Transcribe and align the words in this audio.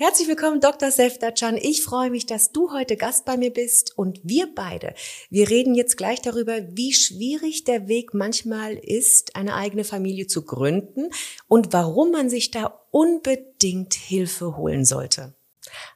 Herzlich 0.00 0.28
willkommen, 0.28 0.60
Dr. 0.60 0.92
Seftercan. 0.92 1.56
Ich 1.56 1.82
freue 1.82 2.08
mich, 2.08 2.24
dass 2.24 2.52
du 2.52 2.72
heute 2.72 2.96
Gast 2.96 3.24
bei 3.24 3.36
mir 3.36 3.52
bist 3.52 3.98
und 3.98 4.20
wir 4.22 4.46
beide. 4.54 4.94
Wir 5.28 5.50
reden 5.50 5.74
jetzt 5.74 5.96
gleich 5.96 6.22
darüber, 6.22 6.52
wie 6.70 6.92
schwierig 6.92 7.64
der 7.64 7.88
Weg 7.88 8.14
manchmal 8.14 8.74
ist, 8.74 9.34
eine 9.34 9.56
eigene 9.56 9.82
Familie 9.82 10.28
zu 10.28 10.44
gründen 10.44 11.10
und 11.48 11.72
warum 11.72 12.12
man 12.12 12.30
sich 12.30 12.52
da 12.52 12.78
unbedingt 12.92 13.94
Hilfe 13.94 14.56
holen 14.56 14.84
sollte. 14.84 15.34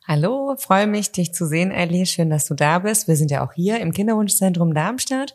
Hallo, 0.05 0.57
freue 0.59 0.89
mich, 0.89 1.12
dich 1.12 1.32
zu 1.32 1.46
sehen, 1.46 1.71
Ellie. 1.71 2.05
Schön, 2.05 2.29
dass 2.29 2.46
du 2.46 2.55
da 2.55 2.80
bist. 2.80 3.07
Wir 3.07 3.14
sind 3.14 3.30
ja 3.30 3.46
auch 3.46 3.53
hier 3.53 3.79
im 3.79 3.93
Kinderwunschzentrum 3.93 4.75
Darmstadt. 4.75 5.32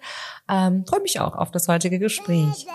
Ähm, 0.50 0.84
freue 0.86 1.04
mich 1.04 1.22
auch 1.22 1.36
auf 1.36 1.52
das 1.52 1.70
heutige 1.70 2.00
Gespräch. 2.00 2.68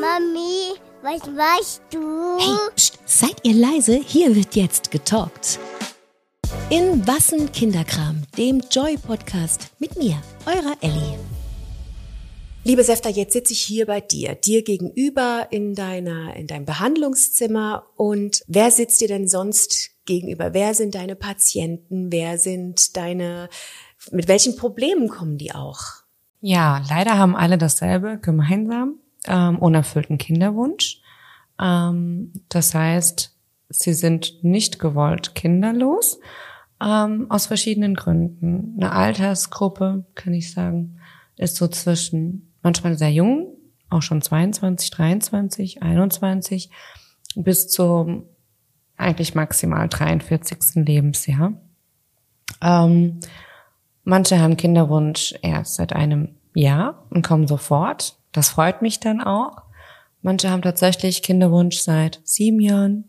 Mami, 0.00 0.80
was 1.02 1.26
machst 1.26 1.82
du? 1.90 2.38
Hey, 2.38 2.70
pst, 2.76 2.98
seid 3.04 3.36
ihr 3.42 3.54
leise? 3.54 3.96
Hier 3.96 4.34
wird 4.36 4.54
jetzt 4.54 4.90
getalkt. 4.92 5.58
In 6.70 7.06
Wassen 7.06 7.50
Kinderkram, 7.50 8.22
dem 8.38 8.62
Joy-Podcast 8.70 9.72
mit 9.80 9.96
mir, 9.96 10.22
eurer 10.46 10.76
Ellie. 10.80 11.18
Liebe 12.64 12.84
Sefta, 12.84 13.08
jetzt 13.08 13.32
sitze 13.32 13.52
ich 13.52 13.60
hier 13.60 13.86
bei 13.86 14.00
dir, 14.00 14.36
dir 14.36 14.62
gegenüber 14.62 15.48
in 15.50 15.74
deiner, 15.74 16.36
in 16.36 16.46
deinem 16.46 16.64
Behandlungszimmer. 16.64 17.84
Und 17.96 18.42
wer 18.46 18.70
sitzt 18.70 19.00
dir 19.00 19.08
denn 19.08 19.26
sonst 19.26 19.90
gegenüber? 20.06 20.54
Wer 20.54 20.74
sind 20.74 20.94
deine 20.94 21.16
Patienten? 21.16 22.12
Wer 22.12 22.38
sind 22.38 22.96
deine, 22.96 23.48
mit 24.12 24.28
welchen 24.28 24.54
Problemen 24.54 25.08
kommen 25.08 25.36
die 25.36 25.52
auch? 25.52 25.80
Ja, 26.40 26.80
leider 26.88 27.18
haben 27.18 27.34
alle 27.34 27.58
dasselbe 27.58 28.18
gemeinsam, 28.22 29.00
ähm, 29.26 29.58
unerfüllten 29.58 30.18
Kinderwunsch. 30.18 31.01
Ähm, 31.62 32.32
das 32.48 32.74
heißt, 32.74 33.36
sie 33.68 33.94
sind 33.94 34.42
nicht 34.42 34.78
gewollt 34.78 35.34
kinderlos, 35.34 36.18
ähm, 36.82 37.26
aus 37.30 37.46
verschiedenen 37.46 37.94
Gründen. 37.94 38.74
Eine 38.76 38.92
Altersgruppe, 38.92 40.04
kann 40.14 40.34
ich 40.34 40.52
sagen, 40.52 40.98
ist 41.36 41.56
so 41.56 41.68
zwischen 41.68 42.52
manchmal 42.62 42.98
sehr 42.98 43.12
jung, 43.12 43.56
auch 43.88 44.02
schon 44.02 44.20
22, 44.20 44.90
23, 44.90 45.82
21, 45.82 46.70
bis 47.36 47.68
zum 47.68 48.24
eigentlich 48.96 49.34
maximal 49.34 49.88
43. 49.88 50.84
Lebensjahr. 50.86 51.54
Ähm, 52.60 53.20
manche 54.04 54.40
haben 54.40 54.56
Kinderwunsch 54.56 55.34
erst 55.42 55.76
seit 55.76 55.92
einem 55.92 56.36
Jahr 56.54 57.06
und 57.10 57.26
kommen 57.26 57.46
sofort. 57.46 58.16
Das 58.32 58.50
freut 58.50 58.82
mich 58.82 59.00
dann 59.00 59.20
auch. 59.20 59.62
Manche 60.22 60.50
haben 60.50 60.62
tatsächlich 60.62 61.22
Kinderwunsch 61.22 61.78
seit 61.78 62.20
sieben 62.24 62.60
Jahren, 62.60 63.04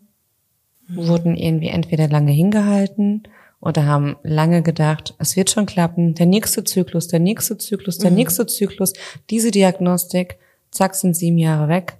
wurden 0.88 1.36
irgendwie 1.36 1.68
entweder 1.68 2.08
lange 2.08 2.32
hingehalten 2.32 3.22
oder 3.60 3.86
haben 3.86 4.16
lange 4.22 4.62
gedacht, 4.62 5.14
es 5.18 5.36
wird 5.36 5.50
schon 5.50 5.64
klappen, 5.64 6.14
der 6.14 6.26
nächste 6.26 6.64
Zyklus, 6.64 7.08
der 7.08 7.20
nächste 7.20 7.56
Zyklus, 7.56 7.98
der 7.98 8.10
mhm. 8.10 8.16
nächste 8.16 8.46
Zyklus, 8.46 8.92
diese 9.30 9.50
Diagnostik, 9.50 10.36
zack, 10.70 10.94
sind 10.94 11.16
sieben 11.16 11.38
Jahre 11.38 11.68
weg. 11.68 11.96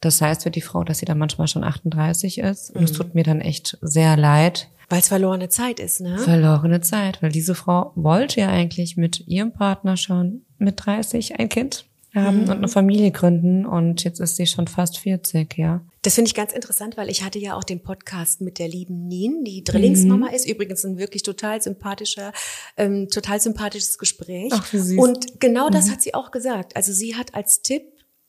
Das 0.00 0.20
heißt 0.20 0.44
für 0.44 0.50
die 0.50 0.62
Frau, 0.62 0.84
dass 0.84 0.98
sie 0.98 1.04
dann 1.04 1.18
manchmal 1.18 1.48
schon 1.48 1.64
38 1.64 2.38
ist. 2.38 2.70
Und 2.70 2.84
es 2.84 2.92
mhm. 2.92 2.96
tut 2.96 3.14
mir 3.14 3.24
dann 3.24 3.40
echt 3.40 3.78
sehr 3.82 4.16
leid. 4.16 4.68
Weil 4.88 5.00
es 5.00 5.08
verlorene 5.08 5.48
Zeit 5.48 5.80
ist, 5.80 6.00
ne? 6.00 6.18
Verlorene 6.18 6.80
Zeit, 6.80 7.22
weil 7.22 7.30
diese 7.30 7.54
Frau 7.54 7.92
wollte 7.94 8.40
ja 8.40 8.48
eigentlich 8.48 8.96
mit 8.96 9.26
ihrem 9.28 9.52
Partner 9.52 9.96
schon 9.96 10.42
mit 10.58 10.84
30 10.84 11.38
ein 11.38 11.48
Kind 11.48 11.86
haben 12.14 12.44
mhm. 12.44 12.50
und 12.50 12.56
eine 12.58 12.68
Familie 12.68 13.10
gründen 13.10 13.64
und 13.64 14.04
jetzt 14.04 14.20
ist 14.20 14.36
sie 14.36 14.46
schon 14.46 14.66
fast 14.66 14.98
40, 14.98 15.56
ja. 15.56 15.80
Das 16.02 16.16
finde 16.16 16.28
ich 16.28 16.34
ganz 16.34 16.52
interessant, 16.52 16.96
weil 16.96 17.08
ich 17.08 17.22
hatte 17.22 17.38
ja 17.38 17.54
auch 17.54 17.64
den 17.64 17.80
Podcast 17.80 18.40
mit 18.40 18.58
der 18.58 18.68
lieben 18.68 19.06
Nien, 19.06 19.44
die 19.44 19.62
Drillingsmama 19.62 20.28
mhm. 20.28 20.34
ist. 20.34 20.48
Übrigens 20.48 20.84
ein 20.84 20.98
wirklich 20.98 21.22
total 21.22 21.62
sympathischer, 21.62 22.32
ähm, 22.76 23.08
total 23.08 23.40
sympathisches 23.40 23.98
Gespräch. 23.98 24.50
Ach, 24.52 24.72
wie 24.72 24.78
süß. 24.78 24.98
Und 24.98 25.40
genau 25.40 25.70
das 25.70 25.86
mhm. 25.86 25.92
hat 25.92 26.02
sie 26.02 26.14
auch 26.14 26.32
gesagt. 26.32 26.74
Also 26.76 26.92
sie 26.92 27.14
hat 27.14 27.34
als 27.34 27.62
Tipp 27.62 27.84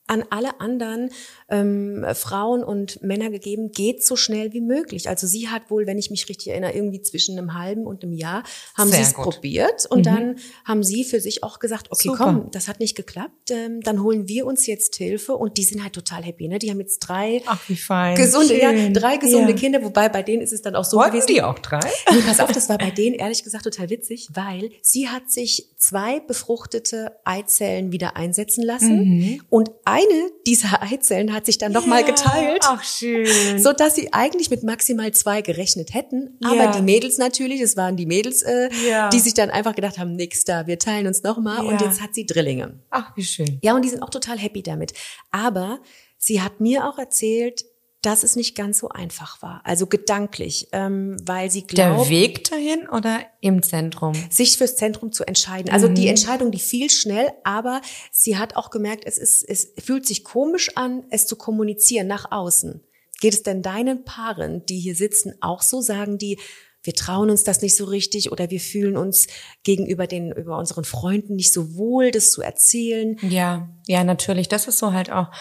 an 0.05 0.23
alle 0.29 0.59
anderen 0.59 1.09
ähm, 1.53 2.03
Frauen 2.15 2.63
und 2.63 3.01
Männer 3.03 3.29
gegeben, 3.29 3.71
geht 3.71 4.03
so 4.03 4.15
schnell 4.15 4.53
wie 4.53 4.61
möglich. 4.61 5.07
Also 5.07 5.27
sie 5.27 5.49
hat 5.49 5.69
wohl, 5.69 5.85
wenn 5.85 5.99
ich 5.99 6.09
mich 6.09 6.27
richtig 6.27 6.47
erinnere, 6.47 6.71
irgendwie 6.73 7.01
zwischen 7.01 7.37
einem 7.37 7.53
halben 7.53 7.85
und 7.85 8.03
einem 8.03 8.13
Jahr 8.13 8.43
haben 8.75 8.91
sie 8.91 9.01
es 9.01 9.13
probiert 9.13 9.85
und 9.85 9.99
mhm. 9.99 10.03
dann 10.03 10.35
haben 10.65 10.83
sie 10.83 11.03
für 11.03 11.19
sich 11.19 11.43
auch 11.43 11.59
gesagt, 11.59 11.91
okay, 11.91 12.09
Super. 12.09 12.23
komm, 12.23 12.51
das 12.51 12.67
hat 12.67 12.79
nicht 12.79 12.95
geklappt, 12.95 13.51
ähm, 13.51 13.81
dann 13.81 14.01
holen 14.01 14.27
wir 14.27 14.47
uns 14.47 14.65
jetzt 14.65 14.95
Hilfe 14.95 15.35
und 15.35 15.57
die 15.57 15.63
sind 15.63 15.83
halt 15.83 15.93
total 15.93 16.23
happy, 16.23 16.47
ne? 16.47 16.57
Die 16.57 16.71
haben 16.71 16.79
jetzt 16.79 16.99
drei 16.99 17.43
Ach, 17.45 17.59
gesunde, 17.67 18.59
ja, 18.59 18.89
drei 18.89 19.17
gesunde 19.17 19.51
ja. 19.51 19.57
Kinder, 19.57 19.83
wobei 19.83 20.09
bei 20.09 20.23
denen 20.23 20.41
ist 20.41 20.53
es 20.53 20.63
dann 20.63 20.75
auch 20.75 20.85
so 20.85 20.97
Wollten 20.97 21.11
gewesen. 21.11 21.27
die 21.27 21.41
auch 21.41 21.59
drei? 21.59 21.79
Nee, 22.13 22.21
pass 22.25 22.39
auf, 22.39 22.51
das 22.51 22.69
war 22.69 22.77
bei 22.77 22.91
denen 22.91 23.15
ehrlich 23.15 23.43
gesagt 23.43 23.63
total 23.63 23.89
witzig, 23.89 24.29
weil 24.33 24.71
sie 24.81 25.09
hat 25.09 25.31
sich 25.31 25.69
zwei 25.77 26.19
befruchtete 26.19 27.11
Eizellen 27.23 27.91
wieder 27.91 28.15
einsetzen 28.15 28.63
lassen 28.63 29.03
mhm. 29.03 29.41
und 29.49 29.71
eine 29.85 30.31
dieser 30.47 30.81
Eizellen 30.81 31.33
hat 31.33 31.42
sich 31.45 31.57
dann 31.57 31.71
nochmal 31.71 32.03
geteilt. 32.03 32.63
Ach 32.63 32.83
schön. 32.83 33.61
So 33.61 33.73
dass 33.73 33.95
sie 33.95 34.13
eigentlich 34.13 34.49
mit 34.49 34.63
maximal 34.63 35.11
zwei 35.13 35.41
gerechnet 35.41 35.93
hätten. 35.93 36.37
Aber 36.43 36.55
ja. 36.55 36.71
die 36.71 36.81
Mädels 36.81 37.17
natürlich, 37.17 37.61
es 37.61 37.77
waren 37.77 37.95
die 37.95 38.05
Mädels, 38.05 38.41
äh, 38.41 38.69
ja. 38.87 39.09
die 39.09 39.19
sich 39.19 39.33
dann 39.33 39.49
einfach 39.49 39.75
gedacht 39.75 39.97
haben, 39.97 40.15
nix 40.15 40.45
da, 40.45 40.67
wir 40.67 40.79
teilen 40.79 41.07
uns 41.07 41.23
nochmal. 41.23 41.65
Und 41.65 41.81
jetzt 41.81 42.01
hat 42.01 42.13
sie 42.13 42.25
Drillinge. 42.25 42.73
Ach, 42.89 43.15
wie 43.15 43.23
schön. 43.23 43.59
Ja, 43.61 43.75
und 43.75 43.83
die 43.83 43.89
sind 43.89 44.01
auch 44.01 44.09
total 44.09 44.37
happy 44.37 44.63
damit. 44.63 44.93
Aber 45.31 45.79
sie 46.17 46.41
hat 46.41 46.59
mir 46.59 46.87
auch 46.87 46.97
erzählt, 46.97 47.65
dass 48.03 48.23
es 48.23 48.35
nicht 48.35 48.55
ganz 48.55 48.79
so 48.79 48.89
einfach 48.89 49.41
war. 49.41 49.61
Also 49.63 49.87
gedanklich, 49.87 50.67
ähm, 50.73 51.17
weil 51.25 51.49
sie 51.49 51.63
glaubt. 51.63 52.01
Der 52.01 52.09
Weg 52.09 52.43
dahin 52.49 52.87
oder 52.89 53.21
im 53.41 53.63
Zentrum? 53.63 54.13
Sich 54.29 54.57
fürs 54.57 54.75
Zentrum 54.75 55.11
zu 55.11 55.23
entscheiden. 55.25 55.71
Also 55.71 55.89
mhm. 55.89 55.95
die 55.95 56.07
Entscheidung, 56.07 56.51
die 56.51 56.59
fiel 56.59 56.89
schnell, 56.89 57.31
aber 57.43 57.81
sie 58.11 58.37
hat 58.37 58.55
auch 58.55 58.69
gemerkt, 58.69 59.05
es 59.05 59.17
ist, 59.17 59.43
es 59.47 59.73
fühlt 59.83 60.05
sich 60.05 60.23
komisch 60.23 60.75
an, 60.75 61.03
es 61.09 61.25
zu 61.25 61.35
kommunizieren 61.35 62.07
nach 62.07 62.31
außen. 62.31 62.83
Geht 63.21 63.33
es 63.33 63.43
denn 63.43 63.61
deinen 63.61 64.03
Paaren, 64.03 64.65
die 64.65 64.79
hier 64.79 64.95
sitzen, 64.95 65.33
auch 65.39 65.61
so? 65.61 65.79
Sagen 65.79 66.17
die, 66.17 66.39
wir 66.83 66.93
trauen 66.93 67.29
uns 67.29 67.45
das 67.45 67.61
nicht 67.61 67.77
so 67.77 67.85
richtig 67.85 68.33
oder 68.33 68.49
wir 68.49 68.59
fühlen 68.59 68.97
uns 68.97 69.27
gegenüber 69.63 70.07
den, 70.07 70.33
über 70.33 70.57
unseren 70.57 70.83
Freunden 70.83 71.37
nicht 71.37 71.53
so 71.53 71.75
wohl, 71.75 72.11
das 72.11 72.31
zu 72.31 72.41
erzählen? 72.41 73.17
Ja, 73.21 73.69
ja, 73.87 74.03
natürlich. 74.03 74.49
Das 74.49 74.67
ist 74.67 74.79
so 74.79 74.91
halt 74.91 75.09
auch, 75.09 75.31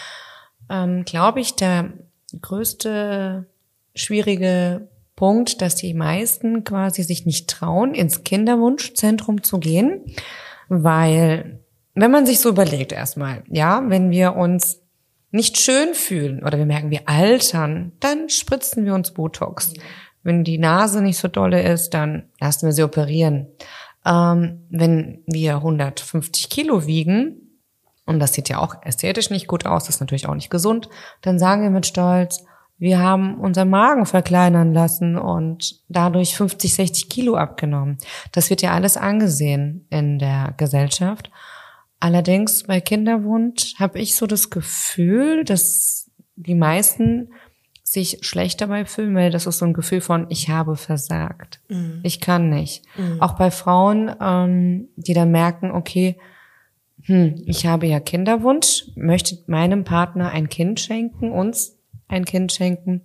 ähm, 0.69 1.03
glaube 1.03 1.41
ich, 1.41 1.55
der 1.55 1.93
größte 2.41 3.45
schwierige 3.95 4.87
Punkt, 5.15 5.61
dass 5.61 5.75
die 5.75 5.93
meisten 5.93 6.63
quasi 6.63 7.03
sich 7.03 7.25
nicht 7.25 7.49
trauen, 7.49 7.93
ins 7.93 8.23
Kinderwunschzentrum 8.23 9.43
zu 9.43 9.59
gehen, 9.59 10.01
weil 10.69 11.59
wenn 11.95 12.11
man 12.11 12.25
sich 12.25 12.39
so 12.39 12.49
überlegt 12.49 12.91
erstmal, 12.91 13.43
ja, 13.47 13.83
wenn 13.87 14.09
wir 14.09 14.35
uns 14.35 14.81
nicht 15.31 15.57
schön 15.57 15.93
fühlen 15.93 16.43
oder 16.43 16.57
wir 16.57 16.65
merken, 16.65 16.91
wir 16.91 17.07
altern, 17.07 17.91
dann 17.99 18.29
spritzen 18.29 18.85
wir 18.85 18.93
uns 18.93 19.11
Botox. 19.11 19.73
Wenn 20.23 20.43
die 20.43 20.57
Nase 20.57 21.01
nicht 21.01 21.17
so 21.17 21.27
dolle 21.27 21.61
ist, 21.61 21.93
dann 21.93 22.29
lassen 22.39 22.67
wir 22.67 22.73
sie 22.73 22.83
operieren. 22.83 23.47
Ähm, 24.05 24.61
wenn 24.69 25.23
wir 25.25 25.55
150 25.55 26.49
Kilo 26.49 26.85
wiegen, 26.85 27.42
und 28.05 28.19
das 28.19 28.33
sieht 28.33 28.49
ja 28.49 28.59
auch 28.59 28.75
ästhetisch 28.83 29.29
nicht 29.29 29.47
gut 29.47 29.65
aus, 29.65 29.85
das 29.85 29.95
ist 29.95 30.01
natürlich 30.01 30.27
auch 30.27 30.35
nicht 30.35 30.49
gesund, 30.49 30.89
dann 31.21 31.39
sagen 31.39 31.63
wir 31.63 31.69
mit 31.69 31.85
Stolz, 31.85 32.43
wir 32.77 32.99
haben 32.99 33.39
unseren 33.39 33.69
Magen 33.69 34.05
verkleinern 34.05 34.73
lassen 34.73 35.17
und 35.17 35.79
dadurch 35.87 36.35
50, 36.35 36.73
60 36.73 37.09
Kilo 37.09 37.35
abgenommen. 37.35 37.97
Das 38.31 38.49
wird 38.49 38.61
ja 38.61 38.71
alles 38.71 38.97
angesehen 38.97 39.87
in 39.89 40.19
der 40.19 40.53
Gesellschaft. 40.57 41.31
Allerdings 41.99 42.63
bei 42.63 42.81
Kinderwunsch 42.81 43.75
habe 43.79 43.99
ich 43.99 44.15
so 44.17 44.27
das 44.27 44.49
Gefühl, 44.49 45.45
dass 45.45 46.11
die 46.35 46.55
meisten 46.55 47.29
sich 47.83 48.17
schlecht 48.21 48.59
dabei 48.59 48.85
fühlen, 48.85 49.15
weil 49.15 49.29
das 49.29 49.45
ist 49.45 49.59
so 49.59 49.65
ein 49.65 49.73
Gefühl 49.73 50.01
von, 50.01 50.25
ich 50.29 50.49
habe 50.49 50.75
versagt. 50.75 51.61
Mhm. 51.69 52.01
Ich 52.03 52.19
kann 52.19 52.49
nicht. 52.49 52.83
Mhm. 52.97 53.21
Auch 53.21 53.33
bei 53.33 53.51
Frauen, 53.51 54.13
ähm, 54.19 54.89
die 54.95 55.13
dann 55.13 55.31
merken, 55.31 55.71
okay, 55.71 56.17
hm, 57.03 57.35
ich 57.45 57.65
habe 57.65 57.87
ja 57.87 57.99
Kinderwunsch, 57.99 58.85
möchte 58.95 59.37
meinem 59.47 59.83
Partner 59.83 60.29
ein 60.29 60.49
Kind 60.49 60.79
schenken, 60.79 61.31
uns 61.31 61.77
ein 62.07 62.25
Kind 62.25 62.51
schenken, 62.51 63.01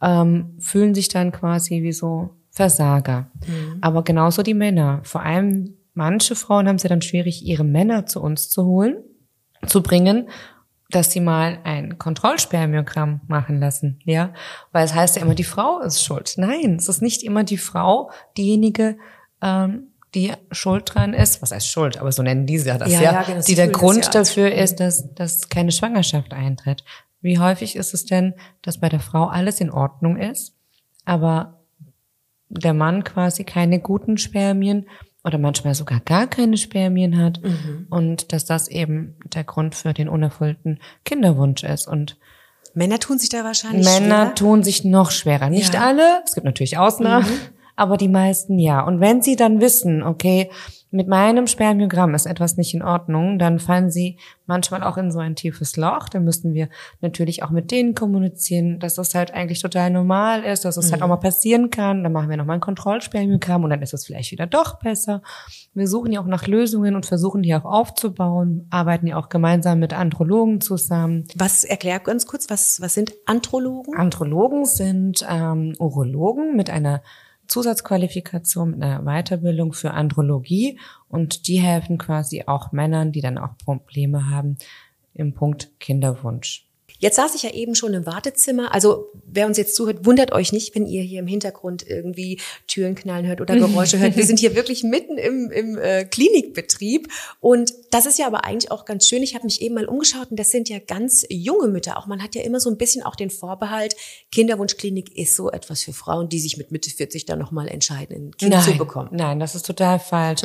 ähm, 0.00 0.56
fühlen 0.58 0.94
sich 0.94 1.08
dann 1.08 1.32
quasi 1.32 1.82
wie 1.82 1.92
so 1.92 2.36
Versager. 2.50 3.30
Mhm. 3.46 3.78
Aber 3.80 4.04
genauso 4.04 4.42
die 4.42 4.54
Männer. 4.54 5.00
Vor 5.04 5.22
allem 5.22 5.76
manche 5.94 6.34
Frauen 6.34 6.68
haben 6.68 6.76
es 6.76 6.82
ja 6.82 6.88
dann 6.88 7.02
schwierig, 7.02 7.44
ihre 7.44 7.64
Männer 7.64 8.06
zu 8.06 8.22
uns 8.22 8.50
zu 8.50 8.64
holen, 8.64 8.96
zu 9.66 9.82
bringen, 9.82 10.28
dass 10.90 11.10
sie 11.10 11.20
mal 11.20 11.58
ein 11.64 11.98
Kontrollspermiogramm 11.98 13.22
machen 13.26 13.58
lassen, 13.58 13.98
ja, 14.04 14.34
weil 14.72 14.84
es 14.84 14.94
heißt 14.94 15.16
ja 15.16 15.22
immer, 15.22 15.34
die 15.34 15.44
Frau 15.44 15.80
ist 15.80 16.04
schuld. 16.04 16.34
Nein, 16.36 16.76
es 16.76 16.88
ist 16.88 17.00
nicht 17.00 17.22
immer 17.22 17.44
die 17.44 17.56
Frau 17.56 18.10
diejenige, 18.36 18.98
ähm, 19.40 19.91
die 20.14 20.32
schuld 20.50 20.94
dran 20.94 21.14
ist, 21.14 21.40
was 21.40 21.52
heißt 21.52 21.68
Schuld, 21.68 21.96
aber 21.96 22.12
so 22.12 22.22
nennen 22.22 22.46
diese 22.46 22.76
das 22.78 22.92
ja, 22.92 23.00
ja, 23.00 23.12
ja 23.12 23.22
genau, 23.22 23.40
die 23.40 23.54
der 23.54 23.68
Grund 23.68 24.04
ja 24.04 24.10
dafür 24.10 24.52
ist, 24.52 24.76
dass, 24.80 25.14
dass 25.14 25.48
keine 25.48 25.72
Schwangerschaft 25.72 26.32
eintritt. 26.32 26.84
Wie 27.20 27.38
häufig 27.38 27.76
ist 27.76 27.94
es 27.94 28.04
denn, 28.04 28.34
dass 28.62 28.78
bei 28.78 28.88
der 28.88 29.00
Frau 29.00 29.26
alles 29.26 29.60
in 29.60 29.70
Ordnung 29.70 30.16
ist, 30.16 30.54
aber 31.04 31.60
der 32.48 32.74
Mann 32.74 33.04
quasi 33.04 33.44
keine 33.44 33.80
guten 33.80 34.18
Spermien 34.18 34.86
oder 35.24 35.38
manchmal 35.38 35.74
sogar 35.74 36.00
gar 36.00 36.26
keine 36.26 36.56
Spermien 36.56 37.16
hat 37.16 37.40
und 37.90 38.32
dass 38.32 38.44
das 38.44 38.68
eben 38.68 39.16
der 39.32 39.44
Grund 39.44 39.74
für 39.74 39.94
den 39.94 40.08
unerfüllten 40.08 40.80
Kinderwunsch 41.04 41.62
ist 41.62 41.86
und 41.86 42.18
Männer 42.74 42.98
tun 42.98 43.18
sich 43.18 43.28
da 43.28 43.44
wahrscheinlich 43.44 43.84
Männer 43.84 44.24
schwer. 44.26 44.34
tun 44.34 44.62
sich 44.62 44.84
noch 44.84 45.10
schwerer. 45.10 45.50
Nicht 45.50 45.74
Ja. 45.74 45.82
alle, 45.86 46.22
es 46.24 46.34
gibt 46.34 46.44
natürlich 46.46 46.78
Ausnahmen, 46.78 47.26
aber 47.76 47.96
die 47.96 48.08
meisten 48.08 48.58
ja. 48.58 48.80
Und 48.80 49.00
wenn 49.00 49.22
sie 49.22 49.36
dann 49.36 49.60
wissen, 49.60 50.02
okay, 50.02 50.50
mit 50.94 51.08
meinem 51.08 51.46
Spermiogramm 51.46 52.14
ist 52.14 52.26
etwas 52.26 52.58
nicht 52.58 52.74
in 52.74 52.82
Ordnung, 52.82 53.38
dann 53.38 53.58
fallen 53.58 53.90
sie 53.90 54.18
manchmal 54.44 54.82
auch 54.82 54.98
in 54.98 55.10
so 55.10 55.20
ein 55.20 55.34
tiefes 55.34 55.78
Loch. 55.78 56.10
Dann 56.10 56.22
müssen 56.22 56.52
wir 56.52 56.68
natürlich 57.00 57.42
auch 57.42 57.48
mit 57.48 57.70
denen 57.70 57.94
kommunizieren, 57.94 58.78
dass 58.78 58.96
das 58.96 59.14
halt 59.14 59.32
eigentlich 59.32 59.62
total 59.62 59.88
normal 59.88 60.44
ist, 60.44 60.66
dass 60.66 60.76
es 60.76 60.92
halt 60.92 61.00
auch 61.00 61.08
mal 61.08 61.16
passieren 61.16 61.70
kann. 61.70 62.02
Dann 62.02 62.12
machen 62.12 62.28
wir 62.28 62.36
nochmal 62.36 62.58
ein 62.58 62.60
Kontrollspermiogramm 62.60 63.64
und 63.64 63.70
dann 63.70 63.80
ist 63.80 63.94
es 63.94 64.04
vielleicht 64.04 64.32
wieder 64.32 64.46
doch 64.46 64.80
besser. 64.80 65.22
Wir 65.72 65.88
suchen 65.88 66.12
ja 66.12 66.20
auch 66.20 66.26
nach 66.26 66.46
Lösungen 66.46 66.94
und 66.94 67.06
versuchen 67.06 67.42
die 67.42 67.54
auch 67.54 67.64
aufzubauen, 67.64 68.66
arbeiten 68.68 69.06
ja 69.06 69.16
auch 69.16 69.30
gemeinsam 69.30 69.78
mit 69.78 69.94
Andrologen 69.94 70.60
zusammen. 70.60 71.24
Was 71.34 71.64
erklär 71.64 72.00
ganz 72.00 72.26
kurz, 72.26 72.50
was 72.50 72.82
was 72.82 72.92
sind 72.92 73.14
Anthrologen? 73.24 73.96
Andrologen 73.96 74.66
sind 74.66 75.26
ähm, 75.26 75.74
Urologen 75.78 76.54
mit 76.54 76.68
einer 76.68 77.00
Zusatzqualifikation, 77.52 78.70
mit 78.70 78.82
einer 78.82 79.02
Weiterbildung 79.02 79.74
für 79.74 79.90
Andrologie 79.90 80.78
und 81.08 81.48
die 81.48 81.60
helfen 81.60 81.98
quasi 81.98 82.44
auch 82.46 82.72
Männern, 82.72 83.12
die 83.12 83.20
dann 83.20 83.36
auch 83.36 83.58
Probleme 83.58 84.30
haben 84.30 84.56
im 85.12 85.34
Punkt 85.34 85.70
Kinderwunsch. 85.78 86.66
Jetzt 87.02 87.16
saß 87.16 87.34
ich 87.34 87.42
ja 87.42 87.50
eben 87.50 87.74
schon 87.74 87.94
im 87.94 88.06
Wartezimmer. 88.06 88.72
Also 88.72 89.10
wer 89.24 89.48
uns 89.48 89.58
jetzt 89.58 89.74
zuhört, 89.74 90.06
wundert 90.06 90.30
euch 90.30 90.52
nicht, 90.52 90.72
wenn 90.76 90.86
ihr 90.86 91.02
hier 91.02 91.18
im 91.18 91.26
Hintergrund 91.26 91.84
irgendwie 91.84 92.40
Türen 92.68 92.94
knallen 92.94 93.26
hört 93.26 93.40
oder 93.40 93.56
Geräusche 93.56 93.98
hört. 93.98 94.16
Wir 94.16 94.24
sind 94.24 94.38
hier 94.38 94.54
wirklich 94.54 94.84
mitten 94.84 95.18
im, 95.18 95.50
im 95.50 95.76
äh, 95.78 96.04
Klinikbetrieb. 96.04 97.08
Und 97.40 97.74
das 97.90 98.06
ist 98.06 98.20
ja 98.20 98.28
aber 98.28 98.44
eigentlich 98.44 98.70
auch 98.70 98.84
ganz 98.84 99.08
schön. 99.08 99.24
Ich 99.24 99.34
habe 99.34 99.44
mich 99.44 99.60
eben 99.62 99.74
mal 99.74 99.86
umgeschaut 99.86 100.30
und 100.30 100.38
das 100.38 100.52
sind 100.52 100.68
ja 100.68 100.78
ganz 100.78 101.26
junge 101.28 101.66
Mütter. 101.66 101.98
Auch 101.98 102.06
man 102.06 102.22
hat 102.22 102.36
ja 102.36 102.42
immer 102.42 102.60
so 102.60 102.70
ein 102.70 102.78
bisschen 102.78 103.02
auch 103.02 103.16
den 103.16 103.30
Vorbehalt, 103.30 103.96
Kinderwunschklinik 104.30 105.18
ist 105.18 105.34
so 105.34 105.50
etwas 105.50 105.82
für 105.82 105.92
Frauen, 105.92 106.28
die 106.28 106.38
sich 106.38 106.56
mit 106.56 106.70
Mitte 106.70 106.88
40 106.88 107.26
dann 107.26 107.40
nochmal 107.40 107.66
entscheiden, 107.66 108.28
ein 108.28 108.36
Kind 108.36 108.62
zu 108.62 108.78
bekommen. 108.78 109.08
nein, 109.10 109.40
das 109.40 109.56
ist 109.56 109.66
total 109.66 109.98
falsch. 109.98 110.42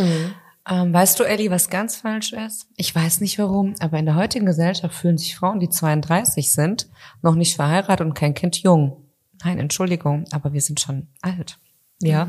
Ähm, 0.69 0.94
weißt 0.94 1.19
du, 1.19 1.24
Ellie, 1.24 1.50
was 1.50 1.69
ganz 1.69 1.98
falsch 1.98 2.34
ist? 2.34 2.68
Ich 2.75 2.94
weiß 2.94 3.22
nicht 3.22 3.40
warum, 3.40 3.75
aber 3.80 3.98
in 4.00 4.06
der 4.06 4.16
heutigen 4.16 4.46
Gesellschaft 4.46 4.94
fühlen 4.96 5.18
sich 5.18 5.36
Frauen, 5.36 5.60
die 5.60 5.69
32 5.69 6.52
sind, 6.52 6.90
noch 7.22 7.36
nicht 7.36 7.56
verheiratet 7.56 8.06
und 8.06 8.14
kein 8.14 8.34
Kind 8.34 8.58
jung. 8.58 9.06
Nein, 9.44 9.60
Entschuldigung, 9.60 10.25
aber 10.31 10.52
wir 10.52 10.62
sind 10.62 10.80
schon 10.80 11.08
alt. 11.22 11.58
Ja. 12.02 12.28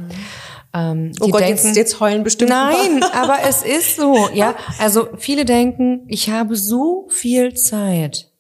Ähm, 0.73 1.13
Oh 1.21 1.29
Gott, 1.29 1.41
denken, 1.41 1.67
jetzt, 1.67 1.77
jetzt 1.77 2.01
heulen 2.01 2.23
bestimmt. 2.23 2.51
Nein, 2.51 3.03
aber 3.13 3.39
es 3.47 3.63
ist 3.63 3.97
so. 3.97 4.29
Ja, 4.33 4.55
also 4.79 5.09
viele 5.17 5.45
denken, 5.45 6.05
ich 6.07 6.31
habe 6.31 6.55
so 6.57 7.09
viel 7.11 7.55
Zeit. 7.55 8.31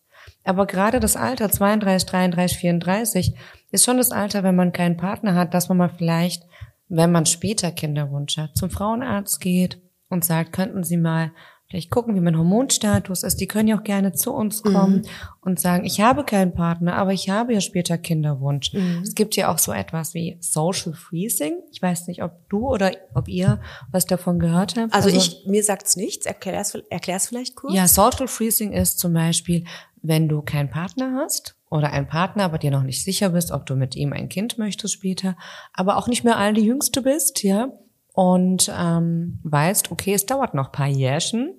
Aber 0.44 0.66
gerade 0.66 1.00
das 1.00 1.16
Alter 1.16 1.50
32, 1.50 2.08
33, 2.08 2.58
34 2.58 3.34
ist 3.72 3.84
schon 3.84 3.98
das 3.98 4.12
Alter, 4.12 4.44
wenn 4.44 4.56
man 4.56 4.72
keinen 4.72 4.96
Partner 4.96 5.34
hat, 5.34 5.52
dass 5.52 5.68
man 5.68 5.76
mal 5.76 5.90
vielleicht, 5.90 6.44
wenn 6.88 7.12
man 7.12 7.26
später 7.26 7.72
Kinderwunsch 7.72 8.38
hat, 8.38 8.56
zum 8.56 8.70
Frauenarzt 8.70 9.40
geht 9.40 9.78
und 10.08 10.24
sagt, 10.24 10.52
könnten 10.52 10.84
Sie 10.84 10.96
mal 10.96 11.32
vielleicht 11.68 11.90
gucken, 11.90 12.14
wie 12.14 12.20
mein 12.20 12.36
Hormonstatus 12.36 13.22
ist. 13.22 13.40
Die 13.40 13.46
können 13.46 13.68
ja 13.68 13.78
auch 13.78 13.84
gerne 13.84 14.12
zu 14.12 14.32
uns 14.32 14.62
kommen 14.62 15.06
und 15.42 15.60
sagen, 15.60 15.84
ich 15.84 16.00
habe 16.00 16.24
keinen 16.24 16.54
Partner, 16.54 16.96
aber 16.96 17.12
ich 17.12 17.28
habe 17.28 17.52
ja 17.52 17.60
später 17.60 17.98
Kinderwunsch. 17.98 18.72
Es 19.02 19.14
gibt 19.14 19.36
ja 19.36 19.52
auch 19.52 19.58
so 19.58 19.72
etwas 19.72 20.14
wie 20.14 20.38
Social 20.40 20.94
Freezing. 20.94 21.58
Ich 21.70 21.82
weiß 21.82 22.06
nicht, 22.06 22.22
ob 22.22 22.48
du 22.48 22.68
oder 22.68 22.92
ob 23.14 23.28
ihr 23.28 23.60
was 23.90 24.06
davon 24.06 24.38
gehört 24.38 24.76
habt. 24.76 24.94
Also, 24.94 25.10
ich, 25.10 25.44
mir 25.46 25.62
sagt's 25.62 25.96
nichts. 25.96 26.24
Erklär's, 26.24 26.74
erklär's 26.88 27.28
vielleicht 27.28 27.54
kurz. 27.54 27.74
Ja, 27.74 27.86
Social 27.86 28.28
Freezing 28.28 28.72
ist 28.72 28.98
zum 28.98 29.12
Beispiel, 29.12 29.64
wenn 30.00 30.28
du 30.28 30.40
keinen 30.40 30.70
Partner 30.70 31.18
hast 31.20 31.56
oder 31.68 31.92
einen 31.92 32.06
Partner, 32.06 32.44
aber 32.44 32.56
dir 32.56 32.70
noch 32.70 32.82
nicht 32.82 33.04
sicher 33.04 33.30
bist, 33.30 33.50
ob 33.50 33.66
du 33.66 33.76
mit 33.76 33.94
ihm 33.94 34.14
ein 34.14 34.30
Kind 34.30 34.56
möchtest 34.56 34.94
später, 34.94 35.36
aber 35.74 35.98
auch 35.98 36.08
nicht 36.08 36.24
mehr 36.24 36.38
all 36.38 36.54
die 36.54 36.64
Jüngste 36.64 37.02
bist, 37.02 37.42
ja, 37.42 37.72
und 38.18 38.68
ähm, 38.76 39.38
weißt, 39.44 39.92
okay, 39.92 40.12
es 40.12 40.26
dauert 40.26 40.52
noch 40.52 40.72
paar 40.72 40.88
Jährchen, 40.88 41.54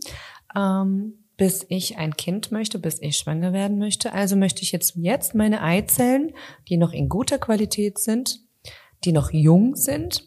ähm, 0.53 1.13
bis 1.37 1.65
ich 1.69 1.97
ein 1.97 2.17
Kind 2.17 2.51
möchte, 2.51 2.79
bis 2.79 3.01
ich 3.01 3.15
schwanger 3.15 3.53
werden 3.53 3.77
möchte. 3.77 4.11
Also 4.11 4.35
möchte 4.35 4.61
ich 4.63 4.73
jetzt 4.73 4.97
jetzt 4.97 5.33
meine 5.35 5.63
Eizellen, 5.63 6.33
die 6.67 6.75
noch 6.75 6.91
in 6.91 7.07
guter 7.07 7.37
Qualität 7.37 7.97
sind, 7.97 8.41
die 9.05 9.13
noch 9.13 9.31
jung 9.31 9.77
sind, 9.77 10.25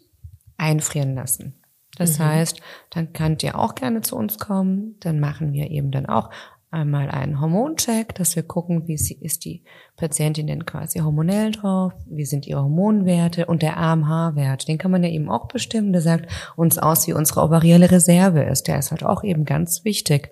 einfrieren 0.57 1.13
lassen. 1.13 1.61
Das 1.99 2.19
heißt, 2.19 2.61
dann 2.89 3.13
könnt 3.13 3.43
ihr 3.43 3.59
auch 3.59 3.75
gerne 3.75 4.01
zu 4.01 4.15
uns 4.15 4.39
kommen. 4.39 4.95
Dann 5.01 5.19
machen 5.19 5.53
wir 5.53 5.69
eben 5.69 5.91
dann 5.91 6.07
auch 6.07 6.31
einmal 6.73 7.09
einen 7.09 7.39
Hormoncheck, 7.39 8.15
dass 8.15 8.35
wir 8.35 8.43
gucken, 8.43 8.87
wie 8.87 8.97
sie, 8.97 9.15
ist 9.21 9.45
die 9.45 9.63
Patientin 9.95 10.47
denn 10.47 10.65
quasi 10.65 10.99
hormonell 10.99 11.51
drauf, 11.51 11.93
wie 12.05 12.25
sind 12.25 12.47
ihre 12.47 12.63
Hormonwerte 12.63 13.45
und 13.45 13.61
der 13.61 13.77
AMH-Wert, 13.77 14.67
den 14.67 14.77
kann 14.77 14.91
man 14.91 15.03
ja 15.03 15.09
eben 15.09 15.29
auch 15.29 15.47
bestimmen, 15.47 15.93
der 15.93 16.01
sagt 16.01 16.29
uns 16.55 16.77
aus, 16.77 17.07
wie 17.07 17.13
unsere 17.13 17.41
ovarielle 17.41 17.91
Reserve 17.91 18.43
ist. 18.43 18.67
Der 18.67 18.79
ist 18.79 18.91
halt 18.91 19.03
auch 19.03 19.23
eben 19.23 19.45
ganz 19.45 19.85
wichtig. 19.85 20.31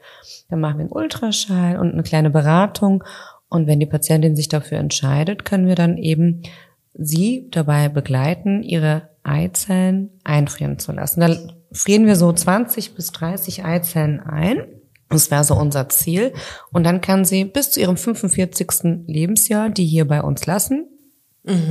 Dann 0.49 0.59
machen 0.59 0.79
wir 0.79 0.85
einen 0.85 0.91
Ultraschall 0.91 1.77
und 1.77 1.93
eine 1.93 2.03
kleine 2.03 2.29
Beratung 2.29 3.03
und 3.51 3.67
wenn 3.67 3.81
die 3.81 3.85
Patientin 3.85 4.35
sich 4.35 4.47
dafür 4.47 4.77
entscheidet, 4.77 5.43
können 5.43 5.67
wir 5.67 5.75
dann 5.75 5.97
eben 5.97 6.43
sie 6.93 7.49
dabei 7.51 7.89
begleiten, 7.89 8.63
ihre 8.63 9.09
Eizellen 9.23 10.09
einfrieren 10.23 10.79
zu 10.79 10.93
lassen. 10.93 11.19
Da 11.19 11.35
frieren 11.73 12.05
wir 12.05 12.15
so 12.15 12.31
20 12.31 12.95
bis 12.95 13.11
30 13.11 13.65
Eizellen 13.65 14.21
ein. 14.21 14.63
Das 15.11 15.31
wäre 15.31 15.43
so 15.43 15.55
unser 15.55 15.89
Ziel. 15.89 16.33
Und 16.71 16.83
dann 16.83 17.01
kann 17.01 17.25
sie 17.25 17.45
bis 17.45 17.71
zu 17.71 17.79
ihrem 17.79 17.97
45. 17.97 19.05
Lebensjahr 19.07 19.69
die 19.69 19.85
hier 19.85 20.07
bei 20.07 20.21
uns 20.21 20.45
lassen, 20.45 20.87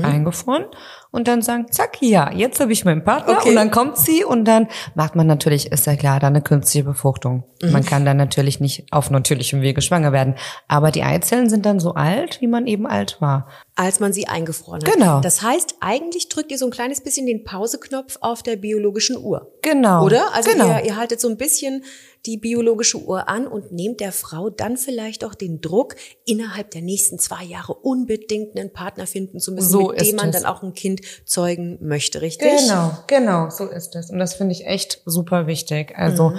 eingefroren, 0.02 0.64
und 1.12 1.26
dann 1.28 1.42
sagen, 1.42 1.66
zack, 1.70 1.98
ja, 2.00 2.32
jetzt 2.32 2.60
habe 2.60 2.72
ich 2.72 2.84
meinen 2.84 3.02
Partner. 3.04 3.38
Okay. 3.38 3.50
Und 3.50 3.54
dann 3.56 3.70
kommt 3.70 3.96
sie 3.98 4.24
und 4.24 4.44
dann 4.44 4.68
macht 4.94 5.16
man 5.16 5.26
natürlich, 5.26 5.72
ist 5.72 5.86
ja 5.86 5.96
klar, 5.96 6.20
dann 6.20 6.34
eine 6.34 6.42
künstliche 6.42 6.84
Befruchtung. 6.84 7.44
Man 7.62 7.84
kann 7.84 8.06
dann 8.06 8.16
natürlich 8.16 8.58
nicht 8.58 8.86
auf 8.90 9.10
natürlichem 9.10 9.60
Wege 9.60 9.82
schwanger 9.82 10.12
werden. 10.12 10.34
Aber 10.66 10.90
die 10.90 11.02
Eizellen 11.02 11.50
sind 11.50 11.66
dann 11.66 11.78
so 11.78 11.92
alt, 11.92 12.40
wie 12.40 12.46
man 12.46 12.66
eben 12.66 12.86
alt 12.86 13.20
war. 13.20 13.48
als 13.76 14.00
man 14.00 14.12
sie 14.14 14.28
eingefroren 14.28 14.82
hat. 14.82 14.92
Genau. 14.92 15.20
Das 15.20 15.42
heißt, 15.42 15.76
eigentlich 15.80 16.28
drückt 16.30 16.50
ihr 16.52 16.58
so 16.58 16.64
ein 16.66 16.70
kleines 16.70 17.02
bisschen 17.02 17.26
den 17.26 17.44
Pauseknopf 17.44 18.16
auf 18.20 18.42
der 18.42 18.56
biologischen 18.56 19.16
Uhr. 19.18 19.52
Genau. 19.62 20.04
Oder? 20.04 20.32
Also 20.34 20.50
genau. 20.50 20.68
ihr, 20.78 20.84
ihr 20.84 20.96
haltet 20.96 21.20
so 21.20 21.28
ein 21.28 21.36
bisschen 21.36 21.84
die 22.26 22.36
biologische 22.36 22.98
Uhr 22.98 23.28
an 23.30 23.46
und 23.46 23.72
nehmt 23.72 24.00
der 24.00 24.12
Frau 24.12 24.50
dann 24.50 24.76
vielleicht 24.76 25.24
auch 25.24 25.34
den 25.34 25.60
Druck, 25.62 25.96
innerhalb 26.26 26.70
der 26.70 26.82
nächsten 26.82 27.18
zwei 27.18 27.42
Jahre 27.44 27.72
unbedingt 27.74 28.58
einen 28.58 28.72
Partner 28.72 29.06
finden 29.06 29.38
zu 29.40 29.52
müssen, 29.52 29.70
So 29.70 29.88
mit 29.88 30.00
dem 30.02 30.16
man 30.16 30.28
es. 30.28 30.36
dann 30.36 30.44
auch 30.46 30.62
ein 30.62 30.74
Kind 30.74 30.99
zeugen 31.24 31.78
möchte, 31.80 32.22
richtig? 32.22 32.48
Genau, 32.58 32.92
genau, 33.06 33.50
so 33.50 33.66
ist 33.66 33.94
es. 33.96 34.10
Und 34.10 34.18
das 34.18 34.34
finde 34.34 34.52
ich 34.52 34.66
echt 34.66 35.02
super 35.04 35.46
wichtig. 35.46 35.94
Also 35.96 36.32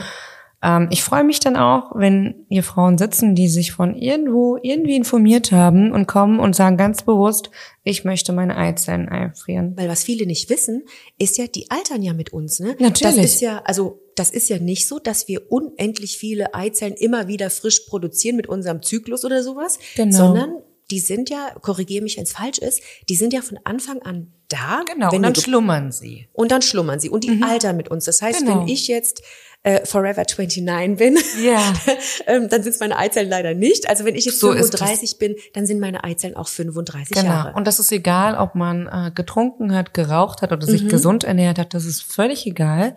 ähm, 0.63 0.87
ich 0.91 1.03
freue 1.03 1.23
mich 1.23 1.39
dann 1.39 1.55
auch, 1.55 1.91
wenn 1.95 2.45
hier 2.49 2.63
Frauen 2.63 2.97
sitzen, 2.97 3.33
die 3.33 3.47
sich 3.47 3.71
von 3.71 3.95
irgendwo 3.95 4.57
irgendwie 4.61 4.95
informiert 4.95 5.51
haben 5.51 5.91
und 5.91 6.07
kommen 6.07 6.39
und 6.39 6.55
sagen 6.55 6.77
ganz 6.77 7.03
bewusst, 7.03 7.49
ich 7.83 8.03
möchte 8.05 8.31
meine 8.31 8.55
Eizellen 8.55 9.09
einfrieren. 9.09 9.73
Weil 9.75 9.89
was 9.89 10.03
viele 10.03 10.27
nicht 10.27 10.49
wissen, 10.49 10.83
ist 11.17 11.37
ja, 11.37 11.47
die 11.47 11.71
altern 11.71 12.03
ja 12.03 12.13
mit 12.13 12.31
uns, 12.31 12.59
ne? 12.59 12.75
Natürlich. 12.79 13.15
Das 13.15 13.25
ist 13.25 13.41
ja, 13.41 13.61
also 13.65 13.99
das 14.15 14.29
ist 14.29 14.49
ja 14.49 14.59
nicht 14.59 14.87
so, 14.87 14.99
dass 14.99 15.27
wir 15.27 15.51
unendlich 15.51 16.17
viele 16.17 16.53
Eizellen 16.53 16.93
immer 16.93 17.27
wieder 17.27 17.49
frisch 17.49 17.79
produzieren 17.87 18.35
mit 18.35 18.47
unserem 18.47 18.83
Zyklus 18.83 19.25
oder 19.25 19.41
sowas, 19.41 19.79
Genau. 19.95 20.15
sondern 20.15 20.55
die 20.91 20.99
sind 20.99 21.29
ja, 21.29 21.51
korrigiere 21.61 22.03
mich, 22.03 22.17
wenn 22.17 22.23
es 22.23 22.33
falsch 22.33 22.57
ist, 22.59 22.81
die 23.09 23.15
sind 23.15 23.33
ja 23.33 23.41
von 23.41 23.57
Anfang 23.63 24.01
an 24.03 24.31
da. 24.49 24.81
Genau, 24.91 25.11
und 25.13 25.21
dann 25.23 25.33
schlummern 25.35 25.91
sie. 25.91 26.27
und 26.33 26.51
dann 26.51 26.61
schlummern 26.61 26.99
sie 26.99 27.09
und 27.09 27.23
die 27.23 27.41
altern 27.41 27.77
mit 27.77 27.87
uns. 27.89 28.05
Das 28.05 28.21
heißt, 28.21 28.39
Genau. 28.39 28.61
wenn 28.61 28.67
ich 28.67 28.87
jetzt 28.87 29.23
äh, 29.63 29.85
Forever 29.85 30.23
29 30.27 30.97
bin, 30.97 31.17
Ja. 31.43 31.73
ähm, 32.27 32.49
dann 32.49 32.63
sind 32.63 32.79
meine 32.79 32.97
Eizellen 32.97 33.29
leider 33.29 33.53
nicht. 33.53 33.87
Also 33.89 34.03
wenn 34.05 34.15
ich 34.15 34.25
jetzt 34.25 34.39
So 34.39 34.51
ist 34.51 34.71
35 34.71 35.19
bin, 35.19 35.35
dann 35.53 35.65
sind 35.67 35.79
meine 35.79 36.03
Eizellen 36.03 36.35
auch 36.35 36.47
35 36.47 37.15
Genau. 37.15 37.27
Jahre. 37.29 37.53
Und 37.53 37.65
das 37.67 37.79
ist 37.79 37.91
egal, 37.91 38.35
ob 38.35 38.55
man 38.55 38.87
äh, 38.87 39.11
getrunken 39.13 39.73
hat, 39.73 39.93
geraucht 39.93 40.41
hat 40.41 40.51
oder 40.51 40.65
Mhm. 40.65 40.71
sich 40.71 40.89
gesund 40.89 41.23
ernährt 41.23 41.59
hat. 41.59 41.73
Das 41.75 41.85
ist 41.85 42.01
völlig 42.01 42.45
egal. 42.47 42.95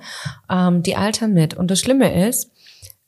Ähm, 0.50 0.82
die 0.82 0.96
altern 0.96 1.32
mit. 1.34 1.52
Und 1.54 1.70
das 1.70 1.80
Schlimme 1.80 2.26
ist, 2.28 2.50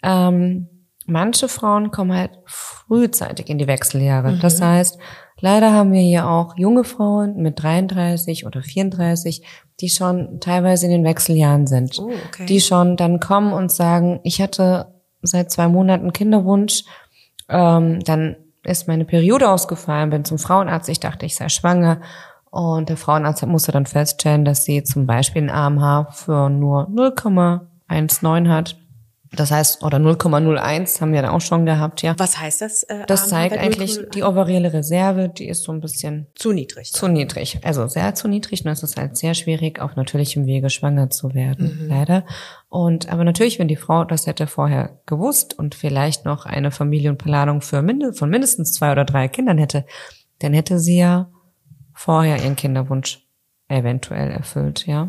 ähm, 0.03 0.69
manche 1.07 1.49
Frauen 1.49 1.91
kommen 1.91 2.17
halt 2.17 2.33
frühzeitig 2.45 3.49
in 3.49 3.59
die 3.59 3.67
Wechseljahre. 3.67 4.33
Mhm. 4.33 4.41
Das 4.41 4.61
heißt, 4.61 4.99
leider 5.41 5.73
haben 5.73 5.93
wir 5.93 6.01
hier 6.01 6.29
auch 6.29 6.57
junge 6.57 6.85
Frauen 6.85 7.37
mit 7.37 7.63
33 7.63 8.47
oder 8.47 8.63
34, 8.63 9.43
die 9.81 9.89
schon 9.89 10.41
teilweise 10.41 10.87
in 10.87 10.93
den 10.93 11.05
Wechseljahren 11.05 11.67
sind. 11.67 11.99
Oh, 11.99 12.11
okay. 12.29 12.47
Die 12.47 12.61
schon 12.61 12.97
dann 12.97 13.21
kommen 13.21 13.53
und 13.53 13.71
sagen, 13.71 14.21
ich 14.25 14.41
hatte 14.41 14.95
seit 15.23 15.51
zwei 15.51 15.69
Monaten 15.69 16.13
Kinderwunsch, 16.13 16.85
ähm, 17.49 18.01
dann 18.05 18.37
ist 18.63 18.89
meine 18.89 19.05
Periode 19.05 19.49
ausgefallen, 19.49 20.11
bin 20.11 20.25
zum 20.25 20.39
Frauenarzt, 20.39 20.89
ich 20.89 21.01
dachte, 21.01 21.27
ich 21.27 21.37
sei 21.37 21.49
schwanger 21.49 22.01
Und 22.51 22.89
der 22.89 22.97
Frauenarzt 22.97 23.45
musste 23.47 23.73
dann 23.73 23.87
feststellen, 23.87 24.45
dass 24.45 24.65
sie 24.65 24.83
zum 24.83 25.07
Beispiel 25.07 25.43
ein 25.43 25.51
AMH 25.51 26.13
für 26.13 26.49
nur 26.49 26.89
0,19 26.89 28.49
hat. 28.49 28.77
Das 29.37 29.51
heißt, 29.51 29.83
oder 29.85 29.99
0,01 29.99 31.01
haben 31.01 31.13
wir 31.13 31.23
dann 31.23 31.31
auch 31.31 31.41
schon 31.41 31.67
gehabt, 31.67 32.03
ja. 32.03 32.15
Was 32.19 32.39
heißt 32.41 32.63
das? 32.63 32.83
Äh, 32.85 33.05
Das 33.07 33.29
zeigt 33.29 33.57
eigentlich 33.57 33.93
0,01? 33.99 34.11
die 34.11 34.23
ovarielle 34.23 34.73
Reserve, 34.73 35.29
die 35.29 35.49
ist 35.49 35.63
so 35.63 35.73
ein 35.73 35.81
bisschen 35.81 36.27
zu 36.35 36.53
niedrig. 36.53 36.93
zu 36.93 37.07
niedrig. 37.09 37.61
Also 37.63 37.87
sehr 37.87 38.15
zu 38.15 38.29
niedrig. 38.29 38.65
Und 38.65 38.71
es 38.73 38.83
ist 38.83 38.97
halt 38.97 39.17
sehr 39.17 39.35
schwierig, 39.35 39.81
auf 39.81 39.97
natürlichem 39.97 40.47
Wege 40.47 40.71
schwanger 40.71 41.11
zu 41.11 41.35
werden, 41.35 41.87
leider. 41.89 42.25
Und 42.69 43.09
aber 43.11 43.25
natürlich, 43.25 43.59
wenn 43.59 43.69
die 43.69 43.77
Frau 43.77 44.05
das 44.05 44.27
hätte 44.27 44.47
vorher 44.47 44.99
gewusst 45.07 45.59
und 45.59 45.75
vielleicht 45.75 46.25
noch 46.25 46.47
eine 46.47 46.71
Familienplanung 46.71 47.61
für 47.61 47.83
minde 47.83 48.13
von 48.13 48.31
mindestens 48.31 48.73
zwei 48.73 48.93
oder 48.93 49.05
drei 49.05 49.29
Kindern 49.29 49.59
hätte, 49.59 49.85
dann 50.41 50.53
hätte 50.53 50.79
sie 50.79 50.99
ja 50.99 51.31
vorher 51.95 52.37
ihren 52.43 52.57
Kinderwunsch 52.57 53.27
eventuell 53.69 54.31
erfüllt, 54.31 54.87
ja. 54.87 55.09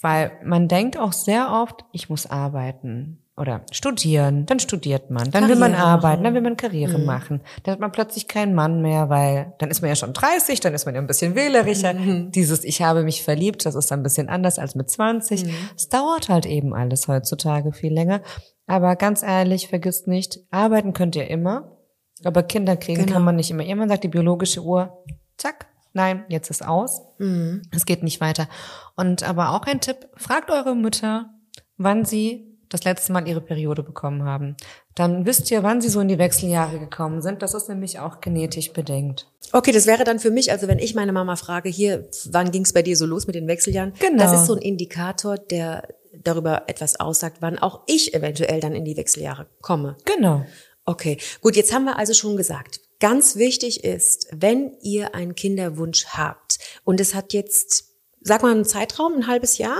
Weil 0.00 0.32
man 0.44 0.68
denkt 0.68 0.98
auch 0.98 1.12
sehr 1.12 1.50
oft, 1.52 1.84
ich 1.92 2.10
muss 2.10 2.26
arbeiten 2.26 3.22
oder 3.36 3.62
studieren, 3.70 4.46
dann 4.46 4.60
studiert 4.60 5.10
man, 5.10 5.30
dann 5.30 5.48
will 5.48 5.56
man 5.56 5.72
Karriere 5.72 5.86
arbeiten, 5.88 6.22
machen. 6.22 6.24
dann 6.24 6.34
will 6.34 6.40
man 6.40 6.56
Karriere 6.56 6.98
machen. 6.98 7.40
Dann 7.62 7.72
hat 7.72 7.80
man 7.80 7.92
plötzlich 7.92 8.28
keinen 8.28 8.54
Mann 8.54 8.80
mehr, 8.80 9.10
weil 9.10 9.52
dann 9.58 9.70
ist 9.70 9.82
man 9.82 9.90
ja 9.90 9.94
schon 9.96 10.14
30, 10.14 10.60
dann 10.60 10.72
ist 10.74 10.86
man 10.86 10.94
ja 10.94 11.00
ein 11.02 11.06
bisschen 11.06 11.34
wählerischer. 11.34 11.94
Dieses 11.94 12.64
Ich 12.64 12.80
habe 12.82 13.02
mich 13.02 13.22
verliebt, 13.22 13.66
das 13.66 13.74
ist 13.74 13.90
dann 13.90 14.00
ein 14.00 14.02
bisschen 14.02 14.28
anders 14.30 14.58
als 14.58 14.74
mit 14.74 14.88
20. 14.90 15.44
Es 15.76 15.88
dauert 15.88 16.28
halt 16.30 16.46
eben 16.46 16.74
alles 16.74 17.08
heutzutage 17.08 17.72
viel 17.72 17.92
länger. 17.92 18.22
Aber 18.66 18.96
ganz 18.96 19.22
ehrlich, 19.22 19.68
vergisst 19.68 20.08
nicht, 20.08 20.40
arbeiten 20.50 20.92
könnt 20.94 21.14
ihr 21.14 21.28
immer, 21.28 21.76
aber 22.24 22.42
Kinder 22.42 22.76
kriegen 22.76 23.02
Genau. 23.02 23.12
kann 23.14 23.24
man 23.24 23.36
nicht 23.36 23.50
immer. 23.50 23.64
Irgendwann 23.64 23.90
sagt 23.90 24.04
die 24.04 24.08
biologische 24.08 24.62
Uhr, 24.62 25.04
zack, 25.36 25.66
nein, 25.96 26.24
jetzt 26.28 26.50
ist 26.50 26.64
aus. 26.64 27.02
Es 27.74 27.86
geht 27.86 28.04
nicht 28.04 28.20
weiter. 28.20 28.48
Und 28.94 29.24
aber 29.24 29.50
auch 29.50 29.62
ein 29.62 29.80
Tipp, 29.80 30.08
fragt 30.14 30.50
eure 30.50 30.76
Mütter, 30.76 31.30
wann 31.76 32.04
sie 32.04 32.56
das 32.68 32.84
letzte 32.84 33.12
Mal 33.12 33.28
ihre 33.28 33.40
Periode 33.40 33.82
bekommen 33.82 34.24
haben. 34.24 34.56
Dann 34.94 35.24
wisst 35.24 35.50
ihr, 35.50 35.62
wann 35.62 35.80
sie 35.80 35.88
so 35.88 36.00
in 36.00 36.08
die 36.08 36.18
Wechseljahre 36.18 36.78
gekommen 36.78 37.22
sind. 37.22 37.42
Das 37.42 37.54
ist 37.54 37.68
nämlich 37.68 38.00
auch 38.00 38.20
genetisch 38.20 38.72
bedingt. 38.72 39.30
Okay, 39.52 39.70
das 39.72 39.86
wäre 39.86 40.04
dann 40.04 40.18
für 40.18 40.30
mich, 40.30 40.50
also 40.50 40.66
wenn 40.66 40.78
ich 40.78 40.94
meine 40.94 41.12
Mama 41.12 41.36
frage, 41.36 41.68
hier, 41.68 42.08
wann 42.30 42.50
ging 42.50 42.62
es 42.62 42.72
bei 42.72 42.82
dir 42.82 42.96
so 42.96 43.06
los 43.06 43.26
mit 43.26 43.36
den 43.36 43.46
Wechseljahren? 43.46 43.92
Genau. 44.00 44.22
Das 44.22 44.32
ist 44.32 44.46
so 44.46 44.54
ein 44.54 44.62
Indikator, 44.62 45.38
der 45.38 45.86
darüber 46.12 46.64
etwas 46.66 46.98
aussagt, 46.98 47.36
wann 47.40 47.58
auch 47.58 47.82
ich 47.86 48.14
eventuell 48.14 48.60
dann 48.60 48.74
in 48.74 48.84
die 48.84 48.96
Wechseljahre 48.96 49.46
komme. 49.60 49.96
Genau. 50.04 50.44
Okay, 50.84 51.18
gut, 51.40 51.56
jetzt 51.56 51.72
haben 51.72 51.84
wir 51.84 51.98
also 51.98 52.14
schon 52.14 52.36
gesagt, 52.36 52.80
ganz 53.00 53.36
wichtig 53.36 53.84
ist, 53.84 54.26
wenn 54.32 54.72
ihr 54.80 55.14
einen 55.14 55.34
Kinderwunsch 55.34 56.06
habt 56.08 56.58
und 56.84 57.00
es 57.00 57.14
hat 57.14 57.32
jetzt, 57.32 57.90
sag 58.20 58.42
mal, 58.42 58.52
einen 58.52 58.64
Zeitraum, 58.64 59.14
ein 59.14 59.26
halbes 59.26 59.58
Jahr? 59.58 59.78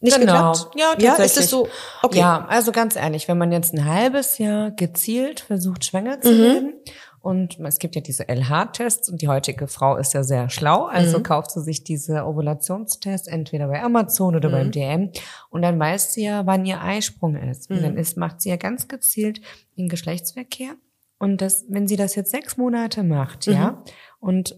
Nicht 0.00 0.20
genau. 0.20 0.52
geklappt? 0.52 0.76
Ja, 0.76 0.90
ja, 0.98 1.10
tatsächlich. 1.16 1.24
ist 1.38 1.44
es 1.44 1.50
so? 1.50 1.68
Okay. 2.02 2.18
Ja, 2.20 2.46
also 2.48 2.70
ganz 2.70 2.94
ehrlich, 2.94 3.26
wenn 3.26 3.36
man 3.38 3.50
jetzt 3.50 3.74
ein 3.74 3.84
halbes 3.84 4.38
Jahr 4.38 4.70
gezielt 4.70 5.40
versucht, 5.40 5.84
schwanger 5.84 6.18
Mhm. 6.18 6.22
zu 6.22 6.38
werden, 6.38 6.74
und 7.20 7.58
es 7.58 7.78
gibt 7.80 7.96
ja 7.96 8.00
diese 8.00 8.28
LH-Tests 8.28 9.08
und 9.10 9.20
die 9.22 9.28
heutige 9.28 9.66
Frau 9.66 9.96
ist 9.96 10.14
ja 10.14 10.22
sehr 10.22 10.48
schlau, 10.50 10.84
also 10.84 11.18
Mhm. 11.18 11.24
kauft 11.24 11.50
sie 11.50 11.62
sich 11.62 11.82
diese 11.82 12.24
Ovulationstests 12.24 13.26
entweder 13.26 13.66
bei 13.66 13.82
Amazon 13.82 14.36
oder 14.36 14.48
Mhm. 14.48 14.52
beim 14.52 14.70
DM 14.70 15.12
und 15.50 15.62
dann 15.62 15.80
weiß 15.80 16.12
sie 16.14 16.24
ja, 16.24 16.46
wann 16.46 16.64
ihr 16.64 16.80
Eisprung 16.80 17.34
ist. 17.34 17.68
Und 17.68 17.82
dann 17.82 17.94
Mhm. 17.94 17.98
ist, 17.98 18.16
macht 18.16 18.40
sie 18.40 18.50
ja 18.50 18.56
ganz 18.56 18.86
gezielt 18.86 19.40
den 19.76 19.88
Geschlechtsverkehr. 19.88 20.76
Und 21.18 21.40
das, 21.40 21.64
wenn 21.68 21.88
sie 21.88 21.96
das 21.96 22.14
jetzt 22.14 22.30
sechs 22.30 22.56
Monate 22.56 23.02
macht, 23.02 23.46
Mhm. 23.46 23.52
ja, 23.52 23.82
und 24.20 24.56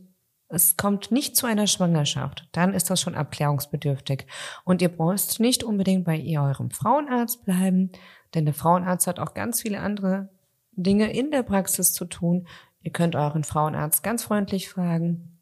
es 0.49 0.76
kommt 0.76 1.12
nicht 1.12 1.37
zu 1.37 1.47
einer 1.47 1.67
Schwangerschaft, 1.67 2.49
dann 2.52 2.75
ist 2.75 2.90
das 2.90 3.00
schon 3.00 3.14
abklärungsbedürftig. 3.14 4.26
Und 4.64 4.83
ihr 4.83 4.88
braucht 4.88 5.38
nicht 5.38 5.62
unbedingt 5.62 6.05
bei 6.05 6.17
ihr 6.17 6.43
eurem 6.43 6.71
Frauenarzt 6.71 7.45
bleiben, 7.45 7.93
denn 8.35 8.45
der 8.45 8.55
Frauenarzt 8.55 9.07
hat 9.07 9.21
auch 9.21 9.33
ganz 9.35 9.62
viele 9.62 9.79
andere 9.81 10.29
Dinge 10.73 11.12
in 11.12 11.31
der 11.31 11.45
Praxis 11.45 11.93
zu 11.95 12.05
tun. 12.05 12.47
Ihr 12.83 12.90
könnt 12.93 13.14
euren 13.14 13.45
Frauenarzt 13.45 14.02
ganz 14.02 14.25
freundlich 14.25 14.69
fragen, 14.69 15.38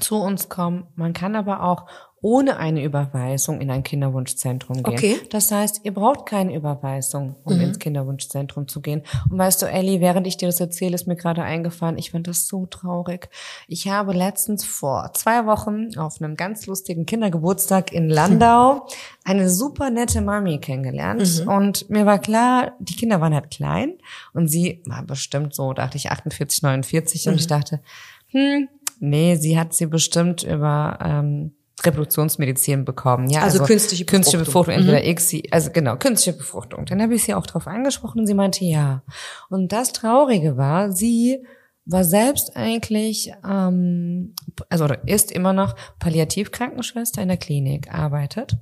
zu 0.00 0.16
uns 0.16 0.48
kommen. 0.48 0.86
Man 0.94 1.12
kann 1.12 1.34
aber 1.36 1.62
auch 1.64 1.86
ohne 2.22 2.56
eine 2.56 2.84
Überweisung 2.84 3.60
in 3.60 3.70
ein 3.70 3.82
Kinderwunschzentrum 3.82 4.84
gehen. 4.84 4.94
Okay. 4.94 5.20
Das 5.30 5.50
heißt, 5.50 5.80
ihr 5.82 5.92
braucht 5.92 6.24
keine 6.24 6.54
Überweisung, 6.54 7.34
um 7.42 7.60
ins 7.60 7.80
Kinderwunschzentrum 7.80 8.68
zu 8.68 8.80
gehen. 8.80 9.02
Und 9.28 9.38
weißt 9.38 9.60
du, 9.60 9.66
Ellie, 9.66 10.00
während 10.00 10.28
ich 10.28 10.36
dir 10.36 10.46
das 10.46 10.60
erzähle, 10.60 10.94
ist 10.94 11.08
mir 11.08 11.16
gerade 11.16 11.42
eingefallen, 11.42 11.98
ich 11.98 12.12
finde 12.12 12.30
das 12.30 12.46
so 12.46 12.66
traurig. 12.66 13.28
Ich 13.66 13.88
habe 13.88 14.12
letztens 14.12 14.64
vor 14.64 15.10
zwei 15.14 15.46
Wochen 15.46 15.98
auf 15.98 16.22
einem 16.22 16.36
ganz 16.36 16.66
lustigen 16.66 17.06
Kindergeburtstag 17.06 17.92
in 17.92 18.08
Landau 18.08 18.86
eine 19.24 19.50
super 19.50 19.90
nette 19.90 20.20
Mami 20.20 20.58
kennengelernt. 20.58 21.44
Und 21.48 21.90
mir 21.90 22.06
war 22.06 22.20
klar, 22.20 22.76
die 22.78 22.94
Kinder 22.94 23.20
waren 23.20 23.34
halt 23.34 23.50
klein 23.50 23.94
und 24.32 24.46
sie 24.46 24.80
war 24.86 25.02
bestimmt 25.02 25.54
so, 25.54 25.72
dachte 25.72 25.96
ich, 25.96 26.12
48, 26.12 26.62
49 26.62 27.28
und 27.28 27.34
ich 27.34 27.48
dachte, 27.48 27.80
hm, 28.28 28.68
nee, 29.00 29.34
sie 29.34 29.58
hat 29.58 29.74
sie 29.74 29.86
bestimmt 29.86 30.44
über 30.44 30.98
ähm, 31.02 31.52
Reproduktionsmedizin 31.84 32.84
bekommen. 32.84 33.28
Ja, 33.30 33.42
Also 33.42 33.62
künstliche 33.64 34.04
künstliche 34.04 34.44
Befruchtung. 34.44 34.74
Befruchtung, 34.74 34.94
entweder 34.94 35.10
ICSI, 35.10 35.48
also 35.50 35.70
genau, 35.70 35.96
künstliche 35.96 36.36
Befruchtung. 36.38 36.84
Dann 36.86 37.02
habe 37.02 37.14
ich 37.14 37.24
sie 37.24 37.34
auch 37.34 37.46
drauf 37.46 37.66
angesprochen 37.66 38.20
und 38.20 38.26
sie 38.26 38.34
meinte 38.34 38.64
ja. 38.64 39.02
Und 39.48 39.72
das 39.72 39.92
Traurige 39.92 40.56
war, 40.56 40.92
sie 40.92 41.44
war 41.84 42.04
selbst 42.04 42.56
eigentlich, 42.56 43.32
ähm, 43.48 44.34
also 44.68 44.84
oder 44.84 45.06
ist 45.06 45.32
immer 45.32 45.52
noch 45.52 45.74
Palliativkrankenschwester 45.98 47.22
in 47.22 47.28
der 47.28 47.36
Klinik, 47.36 47.92
arbeitet 47.92 48.56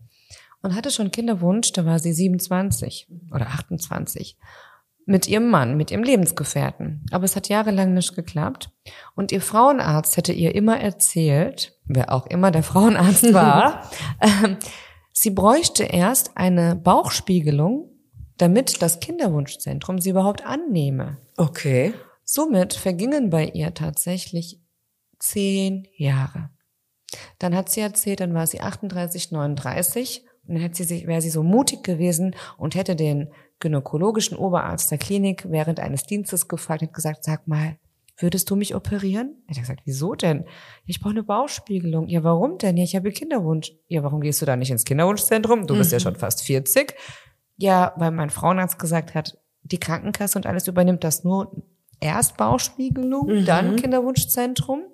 und 0.63 0.75
hatte 0.75 0.91
schon 0.91 1.11
Kinderwunsch, 1.11 1.73
da 1.73 1.85
war 1.85 1.99
sie 1.99 2.13
27 2.13 3.09
oder 3.33 3.49
28 3.49 4.39
mit 5.07 5.27
ihrem 5.27 5.49
Mann, 5.49 5.77
mit 5.77 5.91
ihrem 5.91 6.05
Lebensgefährten. 6.05 7.05
Aber 7.11 7.25
es 7.25 7.35
hat 7.35 7.49
jahrelang 7.49 7.95
nicht 7.95 8.15
geklappt. 8.15 8.71
Und 9.17 9.33
ihr 9.33 9.41
Frauenarzt 9.41 10.17
hätte 10.17 10.33
ihr 10.33 10.55
immer 10.55 10.79
erzählt, 10.79 11.77
wer 11.95 12.13
auch 12.13 12.27
immer 12.27 12.51
der 12.51 12.63
Frauenarzt 12.63 13.33
war, 13.33 13.91
ähm, 14.21 14.57
sie 15.13 15.31
bräuchte 15.31 15.85
erst 15.85 16.37
eine 16.37 16.77
Bauchspiegelung, 16.77 17.91
damit 18.37 18.81
das 18.83 19.01
Kinderwunschzentrum 19.01 19.99
sie 19.99 20.11
überhaupt 20.11 20.45
annehme. 20.45 21.19
Okay. 21.37 21.95
Somit 22.25 22.75
vergingen 22.75 23.29
bei 23.31 23.47
ihr 23.47 23.75
tatsächlich 23.75 24.61
zehn 25.19 25.87
Jahre. 25.97 26.51
Dann 27.39 27.55
hat 27.55 27.71
sie 27.71 27.81
erzählt, 27.81 28.21
dann 28.21 28.35
war 28.35 28.47
sie 28.47 28.61
38, 28.61 29.33
39 29.33 30.25
und 30.47 30.55
dann 30.55 30.63
hätte 30.63 30.77
sie 30.77 30.85
sich, 30.85 31.07
wäre 31.07 31.21
sie 31.21 31.31
so 31.31 31.43
mutig 31.43 31.83
gewesen 31.83 32.35
und 32.57 32.75
hätte 32.75 32.97
den 32.97 33.33
gynäkologischen 33.59 34.39
Oberarzt 34.39 34.91
der 34.91 34.99
Klinik 34.99 35.45
während 35.49 35.81
eines 35.81 36.05
Dienstes 36.05 36.49
gefragt 36.49 36.83
und 36.83 36.95
gesagt, 36.95 37.25
sag 37.25 37.47
mal, 37.47 37.77
würdest 38.21 38.51
du 38.51 38.57
mich 38.57 38.75
operieren? 38.75 39.43
Er 39.47 39.57
hat 39.57 39.63
gesagt, 39.63 39.81
wieso 39.85 40.15
denn? 40.15 40.45
Ich 40.87 41.01
brauche 41.01 41.11
eine 41.11 41.23
Bauchspiegelung. 41.23 42.09
Ja, 42.09 42.23
warum 42.23 42.59
denn? 42.59 42.77
Ja, 42.77 42.85
ich 42.85 42.95
habe 42.97 43.11
Kinderwunsch. 43.11 43.73
Ja, 43.89 44.03
warum 44.03 44.21
gehst 44.21 44.41
du 44.43 44.47
da 44.47 44.57
nicht 44.57 44.71
ins 44.71 44.85
Kinderwunschzentrum? 44.85 45.67
Du 45.67 45.77
bist 45.77 45.93
ja 45.93 46.01
schon 46.01 46.17
fast 46.17 46.43
40. 46.43 46.95
Ja, 47.57 47.93
weil 47.97 48.11
mein 48.11 48.31
Frauenarzt 48.31 48.79
gesagt 48.79 49.15
hat, 49.15 49.39
die 49.63 49.79
Krankenkasse 49.79 50.39
und 50.39 50.47
alles 50.47 50.67
übernimmt 50.69 51.05
das 51.05 51.25
nur 51.25 51.65
erst 52.01 52.37
Bauchspiegelung, 52.37 53.45
dann 53.45 53.77
Kinderwunschzentrum. 53.77 54.85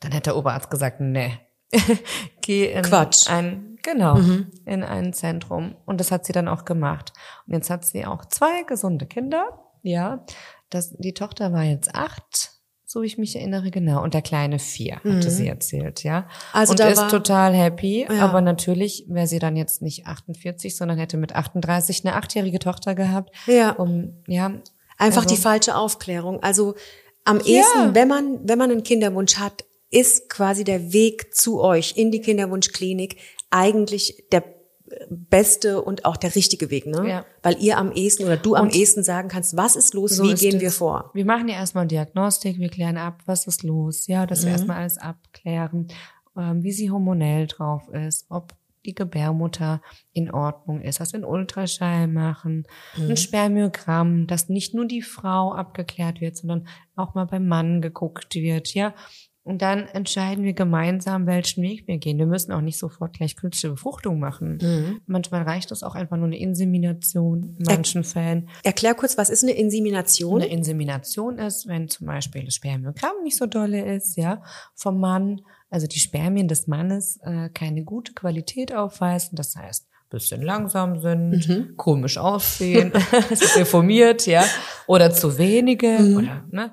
Dann 0.00 0.14
hat 0.14 0.26
der 0.26 0.36
Oberarzt 0.36 0.70
gesagt, 0.70 1.00
nee, 1.00 1.38
geh 2.42 2.72
in 2.72 2.82
Quatsch. 2.82 3.28
ein, 3.30 3.78
genau, 3.82 4.18
in 4.64 4.82
ein 4.82 5.12
Zentrum. 5.12 5.76
Und 5.84 6.00
das 6.00 6.10
hat 6.10 6.24
sie 6.24 6.32
dann 6.32 6.48
auch 6.48 6.64
gemacht. 6.64 7.12
Und 7.46 7.54
jetzt 7.54 7.70
hat 7.70 7.84
sie 7.84 8.04
auch 8.06 8.24
zwei 8.26 8.62
gesunde 8.64 9.06
Kinder, 9.06 9.46
ja. 9.82 10.24
Das, 10.70 10.94
die 10.98 11.14
Tochter 11.14 11.52
war 11.52 11.62
jetzt 11.64 11.94
acht, 11.94 12.50
so 12.84 13.02
wie 13.02 13.06
ich 13.06 13.18
mich 13.18 13.36
erinnere, 13.36 13.70
genau. 13.70 14.02
Und 14.02 14.14
der 14.14 14.22
kleine 14.22 14.58
vier, 14.58 14.96
hatte 15.04 15.30
sie 15.30 15.48
erzählt, 15.48 16.02
ja. 16.04 16.28
Also 16.52 16.72
und 16.72 16.80
da 16.80 16.88
ist 16.88 16.98
war- 16.98 17.08
total 17.08 17.54
happy. 17.54 18.06
Ja. 18.08 18.20
Aber 18.20 18.40
natürlich 18.40 19.04
wäre 19.08 19.26
sie 19.26 19.38
dann 19.38 19.56
jetzt 19.56 19.82
nicht 19.82 20.06
48, 20.06 20.76
sondern 20.76 20.98
hätte 20.98 21.16
mit 21.16 21.34
38 21.34 22.04
eine 22.04 22.14
achtjährige 22.16 22.58
Tochter 22.58 22.94
gehabt. 22.94 23.34
Ja. 23.46 23.70
Um, 23.70 24.22
ja. 24.26 24.52
Einfach 24.98 25.22
also- 25.24 25.34
die 25.34 25.40
falsche 25.40 25.76
Aufklärung. 25.76 26.42
Also 26.42 26.74
am 27.24 27.38
Ja. 27.40 27.44
ehesten, 27.46 27.94
wenn 27.94 28.08
man, 28.08 28.38
wenn 28.48 28.58
man 28.58 28.70
einen 28.70 28.82
Kinderwunsch 28.82 29.36
hat, 29.36 29.64
ist 29.90 30.28
quasi 30.28 30.64
der 30.64 30.92
Weg 30.92 31.34
zu 31.34 31.60
euch 31.60 31.94
in 31.96 32.10
die 32.10 32.20
Kinderwunschklinik 32.20 33.16
eigentlich 33.50 34.24
der 34.32 34.42
beste 35.10 35.82
und 35.82 36.04
auch 36.04 36.16
der 36.16 36.34
richtige 36.34 36.70
Weg, 36.70 36.86
ne? 36.86 37.08
Ja. 37.08 37.24
Weil 37.42 37.56
ihr 37.60 37.78
am 37.78 37.92
ehesten 37.92 38.24
oder 38.24 38.36
du 38.36 38.54
am 38.54 38.66
Und- 38.66 38.74
ehesten 38.76 39.02
sagen 39.02 39.28
kannst, 39.28 39.56
was 39.56 39.76
ist 39.76 39.94
los, 39.94 40.12
So 40.16 40.24
wie 40.24 40.32
ist 40.32 40.40
gehen 40.40 40.56
es. 40.56 40.60
wir 40.62 40.70
vor? 40.72 41.10
Wir 41.14 41.24
machen 41.24 41.48
ja 41.48 41.56
erstmal 41.56 41.86
Diagnostik, 41.86 42.58
wir 42.58 42.68
klären 42.68 42.96
ab, 42.96 43.22
was 43.26 43.46
ist 43.46 43.62
los, 43.62 44.06
ja, 44.06 44.26
dass 44.26 44.44
wir 44.44 44.52
erstmal 44.52 44.78
alles 44.78 44.98
abklären, 44.98 45.88
ähm, 46.36 46.62
wie 46.62 46.72
sie 46.72 46.90
hormonell 46.90 47.46
drauf 47.46 47.88
ist, 47.88 48.26
ob 48.28 48.54
die 48.86 48.94
Gebärmutter 48.94 49.80
in 50.12 50.30
Ordnung 50.30 50.82
ist, 50.82 51.00
dass 51.00 51.12
wir 51.14 51.18
einen 51.18 51.24
Ultraschall 51.24 52.06
machen, 52.06 52.66
ein 52.98 53.16
Spermiogramm, 53.16 54.26
dass 54.26 54.50
nicht 54.50 54.74
nur 54.74 54.84
die 54.86 55.00
Frau 55.00 55.54
abgeklärt 55.54 56.20
wird, 56.20 56.36
sondern 56.36 56.66
auch 56.94 57.14
mal 57.14 57.24
beim 57.24 57.46
Mann 57.48 57.80
geguckt 57.80 58.34
wird, 58.34 58.74
ja. 58.74 58.94
Und 59.46 59.60
dann 59.60 59.86
entscheiden 59.88 60.42
wir 60.42 60.54
gemeinsam, 60.54 61.26
welchen 61.26 61.62
Weg 61.62 61.86
wir 61.86 61.98
gehen. 61.98 62.18
Wir 62.18 62.24
müssen 62.26 62.50
auch 62.50 62.62
nicht 62.62 62.78
sofort 62.78 63.12
gleich 63.12 63.36
künstliche 63.36 63.74
Befruchtung 63.74 64.18
machen. 64.18 64.58
Mhm. 64.62 65.00
Manchmal 65.06 65.42
reicht 65.42 65.70
es 65.70 65.82
auch 65.82 65.94
einfach 65.94 66.16
nur 66.16 66.26
eine 66.26 66.38
Insemination 66.38 67.54
in 67.58 67.64
manchen 67.66 68.04
Fällen. 68.04 68.48
Erklär 68.62 68.94
kurz, 68.94 69.18
was 69.18 69.28
ist 69.28 69.42
eine 69.42 69.52
Insemination? 69.52 70.40
Eine 70.40 70.50
Insemination 70.50 71.38
ist, 71.38 71.66
wenn 71.68 71.88
zum 71.88 72.06
Beispiel 72.06 72.44
das 72.44 72.54
Spermiogramm 72.54 73.22
nicht 73.22 73.36
so 73.36 73.44
dolle 73.46 73.84
ist, 73.94 74.16
ja, 74.16 74.42
vom 74.74 74.98
Mann, 74.98 75.42
also 75.68 75.86
die 75.86 75.98
Spermien 75.98 76.48
des 76.48 76.66
Mannes 76.66 77.18
äh, 77.22 77.50
keine 77.50 77.84
gute 77.84 78.14
Qualität 78.14 78.74
aufweisen. 78.74 79.36
Das 79.36 79.54
heißt, 79.56 79.86
bisschen 80.10 80.42
langsam 80.42 81.00
sind, 81.00 81.48
Mhm. 81.48 81.76
komisch 81.76 82.18
aussehen, 82.18 82.92
deformiert, 83.56 84.26
ja, 84.26 84.44
oder 84.86 85.10
zu 85.10 85.36
wenige, 85.38 85.98
Mhm. 85.98 86.16
oder, 86.16 86.44
ne? 86.50 86.72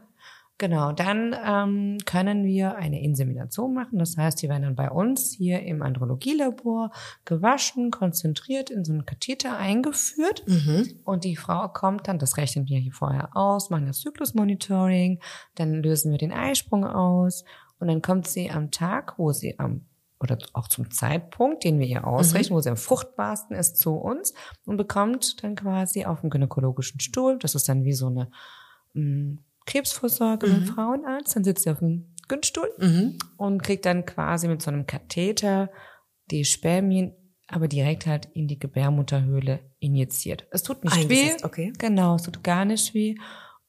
Genau, 0.61 0.91
dann 0.91 1.35
ähm, 1.43 1.97
können 2.05 2.45
wir 2.45 2.75
eine 2.75 3.01
Insemination 3.01 3.73
machen. 3.73 3.97
Das 3.97 4.15
heißt, 4.15 4.43
die 4.43 4.47
werden 4.47 4.61
dann 4.61 4.75
bei 4.75 4.91
uns 4.91 5.31
hier 5.31 5.63
im 5.63 5.81
Andrologielabor 5.81 6.91
gewaschen, 7.25 7.89
konzentriert 7.89 8.69
in 8.69 8.85
so 8.85 8.93
einen 8.93 9.07
Katheter 9.07 9.57
eingeführt. 9.57 10.43
Mhm. 10.45 10.99
Und 11.03 11.23
die 11.23 11.35
Frau 11.35 11.67
kommt 11.69 12.07
dann, 12.07 12.19
das 12.19 12.37
rechnen 12.37 12.67
wir 12.67 12.77
hier 12.77 12.93
vorher 12.93 13.35
aus, 13.35 13.71
machen 13.71 13.87
das 13.87 14.01
Zyklusmonitoring, 14.01 15.19
dann 15.55 15.81
lösen 15.81 16.11
wir 16.11 16.19
den 16.19 16.31
Eisprung 16.31 16.85
aus 16.85 17.43
und 17.79 17.87
dann 17.87 18.03
kommt 18.03 18.27
sie 18.27 18.51
am 18.51 18.69
Tag, 18.69 19.17
wo 19.17 19.31
sie 19.31 19.57
am 19.57 19.87
oder 20.19 20.37
auch 20.53 20.67
zum 20.67 20.91
Zeitpunkt, 20.91 21.63
den 21.63 21.79
wir 21.79 21.87
ihr 21.87 22.05
ausrechnen, 22.05 22.55
wo 22.55 22.61
sie 22.61 22.69
am 22.69 22.77
fruchtbarsten 22.77 23.55
ist, 23.55 23.77
zu 23.77 23.95
uns 23.95 24.35
und 24.65 24.77
bekommt 24.77 25.43
dann 25.43 25.55
quasi 25.55 26.05
auf 26.05 26.21
dem 26.21 26.29
gynäkologischen 26.29 26.99
Stuhl, 26.99 27.39
das 27.39 27.55
ist 27.55 27.67
dann 27.67 27.83
wie 27.83 27.93
so 27.93 28.05
eine 28.05 28.29
Krebsvorsorge 29.65 30.47
beim 30.47 30.65
Frauenarzt, 30.65 31.35
dann 31.35 31.43
sitzt 31.43 31.63
sie 31.63 31.69
auf 31.71 31.79
dem 31.79 32.15
Gynstuhl 32.27 32.69
Mhm. 32.79 33.17
und 33.37 33.61
kriegt 33.63 33.85
dann 33.85 34.05
quasi 34.05 34.47
mit 34.47 34.61
so 34.61 34.71
einem 34.71 34.85
Katheter 34.87 35.69
die 36.29 36.45
Spermien 36.45 37.13
aber 37.47 37.67
direkt 37.67 38.05
halt 38.07 38.27
in 38.33 38.47
die 38.47 38.57
Gebärmutterhöhle 38.57 39.59
injiziert. 39.79 40.47
Es 40.51 40.63
tut 40.63 40.85
nicht 40.85 40.95
weh. 41.09 41.19
Eingesetzt, 41.23 41.43
okay. 41.43 41.73
Genau, 41.77 42.15
es 42.15 42.21
tut 42.23 42.41
gar 42.45 42.63
nicht 42.63 42.93
weh. 42.93 43.15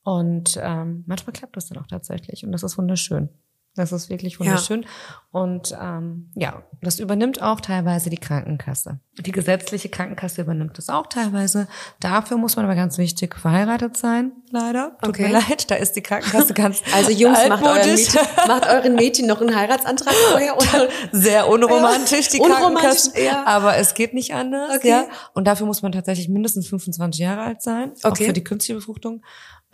Und 0.04 0.56
ähm, 0.62 1.02
manchmal 1.08 1.32
klappt 1.32 1.56
das 1.56 1.66
dann 1.68 1.78
auch 1.82 1.88
tatsächlich. 1.88 2.44
Und 2.44 2.52
das 2.52 2.62
ist 2.62 2.78
wunderschön. 2.78 3.28
Das 3.74 3.90
ist 3.90 4.10
wirklich 4.10 4.38
wunderschön. 4.38 4.84
Und 5.30 5.74
ähm, 5.80 6.30
ja, 6.34 6.62
das 6.82 6.98
übernimmt 6.98 7.40
auch 7.40 7.58
teilweise 7.58 8.10
die 8.10 8.18
Krankenkasse. 8.18 9.00
Die 9.18 9.32
gesetzliche 9.32 9.88
Krankenkasse 9.88 10.42
übernimmt 10.42 10.76
das 10.76 10.90
auch 10.90 11.06
teilweise. 11.06 11.68
Dafür 11.98 12.36
muss 12.36 12.56
man 12.56 12.66
aber 12.66 12.74
ganz 12.74 12.98
wichtig 12.98 13.34
verheiratet 13.34 13.96
sein, 13.96 14.32
leider. 14.50 14.98
Tut 15.00 15.08
Okay. 15.08 15.28
mir 15.28 15.32
leid, 15.32 15.70
da 15.70 15.76
ist 15.76 15.94
die 15.96 16.02
Krankenkasse 16.02 16.52
ganz 16.54 16.82
Also 16.92 17.10
Jungs, 17.12 17.38
macht 17.48 17.64
euren. 17.64 17.88
Mädchen, 17.94 18.20
macht 18.46 18.66
euren 18.68 18.94
Mädchen 18.94 19.26
noch 19.26 19.40
einen 19.40 19.56
Heiratsantrag 19.56 20.12
vorher 20.14 20.54
oder 20.54 20.88
sehr 21.12 21.48
unromantisch, 21.48 22.28
die 22.28 22.40
Unromantisch, 22.40 22.82
Krankenkasse. 23.12 23.22
ja. 23.24 23.46
Aber 23.46 23.76
es 23.78 23.94
geht 23.94 24.12
nicht 24.12 24.34
anders, 24.34 24.76
Okay. 24.76 24.88
ja. 24.90 25.04
Und 25.32 25.46
dafür 25.46 25.66
muss 25.66 25.80
man 25.80 25.92
tatsächlich 25.92 26.28
mindestens 26.28 26.68
25 26.68 27.18
Jahre 27.22 27.40
alt 27.40 27.62
sein, 27.62 27.92
Okay. 28.02 28.06
auch 28.06 28.16
für 28.26 28.32
die 28.34 28.44
künstliche 28.44 28.74
Befruchtung. 28.78 29.24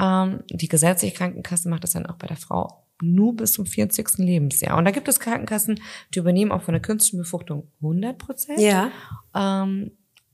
Ähm, 0.01 0.45
die 0.51 0.69
gesetzliche 0.69 1.17
Krankenkasse 1.17 1.69
macht 1.69 1.83
das 1.83 1.91
dann 1.91 2.07
auch 2.07 2.15
bei 2.17 2.29
der 2.29 2.37
Frau 2.37 2.85
nur 3.01 3.37
bis 3.37 3.53
zum 3.53 3.67
40. 3.67 4.19
Lebensjahr. 4.19 4.77
Und 4.77 4.85
da 4.85 4.91
gibt 4.91 5.09
es 5.09 5.21
Krankenkassen, 5.21 5.81
die 6.15 6.19
übernehmen 6.19 6.53
auch 6.53 6.63
von 6.63 6.75
der 6.75 6.83
künstlichen 6.83 7.19
Befruchtung 7.19 7.69
100 7.81 8.19
Prozent. 8.19 8.61
Ja. 8.61 8.91
Ähm, 9.35 9.93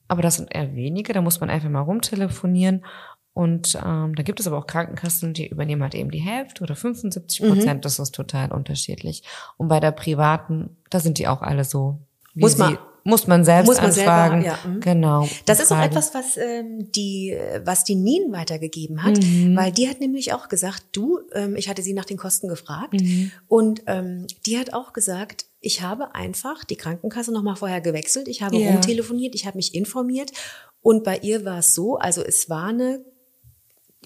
aber 0.09 0.23
das 0.23 0.37
sind 0.37 0.55
eher 0.55 0.75
wenige, 0.75 1.13
da 1.13 1.21
muss 1.21 1.41
man 1.41 1.51
einfach 1.51 1.69
mal 1.69 1.81
rumtelefonieren. 1.81 2.85
Und 3.33 3.77
ähm, 3.85 4.15
da 4.15 4.23
gibt 4.23 4.39
es 4.39 4.47
aber 4.47 4.59
auch 4.59 4.67
Krankenkassen, 4.67 5.35
die 5.35 5.49
übernehmen 5.49 5.83
halt 5.83 5.95
eben 5.97 6.11
die 6.11 6.21
Hälfte 6.21 6.63
oder 6.63 6.77
75 6.77 7.41
Prozent. 7.41 7.79
Mhm. 7.79 7.81
Das 7.81 7.99
ist 7.99 8.15
total 8.15 8.53
unterschiedlich. 8.53 9.25
Und 9.57 9.69
bei 9.69 9.81
der 9.81 9.91
privaten, 9.91 10.77
da 10.89 11.01
sind 11.01 11.19
die 11.19 11.27
auch 11.27 11.43
alle 11.43 11.65
so. 11.65 11.99
Wie 12.35 12.41
Muss 12.41 12.57
man- 12.59 12.79
muss 13.05 13.27
man 13.27 13.45
selbst 13.45 13.67
muss 13.69 13.81
man 13.81 13.93
selber, 13.93 14.13
anfragen. 14.13 14.45
ja, 14.45 14.59
mhm. 14.67 14.81
Genau. 14.81 15.29
Das 15.45 15.61
ist 15.61 15.71
auch 15.71 15.81
etwas, 15.83 16.15
was 16.15 16.37
ähm, 16.37 16.91
die, 16.93 17.37
was 17.65 17.85
die 17.85 17.95
Nien 17.95 18.33
weitergegeben 18.33 19.03
hat, 19.03 19.19
Mhm. 19.19 19.55
weil 19.57 19.71
die 19.73 19.89
hat 19.89 20.01
nämlich 20.01 20.33
auch 20.33 20.49
gesagt, 20.49 20.85
du, 20.93 21.21
ähm, 21.35 21.55
ich 21.57 21.69
hatte 21.69 21.83
sie 21.83 21.93
nach 21.95 22.07
den 22.07 22.17
Kosten 22.17 22.49
gefragt 22.49 22.95
Mhm. 22.95 23.31
und 23.47 23.83
ähm, 23.87 24.27
die 24.47 24.59
hat 24.59 24.73
auch 24.73 24.93
gesagt, 24.93 25.47
ich 25.61 25.83
habe 25.83 26.15
einfach 26.15 26.65
die 26.65 26.77
Krankenkasse 26.77 27.33
noch 27.33 27.43
mal 27.43 27.57
vorher 27.57 27.81
gewechselt, 27.81 28.27
ich 28.29 28.43
habe 28.43 28.57
Ja. 28.57 28.71
rumtelefoniert, 28.73 29.35
ich 29.35 29.47
habe 29.47 29.57
mich 29.59 29.75
informiert 29.75 30.33
und 30.81 31.05
bei 31.05 31.19
ihr 31.19 31.45
war 31.45 31.59
es 31.61 31.75
so, 31.75 31.97
also 31.97 32.23
es 32.23 32.49
war 32.51 32.69
eine 32.69 33.05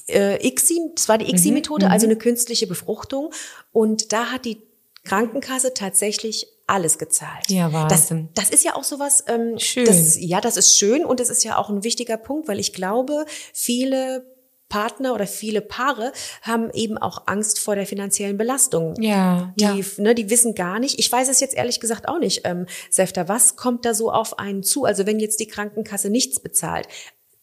äh, 0.08 0.44
ICSI, 0.46 0.92
das 0.94 1.08
war 1.08 1.18
die 1.18 1.24
Mhm, 1.26 1.30
ICSI-Methode, 1.32 1.90
also 1.90 2.06
eine 2.06 2.16
künstliche 2.16 2.66
Befruchtung 2.66 3.32
und 3.72 4.12
da 4.12 4.26
hat 4.26 4.44
die 4.44 4.62
Krankenkasse 5.04 5.74
tatsächlich 5.74 6.46
alles 6.68 6.98
gezahlt. 6.98 7.50
Ja, 7.50 7.68
das, 7.68 8.10
Wahnsinn. 8.10 8.28
das 8.34 8.50
ist 8.50 8.64
ja 8.64 8.74
auch 8.76 8.84
sowas, 8.84 9.24
ähm, 9.26 9.58
Schön. 9.58 9.84
Das, 9.84 10.16
ja, 10.20 10.40
das 10.40 10.56
ist 10.56 10.76
schön 10.76 11.04
und 11.04 11.20
es 11.20 11.30
ist 11.30 11.44
ja 11.44 11.56
auch 11.56 11.68
ein 11.70 11.82
wichtiger 11.82 12.16
Punkt, 12.16 12.48
weil 12.48 12.60
ich 12.60 12.72
glaube, 12.72 13.24
viele 13.52 14.24
Partner 14.68 15.14
oder 15.14 15.26
viele 15.26 15.62
Paare 15.62 16.12
haben 16.42 16.70
eben 16.72 16.98
auch 16.98 17.22
Angst 17.26 17.58
vor 17.58 17.74
der 17.74 17.86
finanziellen 17.86 18.36
Belastung. 18.36 18.94
Ja, 19.00 19.54
Die, 19.58 19.64
ja. 19.64 19.74
ne, 19.96 20.14
die 20.14 20.28
wissen 20.30 20.54
gar 20.54 20.78
nicht. 20.78 20.98
Ich 20.98 21.10
weiß 21.10 21.28
es 21.28 21.40
jetzt 21.40 21.56
ehrlich 21.56 21.80
gesagt 21.80 22.06
auch 22.08 22.18
nicht, 22.18 22.42
ähm, 22.44 22.66
Sefta, 22.90 23.28
was 23.28 23.56
kommt 23.56 23.84
da 23.86 23.94
so 23.94 24.12
auf 24.12 24.38
einen 24.38 24.62
zu? 24.62 24.84
Also 24.84 25.06
wenn 25.06 25.20
jetzt 25.20 25.40
die 25.40 25.46
Krankenkasse 25.46 26.10
nichts 26.10 26.40
bezahlt, 26.40 26.86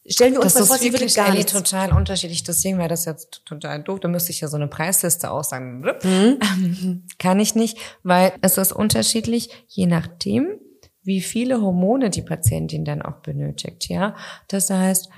stellen 0.07 0.33
wir 0.33 0.41
uns 0.41 0.53
Das 0.53 0.61
mal 0.69 0.75
vor, 0.75 0.77
sie 0.77 0.91
würde 0.93 1.05
gar 1.07 1.33
nichts. 1.33 1.51
total 1.51 1.91
unterschiedlich. 1.93 2.43
Deswegen 2.43 2.77
wäre 2.77 2.89
das 2.89 3.05
jetzt 3.05 3.43
total 3.45 3.81
doof. 3.83 3.99
Da 3.99 4.07
müsste 4.07 4.31
ich 4.31 4.41
ja 4.41 4.47
so 4.47 4.55
eine 4.57 4.67
Preisliste 4.67 5.31
aussagen. 5.31 5.81
Mhm. 5.81 6.39
Ähm, 6.41 7.03
Kann 7.19 7.39
ich 7.39 7.55
nicht, 7.55 7.77
weil 8.03 8.33
es 8.41 8.57
ist 8.57 8.71
unterschiedlich, 8.71 9.49
je 9.67 9.87
nachdem, 9.87 10.59
wie 11.03 11.21
viele 11.21 11.61
Hormone 11.61 12.09
die 12.09 12.21
Patientin 12.23 12.85
dann 12.85 13.01
auch 13.01 13.21
benötigt. 13.21 13.89
Ja, 13.89 14.15
das 14.47 14.69
heißt, 14.69 15.09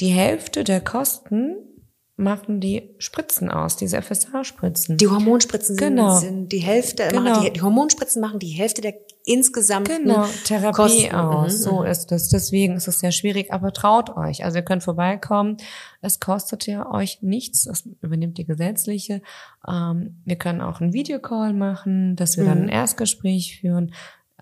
die 0.00 0.08
Hälfte 0.10 0.64
der 0.64 0.80
Kosten 0.80 1.56
machen 2.22 2.60
die 2.60 2.94
Spritzen 2.98 3.50
aus, 3.50 3.76
diese 3.76 3.96
FSH-Spritzen. 4.00 4.96
Die 4.96 5.08
Hormonspritzen 5.08 5.76
sind, 5.76 5.96
Genau. 5.96 6.18
sind 6.18 6.50
die 6.52 6.58
Hälfte, 6.58 7.08
Genau. 7.08 7.22
machen 7.22 7.44
die, 7.44 7.52
die 7.52 7.62
Hormonspritzen 7.62 8.20
machen 8.22 8.38
die 8.38 8.48
Hälfte 8.48 8.80
der 8.80 8.94
insgesamten 9.24 10.04
Genau, 10.04 10.24
Therapie 10.44 10.72
Kosten. 10.76 11.14
aus. 11.14 11.52
Mhm, 11.52 11.56
So 11.58 11.82
ist 11.84 12.10
es. 12.12 12.28
Deswegen 12.28 12.74
ist 12.76 12.88
es 12.88 12.98
sehr 13.00 13.12
schwierig, 13.12 13.52
aber 13.52 13.72
traut 13.72 14.16
euch. 14.16 14.44
Also 14.44 14.58
ihr 14.58 14.64
könnt 14.64 14.82
vorbeikommen. 14.82 15.56
Es 16.00 16.18
kostet 16.18 16.66
ja 16.66 16.90
euch 16.90 17.22
nichts. 17.22 17.64
Das 17.64 17.84
übernimmt 18.00 18.38
die 18.38 18.44
gesetzliche. 18.46 19.22
Ähm, 19.68 20.20
wir 20.24 20.36
können 20.36 20.60
auch 20.60 20.80
einen 20.80 20.92
Videocall 20.92 21.52
machen, 21.52 22.16
dass 22.16 22.36
wir 22.36 22.44
dann 22.44 22.58
Mhm. 22.58 22.64
ein 22.64 22.68
Erstgespräch 22.70 23.58
führen. 23.60 23.92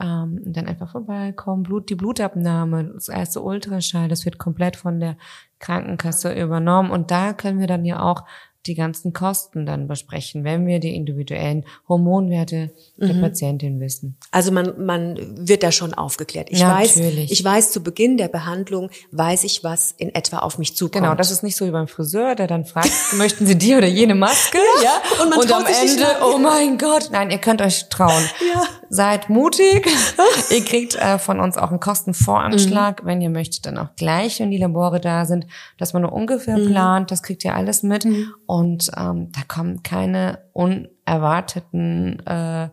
Ähm, 0.01 0.41
dann 0.47 0.67
einfach 0.67 0.91
vorbeikommen. 0.91 1.63
Blut, 1.63 1.91
die 1.91 1.95
Blutabnahme, 1.95 2.93
das 2.95 3.09
erste 3.09 3.43
Ultraschall, 3.43 4.09
das 4.09 4.25
wird 4.25 4.39
komplett 4.39 4.77
von 4.77 4.99
der 4.99 5.17
Krankenkasse 5.59 6.33
übernommen. 6.33 6.91
Und 6.91 7.11
da 7.11 7.35
können 7.35 7.61
wir 7.61 7.67
dann 7.67 7.85
ja 7.85 8.01
auch 8.01 8.25
die 8.67 8.75
ganzen 8.75 9.13
Kosten 9.15 9.65
dann 9.65 9.89
besprechen, 9.89 10.45
wenn 10.45 10.67
wir 10.67 10.81
die 10.81 10.95
individuellen 10.95 11.65
Hormonwerte 11.89 12.71
der 12.99 13.15
Mhm. 13.15 13.21
Patientin 13.23 13.81
wissen. 13.81 14.17
Also 14.31 14.53
man, 14.53 14.85
man 14.85 15.19
wird 15.49 15.63
da 15.63 15.73
schon 15.73 15.95
aufgeklärt. 15.95 16.49
Ich 16.51 16.61
weiß, 16.61 16.97
Natürlich. 16.97 17.33
ich 17.33 17.43
weiß 17.43 17.73
zu 17.73 17.83
Beginn 17.83 18.19
der 18.19 18.29
Behandlung, 18.29 18.91
weiß 19.13 19.45
ich, 19.45 19.65
was 19.65 19.93
in 19.93 20.15
etwa 20.15 20.39
auf 20.41 20.59
mich 20.59 20.77
zukommt. 20.77 21.03
Genau, 21.05 21.15
das 21.15 21.31
ist 21.31 21.43
nicht 21.43 21.57
so 21.57 21.67
wie 21.67 21.71
beim 21.71 21.89
Friseur, 21.89 22.35
der 22.35 22.47
dann 22.47 22.65
fragt, 22.67 22.91
möchten 23.17 23.47
Sie 23.47 23.57
die 23.57 23.75
oder 23.75 23.87
jene 23.87 24.15
Maske? 24.15 24.59
Ja. 24.85 25.01
und 25.23 25.31
man 25.31 25.39
und 25.39 25.49
traut 25.49 25.61
am 25.67 25.67
sich 25.67 25.83
nicht 25.83 25.91
Ende, 25.93 26.03
lang. 26.03 26.23
oh 26.23 26.39
mein 26.39 26.77
Gott, 26.79 27.09
nein, 27.13 27.31
ihr 27.31 27.39
könnt 27.39 27.63
euch 27.63 27.89
trauen. 27.89 28.23
Ja. 28.55 28.63
Seid 28.91 29.31
mutig. 29.31 29.87
ihr 30.51 30.65
kriegt 30.65 30.97
äh, 30.97 31.19
von 31.19 31.41
uns 31.41 31.57
auch 31.57 31.71
einen 31.71 31.81
Kostenvoranschlag, 31.81 33.03
Mhm. 33.03 33.07
wenn 33.07 33.21
ihr 33.21 33.31
möchtet, 33.31 33.67
dann 33.67 33.79
auch 33.79 33.95
gleich, 33.97 34.41
wenn 34.41 34.51
die 34.51 34.59
Labore 34.59 35.01
da 35.01 35.25
sind, 35.25 35.47
dass 35.79 35.93
man 35.93 36.03
nur 36.03 36.13
ungefähr 36.13 36.59
Mhm. 36.59 36.67
plant, 36.71 37.11
das 37.11 37.23
kriegt 37.23 37.45
ihr 37.45 37.55
alles 37.55 37.83
mit. 37.83 38.07
Und 38.51 38.91
ähm, 38.97 39.31
da 39.31 39.43
kommen 39.47 39.85
keine 39.85 40.41
unerwarteten 40.55 42.19
äh, 42.27 42.69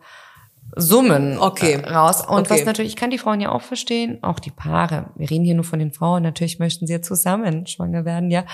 Summen 0.74 1.38
Okay. 1.38 1.74
äh, 1.74 1.88
raus. 1.88 2.26
Und 2.26 2.40
Okay. 2.40 2.50
was 2.50 2.64
natürlich, 2.64 2.90
ich 2.90 2.96
kann 2.96 3.10
die 3.10 3.18
Frauen 3.18 3.40
ja 3.40 3.52
auch 3.52 3.62
verstehen, 3.62 4.20
auch 4.24 4.40
die 4.40 4.50
Paare. 4.50 5.10
Wir 5.14 5.30
reden 5.30 5.44
hier 5.44 5.54
nur 5.54 5.62
von 5.62 5.78
den 5.78 5.92
Frauen. 5.92 6.24
Natürlich 6.24 6.58
möchten 6.58 6.88
sie 6.88 6.94
ja 6.94 7.00
zusammen 7.00 7.68
schwanger 7.68 8.04
werden, 8.04 8.28
ja. 8.32 8.44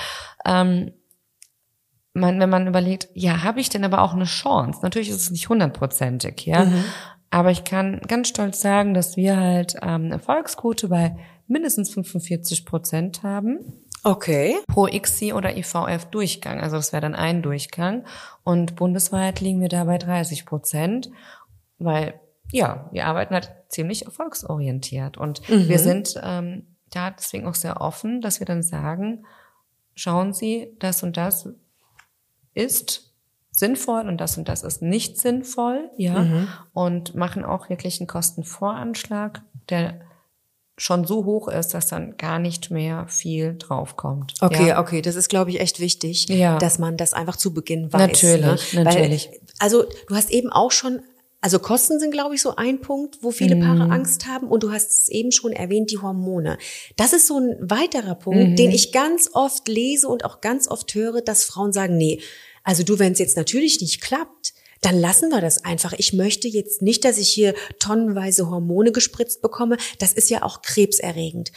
Ähm, 0.44 0.92
man, 2.12 2.38
wenn 2.40 2.50
man 2.50 2.66
überlegt, 2.66 3.08
ja, 3.14 3.42
habe 3.42 3.58
ich 3.58 3.70
denn 3.70 3.84
aber 3.84 4.02
auch 4.02 4.12
eine 4.12 4.24
Chance? 4.26 4.80
Natürlich 4.82 5.08
ist 5.08 5.16
es 5.16 5.30
nicht 5.30 5.48
hundertprozentig, 5.48 6.44
ja. 6.44 6.66
Aber 7.30 7.50
ich 7.52 7.64
kann 7.64 8.02
ganz 8.06 8.28
stolz 8.28 8.60
sagen, 8.60 8.92
dass 8.92 9.16
wir 9.16 9.38
halt 9.38 9.76
ähm, 9.80 10.04
eine 10.04 10.12
Erfolgsquote 10.12 10.88
bei 10.88 11.16
mindestens 11.46 11.88
45 11.90 12.66
Prozent 12.66 13.22
haben 13.22 13.60
Okay. 14.04 14.56
pro 14.68 14.86
ICSI 14.86 15.32
oder 15.32 15.56
IVF 15.56 16.04
Durchgang. 16.10 16.60
Also 16.60 16.76
das 16.76 16.92
wäre 16.92 17.02
dann 17.02 17.14
ein 17.14 17.42
Durchgang. 17.42 18.04
Und 18.44 18.76
bundesweit 18.76 19.40
liegen 19.40 19.60
wir 19.60 19.68
da 19.68 19.84
bei 19.84 19.98
30 19.98 20.46
Prozent, 20.46 21.10
weil 21.78 22.20
ja, 22.52 22.88
wir 22.92 23.06
arbeiten 23.06 23.34
halt 23.34 23.50
ziemlich 23.68 24.04
erfolgsorientiert. 24.04 25.16
Und 25.16 25.48
wir 25.48 25.78
sind 25.78 26.14
ähm, 26.22 26.66
da 26.90 27.10
deswegen 27.10 27.46
auch 27.46 27.54
sehr 27.54 27.80
offen, 27.80 28.20
dass 28.20 28.38
wir 28.38 28.46
dann 28.46 28.62
sagen, 28.62 29.24
schauen 29.94 30.32
Sie, 30.34 30.76
das 30.78 31.02
und 31.02 31.16
das 31.16 31.48
ist 32.52 33.12
sinnvoll 33.50 34.06
und 34.08 34.18
das 34.20 34.36
und 34.36 34.48
das 34.48 34.62
ist 34.62 34.82
nicht 34.82 35.18
sinnvoll, 35.18 35.90
ja, 35.96 36.20
Mhm. 36.20 36.48
und 36.72 37.14
machen 37.14 37.44
auch 37.44 37.68
wirklich 37.68 38.00
einen 38.00 38.06
Kostenvoranschlag, 38.08 39.42
der 39.70 40.00
schon 40.76 41.04
so 41.06 41.24
hoch 41.24 41.48
ist, 41.48 41.68
dass 41.74 41.86
dann 41.86 42.16
gar 42.16 42.38
nicht 42.38 42.70
mehr 42.70 43.06
viel 43.08 43.54
draufkommt. 43.58 44.34
Okay, 44.40 44.68
ja. 44.68 44.80
okay, 44.80 45.02
das 45.02 45.14
ist, 45.14 45.28
glaube 45.28 45.50
ich, 45.50 45.60
echt 45.60 45.78
wichtig, 45.78 46.26
Ja. 46.28 46.58
dass 46.58 46.78
man 46.78 46.96
das 46.96 47.12
einfach 47.12 47.36
zu 47.36 47.54
Beginn 47.54 47.92
weiß. 47.92 48.00
Natürlich, 48.00 48.72
ne? 48.74 48.84
natürlich. 48.84 49.28
Weil, 49.30 49.40
also 49.60 49.84
du 50.08 50.14
hast 50.16 50.30
eben 50.30 50.50
auch 50.50 50.72
schon, 50.72 51.00
also 51.40 51.58
Kosten 51.60 52.00
sind, 52.00 52.10
glaube 52.10 52.34
ich, 52.34 52.42
so 52.42 52.56
ein 52.56 52.80
Punkt, 52.80 53.18
wo 53.22 53.30
viele 53.30 53.54
Mhm. 53.54 53.60
Paare 53.60 53.90
Angst 53.92 54.26
haben. 54.26 54.48
Und 54.48 54.62
du 54.64 54.72
hast 54.72 54.90
es 54.90 55.08
eben 55.10 55.30
schon 55.30 55.52
erwähnt, 55.52 55.90
die 55.92 55.98
Hormone. 55.98 56.58
Das 56.96 57.12
ist 57.12 57.26
so 57.28 57.38
ein 57.38 57.54
weiterer 57.60 58.14
Punkt, 58.16 58.50
Mhm. 58.50 58.56
den 58.56 58.70
ich 58.72 58.90
ganz 58.92 59.30
oft 59.32 59.68
lese 59.68 60.08
und 60.08 60.24
auch 60.24 60.40
ganz 60.40 60.66
oft 60.68 60.92
höre, 60.94 61.20
dass 61.20 61.44
Frauen 61.44 61.72
sagen, 61.72 61.96
nee, 61.96 62.20
also 62.64 62.82
du, 62.82 62.98
wenn 62.98 63.12
es 63.12 63.18
jetzt 63.18 63.36
natürlich 63.36 63.80
nicht 63.80 64.00
klappt, 64.00 64.54
dann 64.84 65.00
lassen 65.00 65.30
wir 65.30 65.40
das 65.40 65.64
einfach. 65.64 65.94
Ich 65.94 66.12
möchte 66.12 66.48
jetzt 66.48 66.82
nicht, 66.82 67.04
dass 67.04 67.18
ich 67.18 67.28
hier 67.28 67.54
tonnenweise 67.78 68.50
Hormone 68.50 68.92
gespritzt 68.92 69.40
bekomme. 69.40 69.76
Das 69.98 70.12
ist 70.12 70.30
ja 70.30 70.42
auch 70.42 70.62
krebserregend. 70.62 71.52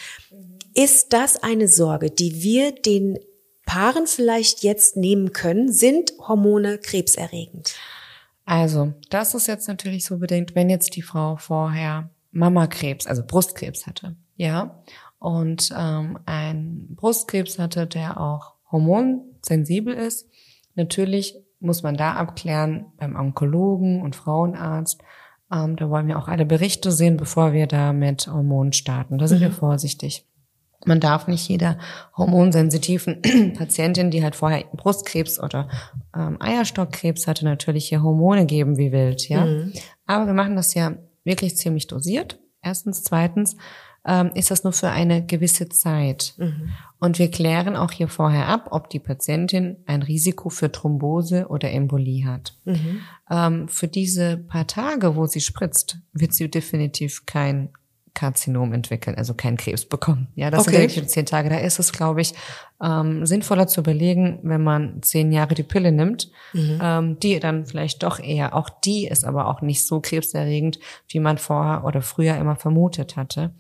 Ist 0.73 1.11
das 1.13 1.41
eine 1.43 1.67
Sorge, 1.67 2.11
die 2.11 2.41
wir 2.41 2.71
den 2.71 3.19
Paaren 3.65 4.07
vielleicht 4.07 4.63
jetzt 4.63 4.95
nehmen 4.95 5.33
können? 5.33 5.71
Sind 5.71 6.13
Hormone 6.19 6.77
krebserregend? 6.77 7.75
Also, 8.45 8.93
das 9.09 9.33
ist 9.33 9.47
jetzt 9.47 9.67
natürlich 9.67 10.05
so 10.05 10.19
bedingt, 10.19 10.55
wenn 10.55 10.69
jetzt 10.69 10.95
die 10.95 11.01
Frau 11.01 11.35
vorher 11.35 12.09
Mamakrebs, 12.31 13.07
also 13.07 13.23
Brustkrebs 13.25 13.87
hatte, 13.87 14.15
ja, 14.35 14.83
und 15.19 15.73
ähm, 15.75 16.17
ein 16.25 16.95
Brustkrebs 16.95 17.59
hatte, 17.59 17.87
der 17.87 18.21
auch 18.21 18.53
hormonsensibel 18.71 19.93
ist. 19.93 20.29
Natürlich 20.75 21.35
muss 21.59 21.83
man 21.83 21.97
da 21.97 22.13
abklären 22.13 22.87
beim 22.97 23.15
Onkologen 23.15 24.01
und 24.01 24.15
Frauenarzt. 24.15 25.01
Ähm, 25.51 25.75
da 25.75 25.89
wollen 25.89 26.07
wir 26.07 26.19
auch 26.19 26.27
alle 26.27 26.45
Berichte 26.45 26.91
sehen, 26.91 27.17
bevor 27.17 27.53
wir 27.53 27.67
da 27.67 27.93
mit 27.93 28.27
Hormonen 28.27 28.73
starten. 28.73 29.17
Da 29.17 29.27
sind 29.27 29.41
wir 29.41 29.51
vorsichtig. 29.51 30.25
Man 30.85 30.99
darf 30.99 31.27
nicht 31.27 31.47
jeder 31.49 31.77
hormonsensitiven 32.15 33.21
Patientin, 33.57 34.11
die 34.11 34.23
halt 34.23 34.35
vorher 34.35 34.63
Brustkrebs 34.73 35.39
oder 35.39 35.69
ähm, 36.15 36.37
Eierstockkrebs 36.39 37.27
hatte, 37.27 37.45
natürlich 37.45 37.89
hier 37.89 38.03
Hormone 38.03 38.45
geben 38.45 38.77
wie 38.77 38.91
wild, 38.91 39.27
ja. 39.27 39.47
Aber 40.05 40.27
wir 40.27 40.33
machen 40.33 40.55
das 40.55 40.73
ja 40.75 40.93
wirklich 41.23 41.57
ziemlich 41.57 41.87
dosiert. 41.87 42.39
Erstens, 42.61 43.03
zweitens 43.03 43.57
ähm, 44.07 44.31
ist 44.33 44.49
das 44.49 44.63
nur 44.63 44.73
für 44.73 44.89
eine 44.89 45.25
gewisse 45.25 45.69
Zeit. 45.69 46.33
Und 46.99 47.19
wir 47.19 47.29
klären 47.29 47.75
auch 47.75 47.91
hier 47.91 48.07
vorher 48.07 48.47
ab, 48.47 48.69
ob 48.71 48.89
die 48.89 48.99
Patientin 48.99 49.77
ein 49.85 50.01
Risiko 50.01 50.49
für 50.49 50.71
Thrombose 50.71 51.47
oder 51.49 51.69
Embolie 51.71 52.25
hat. 52.25 52.57
Ähm, 53.29 53.67
für 53.67 53.87
diese 53.87 54.37
paar 54.37 54.65
Tage, 54.65 55.15
wo 55.15 55.27
sie 55.27 55.41
spritzt, 55.41 55.99
wird 56.13 56.33
sie 56.33 56.49
definitiv 56.49 57.25
kein 57.25 57.69
Karzinom 58.17 58.73
entwickeln, 58.73 59.15
also 59.15 59.35
keinen 59.35 59.57
Krebs 59.57 59.85
bekommen. 59.85 60.27
Ja, 60.33 60.49
das 60.49 60.61
Okay. 60.61 60.71
sind 60.71 60.81
wirklich 60.95 61.07
zehn 61.09 61.27
Tage. 61.27 61.49
Da 61.49 61.57
ist 61.59 61.77
es, 61.77 61.91
glaube 61.91 62.21
ich, 62.21 62.33
ähm, 62.81 63.25
sinnvoller 63.27 63.67
zu 63.67 63.81
überlegen, 63.81 64.39
wenn 64.41 64.63
man 64.63 65.03
zehn 65.03 65.31
Jahre 65.31 65.53
die 65.53 65.61
Pille 65.63 65.91
nimmt, 65.91 66.31
ähm, 66.81 67.19
die 67.19 67.39
dann 67.39 67.67
vielleicht 67.67 68.01
doch 68.01 68.19
eher, 68.19 68.55
auch 68.55 68.69
die 68.69 69.05
ist 69.07 69.23
aber 69.23 69.47
auch 69.47 69.61
nicht 69.61 69.85
so 69.85 69.99
krebserregend, 69.99 70.79
wie 71.09 71.19
man 71.19 71.37
vorher 71.37 71.83
oder 71.85 72.01
früher 72.01 72.35
immer 72.37 72.55
vermutet 72.55 73.15
hatte. 73.17 73.51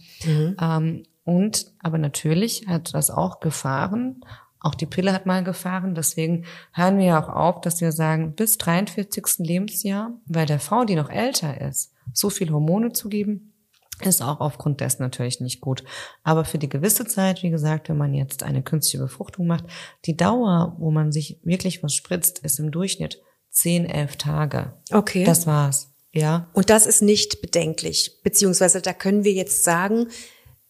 Ähm, 0.59 1.03
und, 1.23 1.67
aber 1.83 1.99
natürlich 1.99 2.65
hat 2.67 2.93
das 2.95 3.11
auch 3.11 3.39
Gefahren. 3.39 4.21
Auch 4.59 4.73
die 4.73 4.85
Pille 4.87 5.13
hat 5.13 5.27
mal 5.27 5.43
Gefahren. 5.43 5.93
Deswegen 5.93 6.45
hören 6.73 6.97
wir 6.97 7.05
ja 7.05 7.23
auch 7.23 7.29
auf, 7.29 7.61
dass 7.61 7.79
wir 7.79 7.91
sagen, 7.91 8.33
bis 8.33 8.57
43. 8.57 9.45
Lebensjahr, 9.45 10.11
weil 10.25 10.47
der 10.47 10.59
Frau, 10.59 10.83
die 10.83 10.95
noch 10.95 11.11
älter 11.11 11.61
ist, 11.61 11.93
so 12.11 12.31
viel 12.31 12.49
Hormone 12.51 12.91
zu 12.93 13.07
geben, 13.09 13.53
ist 14.03 14.21
auch 14.21 14.39
aufgrund 14.39 14.81
dessen 14.81 15.01
natürlich 15.01 15.39
nicht 15.39 15.61
gut. 15.61 15.83
Aber 16.23 16.45
für 16.45 16.57
die 16.57 16.69
gewisse 16.69 17.05
Zeit, 17.05 17.43
wie 17.43 17.49
gesagt, 17.49 17.89
wenn 17.89 17.97
man 17.97 18.13
jetzt 18.13 18.43
eine 18.43 18.61
künstliche 18.61 18.99
Befruchtung 18.99 19.47
macht, 19.47 19.65
die 20.05 20.15
Dauer, 20.15 20.75
wo 20.79 20.91
man 20.91 21.11
sich 21.11 21.39
wirklich 21.43 21.81
was 21.83 21.93
spritzt, 21.93 22.39
ist 22.39 22.59
im 22.59 22.71
Durchschnitt 22.71 23.21
10, 23.51 23.85
11 23.85 24.17
Tage. 24.17 24.73
Okay. 24.91 25.23
Das 25.23 25.47
war's. 25.47 25.93
Ja. 26.13 26.49
Und 26.53 26.69
das 26.69 26.85
ist 26.85 27.01
nicht 27.01 27.41
bedenklich. 27.41 28.21
Beziehungsweise 28.23 28.81
da 28.81 28.93
können 28.93 29.23
wir 29.23 29.33
jetzt 29.33 29.63
sagen, 29.63 30.07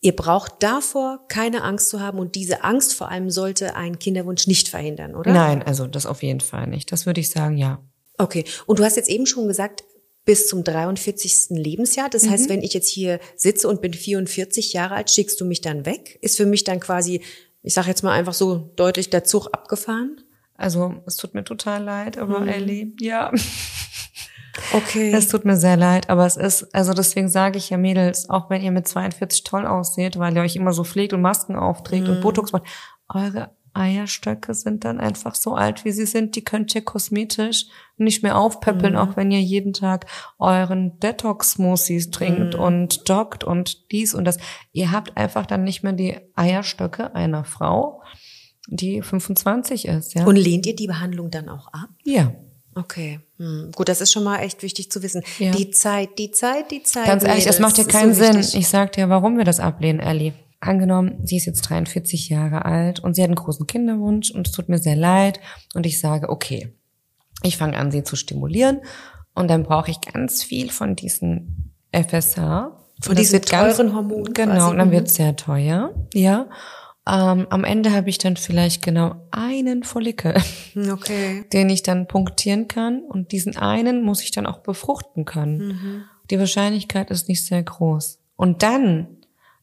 ihr 0.02 0.16
braucht 0.16 0.64
davor 0.64 1.26
keine 1.28 1.64
Angst 1.64 1.90
zu 1.90 2.00
haben 2.00 2.20
und 2.20 2.36
diese 2.36 2.64
Angst 2.64 2.94
vor 2.94 3.10
allem 3.10 3.30
sollte 3.30 3.76
einen 3.76 4.00
Kinderwunsch 4.00 4.48
nicht 4.48 4.70
verhindern, 4.70 5.16
oder? 5.16 5.34
Nein, 5.34 5.64
also 5.64 5.88
das 5.88 6.06
auf 6.06 6.24
jeden 6.24 6.42
Fall 6.42 6.68
nicht. 6.68 6.92
Das 6.92 7.06
würde 7.06 7.22
ich 7.22 7.30
sagen, 7.30 7.58
ja. 7.58 7.82
Okay. 8.18 8.46
Und 8.66 8.80
du 8.80 8.84
hast 8.84 8.96
jetzt 8.96 9.10
eben 9.10 9.26
schon 9.26 9.48
gesagt, 9.48 9.84
bis 10.28 10.46
zum 10.46 10.66
43. 10.66 11.58
Lebensjahr. 11.58 12.10
Das 12.10 12.30
heißt, 12.30 12.50
wenn 12.50 12.62
ich 12.62 12.74
jetzt 12.74 12.90
hier 12.90 13.22
sitze 13.38 13.70
und 13.70 13.82
bin 13.82 13.94
44 13.94 14.74
Jahre 14.74 14.96
alt, 14.96 15.10
schickst 15.10 15.40
du 15.40 15.46
mich 15.46 15.62
dann 15.62 15.86
weg? 15.86 16.20
Ist 16.22 16.36
für 16.36 16.46
mich 16.46 16.66
dann 16.66 16.82
quasi, 16.82 17.22
ich 17.64 17.74
sage 17.74 17.88
jetzt 17.88 18.04
mal 18.04 18.12
einfach 18.12 18.34
so 18.34 18.70
deutlich, 18.76 19.10
der 19.10 19.24
Zug 19.24 19.48
abgefahren? 19.54 20.22
Also 20.56 20.96
es 21.06 21.16
tut 21.16 21.34
mir 21.34 21.46
total 21.46 21.82
leid, 21.82 22.18
aber 22.18 22.46
Ellie, 22.46 22.92
ja. 23.00 23.32
Okay. 24.74 25.14
Es 25.14 25.30
tut 25.30 25.46
mir 25.46 25.56
sehr 25.56 25.78
leid, 25.78 26.10
aber 26.10 26.26
es 26.26 26.36
ist, 26.36 26.76
also 26.76 26.94
deswegen 26.94 27.30
sage 27.30 27.58
ich 27.58 27.70
ja 27.70 27.78
Mädels, 27.78 28.30
auch 28.30 28.50
wenn 28.50 28.62
ihr 28.62 28.72
mit 28.72 28.86
42 28.86 29.46
toll 29.46 29.66
aussieht, 29.66 30.20
weil 30.20 30.36
ihr 30.36 30.42
euch 30.42 30.58
immer 30.58 30.74
so 30.74 30.84
pflegt 30.84 31.14
und 31.14 31.22
Masken 31.22 31.56
aufträgt 31.56 32.10
und 32.10 32.20
Botox 32.20 32.52
macht, 32.52 32.64
eure 33.08 33.52
Eierstöcke 33.78 34.54
sind 34.54 34.84
dann 34.84 35.00
einfach 35.00 35.36
so 35.36 35.56
alt, 35.56 35.86
wie 35.86 35.92
sie 35.92 36.06
sind. 36.06 36.36
Die 36.36 36.44
könnt 36.44 36.74
ihr 36.76 36.82
kosmetisch 36.82 37.66
nicht 37.98 38.24
mehr 38.24 38.38
aufpäppeln, 38.38 38.96
auch 38.96 39.16
wenn 39.16 39.32
ihr 39.32 39.42
jeden 39.42 39.74
Tag 39.74 40.06
euren 40.40 41.00
Detox-Smoothies 41.00 42.12
trinkt 42.12 42.56
und 42.56 43.04
joggt 43.08 43.44
und 43.44 43.92
dies 43.92 44.14
und 44.14 44.26
das. 44.26 44.38
Ihr 44.72 44.92
habt 44.92 45.18
einfach 45.18 45.46
dann 45.46 45.64
nicht 45.64 45.84
mehr 45.84 45.94
die 45.94 46.18
Eierstöcke 46.36 47.16
einer 47.16 47.44
Frau, 47.44 48.02
die 48.68 49.02
25 49.02 49.88
ist, 49.88 50.14
ja. 50.14 50.26
und 50.26 50.36
lehnt 50.36 50.66
ihr 50.66 50.76
die 50.76 50.88
Behandlung 50.88 51.32
dann 51.32 51.50
auch 51.50 51.68
ab? 51.68 51.90
ja. 52.04 52.34
Okay, 52.78 53.20
hm. 53.38 53.72
gut, 53.76 53.90
das 53.90 54.02
ist 54.02 54.12
schon 54.12 54.24
mal 54.24 54.38
echt 54.38 54.62
wichtig 54.62 54.92
zu 54.92 55.02
wissen. 55.02 55.24
Ja. 55.40 55.52
Die 55.52 55.72
Zeit, 55.72 56.20
die 56.20 56.30
Zeit, 56.30 56.70
die 56.70 56.84
Zeit. 56.84 57.08
Ganz 57.08 57.24
ehrlich, 57.24 57.48
es 57.48 57.58
macht 57.58 57.80
ja 57.80 57.86
keinen 57.86 58.14
so 58.14 58.24
Sinn. 58.24 58.38
wichtig. 58.38 58.60
Ich 58.60 58.68
sag 58.68 58.92
dir, 58.92 59.10
warum 59.10 59.38
wir 59.38 59.46
das 59.46 59.60
ablehnen, 59.60 60.00
Ellie. 60.00 60.34
Angenommen, 60.60 61.20
sie 61.24 61.38
ist 61.38 61.46
jetzt 61.46 61.62
43 61.70 62.30
Jahre 62.30 62.66
alt 62.66 63.00
und 63.00 63.14
sie 63.16 63.22
hat 63.22 63.30
einen 63.30 63.36
großen 63.36 63.68
Kinderwunsch 63.68 64.32
und 64.32 64.48
es 64.48 64.54
tut 64.54 64.70
mir 64.70 64.80
sehr 64.80 64.96
leid 64.96 65.40
und 65.76 65.86
ich 65.86 66.00
sage, 66.00 66.30
okay, 66.30 66.74
ich 67.44 67.58
fange 67.58 67.78
an, 67.78 67.92
sie 67.92 68.04
zu 68.04 68.16
stimulieren 68.16 68.82
und 69.36 69.50
dann 69.50 69.62
brauche 69.64 69.92
ich 69.92 70.02
ganz 70.02 70.44
viel 70.44 70.72
von 70.72 70.96
diesen 70.96 71.74
FSH. 71.92 72.72
Von 73.02 73.16
diesen 73.16 73.34
wird 73.34 73.50
ganz- 73.50 73.78
teuren 73.78 73.94
Hormonen 73.94 74.34
Genau, 74.34 74.72
und 74.72 74.80
dann 74.80 74.88
Mhm. 74.88 74.92
wird 74.94 75.08
es 75.08 75.16
sehr 75.16 75.36
teuer, 75.36 75.94
ja. 76.16 76.48
Ähm, 77.08 77.46
am 77.52 77.64
Ende 77.64 77.94
habe 77.94 78.10
ich 78.10 78.18
dann 78.18 78.36
vielleicht 78.36 78.82
genau 78.82 79.28
einen 79.32 79.84
Follikel 79.84 80.36
Hm, 80.74 80.90
Okay. 80.92 81.46
den 81.54 81.70
ich 81.70 81.84
dann 81.84 82.08
punktieren 82.08 82.68
kann 82.68 83.02
und 83.08 83.32
diesen 83.32 83.56
einen 83.58 84.02
muss 84.04 84.24
ich 84.24 84.32
dann 84.32 84.48
auch 84.48 84.58
befruchten 84.60 85.24
können. 85.24 86.04
Die 86.32 86.40
Wahrscheinlichkeit 86.40 87.12
ist 87.12 87.30
nicht 87.30 87.46
sehr 87.46 87.62
groß. 87.64 88.20
Und 88.36 88.62
dann, 88.64 89.17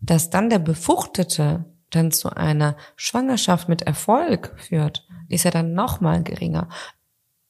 dass 0.06 0.30
dann 0.30 0.50
der 0.50 0.58
Befruchtete 0.58 1.64
dann 1.90 2.10
zu 2.12 2.30
einer 2.30 2.76
Schwangerschaft 2.96 3.68
mit 3.68 3.82
Erfolg 3.82 4.54
führt, 4.58 5.06
ist 5.28 5.44
ja 5.44 5.50
dann 5.50 5.74
noch 5.74 6.00
mal 6.00 6.22
geringer, 6.22 6.68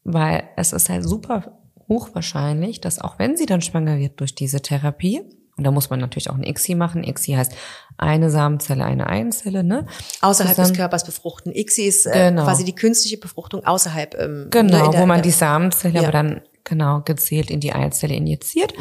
weil 0.05 0.45
es 0.57 0.73
ist 0.73 0.89
halt 0.89 1.05
super 1.05 1.59
hochwahrscheinlich, 1.89 2.81
dass 2.81 2.99
auch 2.99 3.19
wenn 3.19 3.37
sie 3.37 3.47
dann 3.47 3.61
schwanger 3.63 3.99
wird 3.99 4.21
durch 4.21 4.35
diese 4.35 4.61
Therapie, 4.63 5.23
und 5.57 5.63
da 5.63 5.71
muss 5.71 5.89
man 5.89 6.01
natürlich 6.01 6.31
auch 6.31 6.35
ein 6.35 6.43
ICSI 6.43 6.75
machen. 6.75 7.05
ICSI 7.05 7.35
heißt 7.35 7.53
eine 7.97 8.29
Samenzelle, 8.29 8.85
eine 8.85 9.09
Eizelle, 9.09 9.63
ne? 9.63 9.87
Außerhalb 10.21 10.57
Zusammen- 10.57 10.71
des 10.71 10.77
Körpers 10.77 11.05
befruchten. 11.05 11.53
ICSI 11.53 11.83
ist 11.83 12.07
äh, 12.07 12.31
Genau. 12.31 12.43
quasi 12.43 12.65
die 12.65 12.75
künstliche 12.75 13.19
Befruchtung 13.19 13.65
außerhalb. 13.65 14.17
Ähm, 14.19 14.49
Genau, 14.51 14.87
ne, 14.87 14.91
der- 14.91 15.01
wo 15.01 15.07
man 15.07 15.23
die 15.23 15.31
Samenzelle 15.31 15.95
Ja. 15.95 16.03
aber 16.03 16.11
dann 16.11 16.41
genau 16.65 17.03
gezielt 17.03 17.53
in 17.53 17.61
die 17.61 17.73
Eizelle 17.73 18.15
injiziert. 18.17 18.75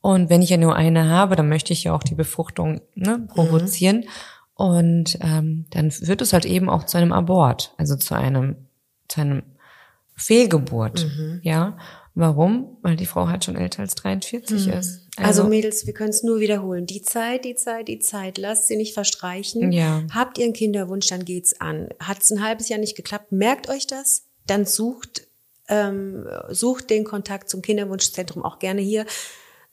Und 0.00 0.30
wenn 0.30 0.42
ich 0.42 0.50
ja 0.50 0.56
nur 0.56 0.76
eine 0.76 1.08
habe, 1.08 1.36
dann 1.36 1.48
möchte 1.48 1.72
ich 1.72 1.84
ja 1.84 1.94
auch 1.94 2.02
die 2.02 2.14
Befruchtung 2.14 2.80
ne, 2.94 3.26
provozieren. 3.34 4.04
Und 4.54 5.18
ähm, 5.20 5.66
dann 5.70 5.92
wird 6.00 6.22
es 6.22 6.32
halt 6.32 6.44
eben 6.44 6.68
auch 6.68 6.84
zu 6.84 6.98
einem 6.98 7.12
Abort, 7.12 7.74
also 7.76 7.96
zu 7.96 8.14
einem, 8.14 8.56
zu 9.08 9.20
einem 9.20 9.42
Fehlgeburt. 10.16 11.06
Ja. 11.42 11.78
Warum? 12.14 12.78
Weil 12.82 12.96
die 12.96 13.06
Frau 13.06 13.28
halt 13.28 13.44
schon 13.44 13.54
älter 13.54 13.82
als 13.82 13.94
43 13.94 14.66
ist. 14.66 15.06
Also 15.16 15.44
Mädels, 15.44 15.86
wir 15.86 15.94
können 15.94 16.10
es 16.10 16.24
nur 16.24 16.40
wiederholen. 16.40 16.84
Die 16.84 17.02
Zeit, 17.02 17.44
die 17.44 17.54
Zeit, 17.54 17.86
die 17.86 18.00
Zeit, 18.00 18.38
lasst 18.38 18.66
sie 18.66 18.76
nicht 18.76 18.92
verstreichen. 18.92 19.70
Ja. 19.70 20.02
Habt 20.12 20.36
ihr 20.38 20.44
einen 20.44 20.52
Kinderwunsch, 20.52 21.06
dann 21.06 21.24
geht's 21.24 21.60
an. 21.60 21.88
Hat 22.00 22.20
es 22.22 22.32
ein 22.32 22.42
halbes 22.42 22.68
Jahr 22.68 22.80
nicht 22.80 22.96
geklappt, 22.96 23.30
merkt 23.30 23.68
euch 23.68 23.86
das, 23.86 24.24
dann 24.48 24.64
sucht, 24.64 25.28
ähm, 25.68 26.26
sucht 26.48 26.90
den 26.90 27.04
Kontakt 27.04 27.48
zum 27.48 27.62
Kinderwunschzentrum 27.62 28.44
auch 28.44 28.58
gerne 28.58 28.80
hier 28.80 29.06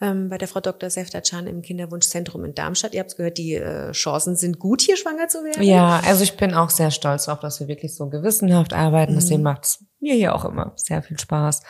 ähm, 0.01 0.29
bei 0.29 0.37
der 0.37 0.47
Frau 0.47 0.59
Dr. 0.59 0.89
Seftercan 0.89 1.47
im 1.47 1.61
Kinderwunschzentrum 1.61 2.43
in 2.43 2.53
Darmstadt. 2.53 2.93
Ihr 2.93 2.99
habt 2.99 3.15
gehört, 3.15 3.37
die 3.37 3.53
äh, 3.53 3.91
Chancen 3.91 4.35
sind 4.35 4.59
gut, 4.59 4.81
hier 4.81 4.97
schwanger 4.97 5.27
zu 5.27 5.43
werden. 5.43 5.63
Ja, 5.63 6.01
also 6.05 6.23
ich 6.23 6.35
bin 6.35 6.53
auch 6.53 6.69
sehr 6.69 6.91
stolz 6.91 7.25
darauf, 7.25 7.39
dass 7.39 7.59
wir 7.59 7.67
wirklich 7.67 7.95
so 7.95 8.09
gewissenhaft 8.09 8.73
arbeiten. 8.73 9.13
Mhm. 9.13 9.17
Deswegen 9.17 9.43
macht 9.43 9.63
es 9.65 9.85
mir 9.99 10.15
hier 10.15 10.35
auch 10.35 10.45
immer 10.45 10.73
sehr 10.75 11.01
viel 11.01 11.17
Spaß. 11.17 11.63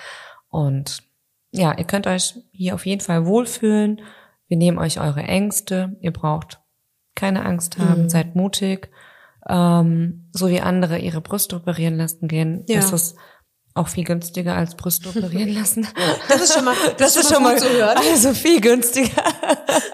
Und 0.49 1.03
ja, 1.51 1.77
ihr 1.77 1.85
könnt 1.85 2.07
euch 2.07 2.35
hier 2.51 2.73
auf 2.75 2.85
jeden 2.85 3.01
Fall 3.01 3.25
wohlfühlen. 3.25 4.01
Wir 4.47 4.57
nehmen 4.57 4.77
euch 4.77 4.99
eure 4.99 5.21
Ängste. 5.21 5.95
Ihr 6.01 6.11
braucht 6.11 6.61
keine 7.13 7.45
Angst 7.45 7.77
haben, 7.77 8.03
mhm. 8.03 8.09
seid 8.09 8.35
mutig. 8.35 8.89
Ähm, 9.47 10.29
so 10.31 10.49
wie 10.49 10.61
andere 10.61 10.97
ihre 10.97 11.21
Brüste 11.21 11.55
operieren 11.55 11.97
lassen 11.97 12.27
gehen, 12.27 12.63
ja. 12.67 12.79
ist 12.79 12.91
es 12.91 13.15
auch 13.75 13.89
viel 13.89 14.05
günstiger 14.05 14.55
als 14.55 14.75
Brüste 14.75 15.09
operieren 15.09 15.49
lassen. 15.53 15.85
Das 16.29 16.41
ist 16.41 16.53
schon 16.53 16.63
mal, 16.63 16.75
das, 16.97 17.13
das 17.13 17.17
ist 17.17 17.33
schon 17.33 17.43
mal, 17.43 17.53
gut 17.53 17.63
zu 17.63 17.69
hören. 17.69 17.97
Also 17.97 18.33
viel 18.33 18.59
günstiger. 18.61 19.09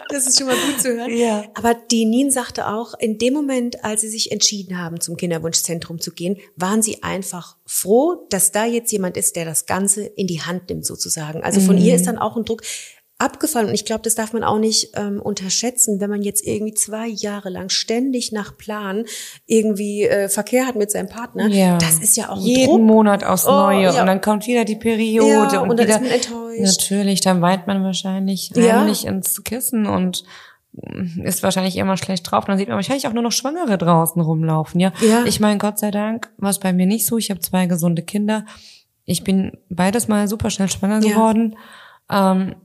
Das 0.09 0.27
ist 0.27 0.37
schon 0.37 0.47
mal 0.47 0.57
gut 0.57 0.81
zu 0.81 0.89
hören. 0.89 1.09
Ja. 1.15 1.45
Aber 1.53 1.73
die 1.73 2.03
Nien 2.03 2.31
sagte 2.31 2.67
auch, 2.67 2.93
in 2.99 3.17
dem 3.17 3.33
Moment, 3.33 3.85
als 3.85 4.01
sie 4.01 4.09
sich 4.09 4.29
entschieden 4.29 4.77
haben, 4.77 4.99
zum 4.99 5.15
Kinderwunschzentrum 5.15 6.01
zu 6.01 6.11
gehen, 6.11 6.35
waren 6.57 6.81
sie 6.81 7.01
einfach 7.01 7.55
froh, 7.65 8.27
dass 8.29 8.51
da 8.51 8.65
jetzt 8.65 8.91
jemand 8.91 9.15
ist, 9.15 9.37
der 9.37 9.45
das 9.45 9.67
Ganze 9.67 10.03
in 10.03 10.27
die 10.27 10.41
Hand 10.41 10.67
nimmt 10.69 10.85
sozusagen. 10.85 11.43
Also 11.43 11.61
von 11.61 11.77
mhm. 11.77 11.81
ihr 11.81 11.95
ist 11.95 12.07
dann 12.07 12.17
auch 12.17 12.35
ein 12.35 12.43
Druck, 12.43 12.61
abgefallen. 13.21 13.67
Und 13.67 13.73
ich 13.73 13.85
glaube, 13.85 14.01
das 14.01 14.15
darf 14.15 14.33
man 14.33 14.43
auch 14.43 14.59
nicht 14.59 14.91
ähm, 14.95 15.21
unterschätzen, 15.21 16.01
wenn 16.01 16.09
man 16.09 16.21
jetzt 16.21 16.45
irgendwie 16.45 16.73
zwei 16.73 17.07
Jahre 17.07 17.49
lang 17.49 17.69
ständig 17.69 18.31
nach 18.31 18.57
Plan 18.57 19.05
irgendwie 19.45 20.03
äh, 20.03 20.29
Verkehr 20.29 20.65
hat 20.65 20.75
mit 20.75 20.91
seinem 20.91 21.09
Partner. 21.09 21.47
Ja. 21.47 21.77
Das 21.77 21.99
ist 21.99 22.17
ja 22.17 22.29
auch 22.29 22.37
ein 22.37 22.41
jeden 22.41 22.69
Druck. 22.69 22.81
Monat 22.81 23.23
aufs 23.23 23.45
oh, 23.45 23.51
Neue 23.51 23.83
ja. 23.83 24.01
und 24.01 24.07
dann 24.07 24.21
kommt 24.21 24.47
wieder 24.47 24.65
die 24.65 24.75
Periode 24.75 25.55
ja, 25.55 25.61
und, 25.61 25.69
und 25.69 25.79
dann 25.79 25.87
wieder, 25.87 26.01
ist 26.01 26.01
man 26.01 26.11
enttäuscht. 26.11 26.81
Natürlich, 26.81 27.21
dann 27.21 27.41
weint 27.41 27.67
man 27.67 27.83
wahrscheinlich 27.83 28.51
heimlich 28.55 29.05
ins 29.05 29.43
Kissen 29.43 29.85
und 29.85 30.23
ist 31.23 31.43
wahrscheinlich 31.43 31.75
immer 31.75 31.97
schlecht 31.97 32.31
drauf. 32.31 32.45
dann 32.45 32.57
sieht 32.57 32.69
man 32.69 32.77
wahrscheinlich 32.77 33.07
auch 33.07 33.13
nur 33.13 33.23
noch 33.23 33.33
Schwangere 33.33 33.77
draußen 33.77 34.21
rumlaufen. 34.21 34.79
Ja, 34.79 34.93
ja. 35.01 35.25
ich 35.25 35.39
meine, 35.39 35.57
Gott 35.57 35.79
sei 35.79 35.91
Dank 35.91 36.31
war 36.37 36.49
es 36.49 36.59
bei 36.59 36.71
mir 36.71 36.85
nicht 36.85 37.05
so. 37.05 37.17
Ich 37.17 37.29
habe 37.29 37.41
zwei 37.41 37.65
gesunde 37.65 38.03
Kinder. 38.03 38.45
Ich 39.03 39.23
bin 39.23 39.57
beides 39.69 40.07
mal 40.07 40.27
super 40.27 40.49
schnell 40.49 40.69
schwanger 40.69 41.01
geworden. 41.01 41.57
Ähm, 42.09 42.55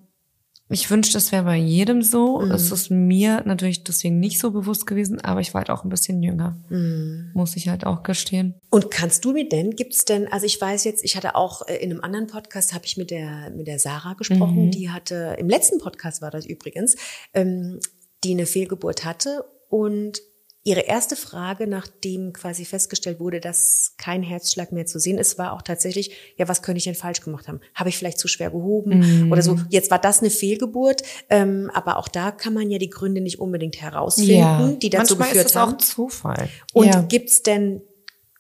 ich 0.69 0.91
wünschte, 0.91 1.15
das 1.15 1.31
wäre 1.31 1.45
bei 1.45 1.57
jedem 1.57 2.03
so. 2.03 2.41
Mhm. 2.41 2.51
Es 2.51 2.73
ist 2.73 2.91
mir 2.91 3.43
natürlich 3.45 3.85
deswegen 3.85 4.19
nicht 4.19 4.41
so 4.41 4.51
bewusst 4.51 4.87
gewesen, 4.87 5.21
aber 5.21 5.41
ich 5.41 5.55
war 5.55 5.61
halt 5.61 5.71
auch 5.71 5.85
ein 5.85 5.89
bisschen 5.89 6.23
jünger. 6.23 6.59
Mhm. 6.69 7.31
Muss 7.35 7.57
ich 7.57 7.69
halt 7.69 7.87
auch 7.87 8.03
gestehen. 8.03 8.55
Und 8.71 8.91
kannst 8.91 9.25
du 9.25 9.33
mir 9.33 9.49
denn, 9.49 9.71
gibt's 9.71 10.05
denn, 10.05 10.27
also 10.27 10.45
ich 10.45 10.61
weiß 10.61 10.83
jetzt, 10.85 11.05
ich 11.05 11.17
hatte 11.17 11.37
auch 11.37 11.67
äh, 11.69 11.77
in 11.77 11.93
einem 11.93 12.01
anderen 12.01 12.27
Podcast, 12.27 12.75
habe 12.75 12.85
ich 12.85 12.97
mit 12.97 13.13
der, 13.13 13.51
mit 13.51 13.69
der 13.69 13.79
Sarah 13.79 14.15
gesprochen, 14.15 14.67
mhm. 14.67 14.71
die 14.73 14.91
hatte, 14.91 15.37
im 15.39 15.49
letzten 15.49 15.79
Podcast 15.79 16.21
war 16.21 16.33
das 16.33 16.47
übrigens, 16.47 16.97
ähm, 17.33 17.79
die 18.25 18.33
eine 18.33 18.47
Fehlgeburt 18.47 19.05
hatte 19.05 19.45
und 19.69 20.21
Ihre 20.67 20.81
erste 20.81 21.15
Frage, 21.15 21.69
nachdem 21.69 22.33
quasi 22.33 22.65
festgestellt 22.65 23.21
wurde, 23.21 23.39
dass 23.39 23.95
kein 23.99 24.25
Herzschlag 24.25 24.73
mehr 24.73 24.85
zu 24.85 24.99
sehen 24.99 25.17
ist, 25.17 25.39
war 25.39 25.53
auch 25.53 25.63
tatsächlich, 25.63 26.11
ja, 26.39 26.49
was 26.49 26.61
könnte 26.61 26.79
ich 26.79 26.85
denn 26.85 26.97
falsch 26.97 27.21
gemacht 27.21 27.47
haben? 27.47 27.61
Habe 27.73 27.89
ich 27.89 27.97
vielleicht 27.97 28.19
zu 28.19 28.27
schwer 28.27 28.51
gehoben 28.51 29.29
mm. 29.29 29.33
oder 29.33 29.43
so? 29.43 29.61
Jetzt 29.71 29.93
war 29.93 30.01
das 30.01 30.23
eine 30.23 30.31
Fehlgeburt, 30.31 31.05
ähm, 31.31 31.71
aber 31.73 31.99
auch 31.99 32.09
da 32.09 32.33
kann 32.33 32.53
man 32.53 32.69
ja 32.69 32.79
die 32.79 32.91
Gründe 32.91 33.21
nicht 33.21 33.39
unbedingt 33.39 33.81
herausfinden, 33.81 34.33
ja. 34.33 34.73
die 34.73 34.91
dazu 34.91 35.15
Manchmal 35.15 35.29
geführt 35.29 35.47
ist 35.47 35.51
es 35.53 35.57
haben. 35.57 35.75
auch 35.75 35.79
Zufall. 35.79 36.49
Und 36.73 36.87
ja. 36.87 37.01
gibt's 37.03 37.45
denn 37.45 37.83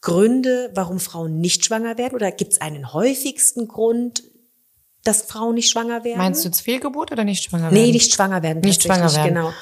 Gründe, 0.01 0.73
warum 0.75 0.99
Frauen 0.99 1.39
nicht 1.39 1.65
schwanger 1.65 1.97
werden? 1.97 2.17
Oder 2.17 2.33
gibt's 2.33 2.61
einen 2.61 2.93
häufigsten 2.93 3.69
Grund, 3.69 4.25
dass 5.05 5.23
Frauen 5.23 5.55
nicht 5.55 5.71
schwanger 5.71 6.03
werden? 6.03 6.19
Meinst 6.19 6.43
du 6.43 6.49
jetzt 6.49 6.63
Fehlgeburt 6.63 7.13
oder 7.13 7.23
nicht 7.23 7.45
schwanger 7.45 7.71
werden? 7.71 7.85
Nee, 7.85 7.93
nicht 7.93 8.13
schwanger 8.13 8.43
werden. 8.43 8.63
Nicht 8.63 8.83
schwanger 8.83 9.15
werden. 9.15 9.29
Genau. 9.29 9.53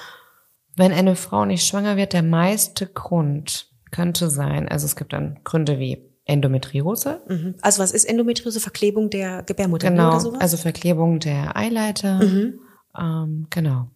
Wenn 0.77 0.93
eine 0.93 1.17
Frau 1.17 1.45
nicht 1.45 1.67
schwanger 1.67 1.97
wird, 1.97 2.13
der 2.13 2.23
meiste 2.23 2.87
Grund 2.87 3.69
könnte 3.91 4.29
sein, 4.29 4.69
also 4.69 4.87
es 4.87 4.97
gibt 4.97 5.13
dann 5.13 5.39
Gründe 5.45 5.79
wie 5.79 6.11
Endometriose. 6.25 7.23
Mhm. 7.29 7.55
Also 7.61 7.83
was 7.83 7.93
ist 7.93 8.05
Endometriose? 8.05 8.61
Verklebung 8.61 9.11
der 9.11 9.43
Gebärmutter 9.43 9.91
genau, 9.91 10.09
oder 10.09 10.21
sowas? 10.21 10.41
also 10.41 10.57
Verklebung 10.57 11.21
der 11.21 11.57
Eileiter. 11.57 12.23
Mhm. 12.23 12.61
Ähm, 12.99 13.47
genau. 13.51 13.89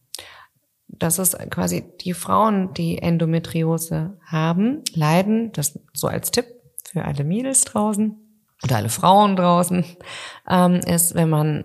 Das 0.88 1.18
ist 1.18 1.38
quasi 1.50 1.84
die 2.00 2.14
Frauen, 2.14 2.74
die 2.74 2.98
Endometriose 2.98 4.18
haben, 4.24 4.82
leiden, 4.94 5.52
das 5.52 5.78
so 5.92 6.06
als 6.06 6.30
Tipp 6.30 6.46
für 6.84 7.04
alle 7.04 7.24
Mädels 7.24 7.62
draußen 7.64 8.16
oder 8.64 8.76
alle 8.76 8.88
Frauen 8.88 9.36
draußen, 9.36 9.84
ähm, 10.48 10.74
ist, 10.86 11.14
wenn 11.14 11.28
man, 11.30 11.64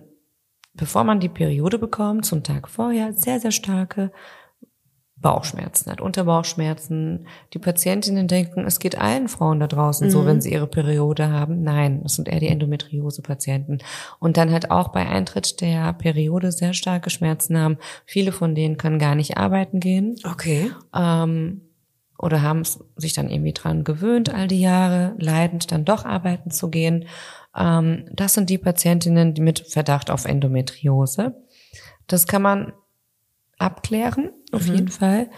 bevor 0.74 1.04
man 1.04 1.20
die 1.20 1.30
Periode 1.30 1.80
bekommt, 1.80 2.26
zum 2.26 2.44
Tag 2.44 2.70
vorher 2.70 3.14
sehr, 3.14 3.40
sehr 3.40 3.52
starke 3.52 4.12
Bauchschmerzen 5.24 5.90
hat, 5.90 6.02
Unterbauchschmerzen. 6.02 7.26
Die 7.54 7.60
Patientinnen 7.60 8.28
denken, 8.28 8.66
es 8.66 8.78
geht 8.78 9.00
allen 9.00 9.28
Frauen 9.28 9.60
da 9.60 9.66
draußen 9.66 10.08
mhm. 10.08 10.12
so, 10.12 10.26
wenn 10.28 10.42
sie 10.42 10.52
ihre 10.52 10.68
Periode 10.68 11.32
haben. 11.32 11.64
Nein, 11.64 12.04
das 12.04 12.16
sind 12.16 12.28
eher 12.28 12.40
die 12.40 12.50
Endometriose-Patienten. 12.50 13.80
Und 14.20 14.38
dann 14.38 14.52
halt 14.52 14.70
auch 14.70 14.90
bei 14.90 15.08
Eintritt 15.08 15.62
der 15.62 15.94
Periode 15.94 16.52
sehr 16.52 16.74
starke 16.74 17.10
Schmerzen 17.10 17.58
haben. 17.58 17.78
Viele 18.06 18.32
von 18.32 18.54
denen 18.54 18.78
können 18.78 19.00
gar 19.00 19.16
nicht 19.16 19.38
arbeiten 19.38 19.80
gehen. 19.80 20.16
Okay. 20.30 20.70
Ähm, 20.96 21.62
oder 22.20 22.42
haben 22.42 22.64
sich 22.96 23.14
dann 23.14 23.30
irgendwie 23.30 23.54
dran 23.54 23.84
gewöhnt, 23.84 24.34
all 24.34 24.48
die 24.48 24.62
Jahre 24.62 25.16
leidend 25.18 25.72
dann 25.72 25.86
doch 25.86 26.06
arbeiten 26.06 26.52
zu 26.52 26.70
gehen. 26.70 27.06
Ähm, 27.58 28.06
das 28.12 28.34
sind 28.34 28.50
die 28.50 28.58
Patientinnen, 28.58 29.34
die 29.34 29.42
mit 29.42 29.60
Verdacht 29.68 30.12
auf 30.12 30.26
Endometriose. 30.26 31.34
Das 32.08 32.28
kann 32.28 32.42
man 32.42 32.74
abklären, 33.58 34.32
auf 34.52 34.68
mhm. 34.68 34.76
jeden 34.76 34.88
Fall. 34.90 35.30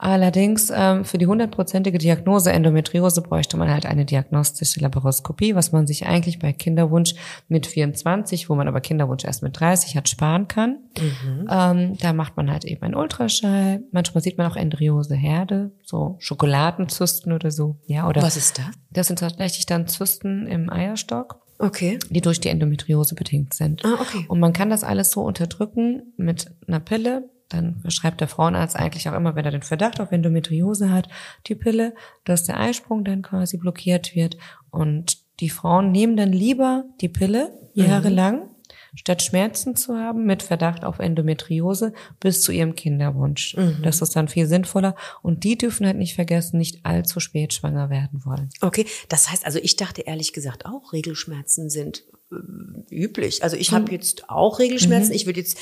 Allerdings 0.00 0.72
ähm, 0.72 1.04
für 1.04 1.18
die 1.18 1.26
hundertprozentige 1.26 1.98
Diagnose 1.98 2.52
Endometriose 2.52 3.20
bräuchte 3.20 3.56
man 3.56 3.68
halt 3.68 3.84
eine 3.84 4.04
diagnostische 4.04 4.78
Laparoskopie, 4.78 5.56
was 5.56 5.72
man 5.72 5.88
sich 5.88 6.06
eigentlich 6.06 6.38
bei 6.38 6.52
Kinderwunsch 6.52 7.14
mit 7.48 7.66
24, 7.66 8.48
wo 8.48 8.54
man 8.54 8.68
aber 8.68 8.80
Kinderwunsch 8.80 9.24
erst 9.24 9.42
mit 9.42 9.58
30 9.58 9.96
hat, 9.96 10.08
sparen 10.08 10.46
kann. 10.46 10.78
Mhm. 11.00 11.48
Ähm, 11.50 11.98
da 11.98 12.12
macht 12.12 12.36
man 12.36 12.48
halt 12.48 12.64
eben 12.64 12.82
einen 12.84 12.94
Ultraschall. 12.94 13.82
Manchmal 13.90 14.22
sieht 14.22 14.38
man 14.38 14.48
auch 14.48 14.54
Endrioseherde, 14.54 15.72
so 15.82 16.14
Schokoladenzysten 16.20 17.32
oder 17.32 17.50
so. 17.50 17.74
Ja, 17.86 18.06
oder 18.06 18.22
was 18.22 18.36
ist 18.36 18.58
das? 18.58 18.66
Das 18.90 19.08
sind 19.08 19.18
tatsächlich 19.18 19.66
dann 19.66 19.88
Zysten 19.88 20.46
im 20.46 20.70
Eierstock. 20.70 21.40
Okay. 21.58 21.98
Die 22.08 22.20
durch 22.20 22.38
die 22.38 22.50
Endometriose 22.50 23.16
bedingt 23.16 23.52
sind. 23.52 23.84
Ah, 23.84 23.98
okay. 24.00 24.24
Und 24.28 24.38
man 24.38 24.52
kann 24.52 24.70
das 24.70 24.84
alles 24.84 25.10
so 25.10 25.22
unterdrücken 25.22 26.12
mit 26.16 26.52
einer 26.68 26.78
Pille, 26.78 27.28
dann 27.48 27.80
verschreibt 27.80 28.20
der 28.20 28.28
Frauenarzt 28.28 28.76
eigentlich 28.76 29.08
auch 29.08 29.14
immer, 29.14 29.34
wenn 29.34 29.44
er 29.44 29.50
den 29.50 29.62
Verdacht 29.62 30.00
auf 30.00 30.12
Endometriose 30.12 30.90
hat, 30.90 31.08
die 31.46 31.54
Pille, 31.54 31.94
dass 32.24 32.44
der 32.44 32.60
Eisprung 32.60 33.04
dann 33.04 33.22
quasi 33.22 33.56
blockiert 33.56 34.14
wird. 34.14 34.36
Und 34.70 35.18
die 35.40 35.50
Frauen 35.50 35.90
nehmen 35.92 36.16
dann 36.16 36.32
lieber 36.32 36.84
die 37.00 37.08
Pille 37.08 37.52
jahrelang, 37.72 38.40
mhm. 38.40 38.96
statt 38.96 39.22
Schmerzen 39.22 39.76
zu 39.76 39.96
haben 39.96 40.26
mit 40.26 40.42
Verdacht 40.42 40.84
auf 40.84 40.98
Endometriose 40.98 41.94
bis 42.20 42.42
zu 42.42 42.52
ihrem 42.52 42.74
Kinderwunsch. 42.74 43.56
Mhm. 43.56 43.78
Das 43.82 44.02
ist 44.02 44.14
dann 44.16 44.28
viel 44.28 44.46
sinnvoller. 44.46 44.94
Und 45.22 45.44
die 45.44 45.56
dürfen 45.56 45.86
halt 45.86 45.96
nicht 45.96 46.14
vergessen, 46.14 46.58
nicht 46.58 46.84
allzu 46.84 47.20
spät 47.20 47.54
schwanger 47.54 47.88
werden 47.88 48.24
wollen. 48.24 48.50
Okay, 48.60 48.86
das 49.08 49.30
heißt 49.30 49.46
also, 49.46 49.58
ich 49.62 49.76
dachte 49.76 50.02
ehrlich 50.02 50.32
gesagt 50.32 50.66
auch, 50.66 50.92
Regelschmerzen 50.92 51.70
sind 51.70 52.04
äh, 52.30 52.94
üblich. 52.94 53.42
Also 53.42 53.56
ich 53.56 53.72
habe 53.72 53.90
jetzt 53.92 54.28
auch 54.28 54.58
Regelschmerzen. 54.58 55.10
Mhm. 55.10 55.16
Ich 55.16 55.26
würde 55.26 55.40
jetzt 55.40 55.58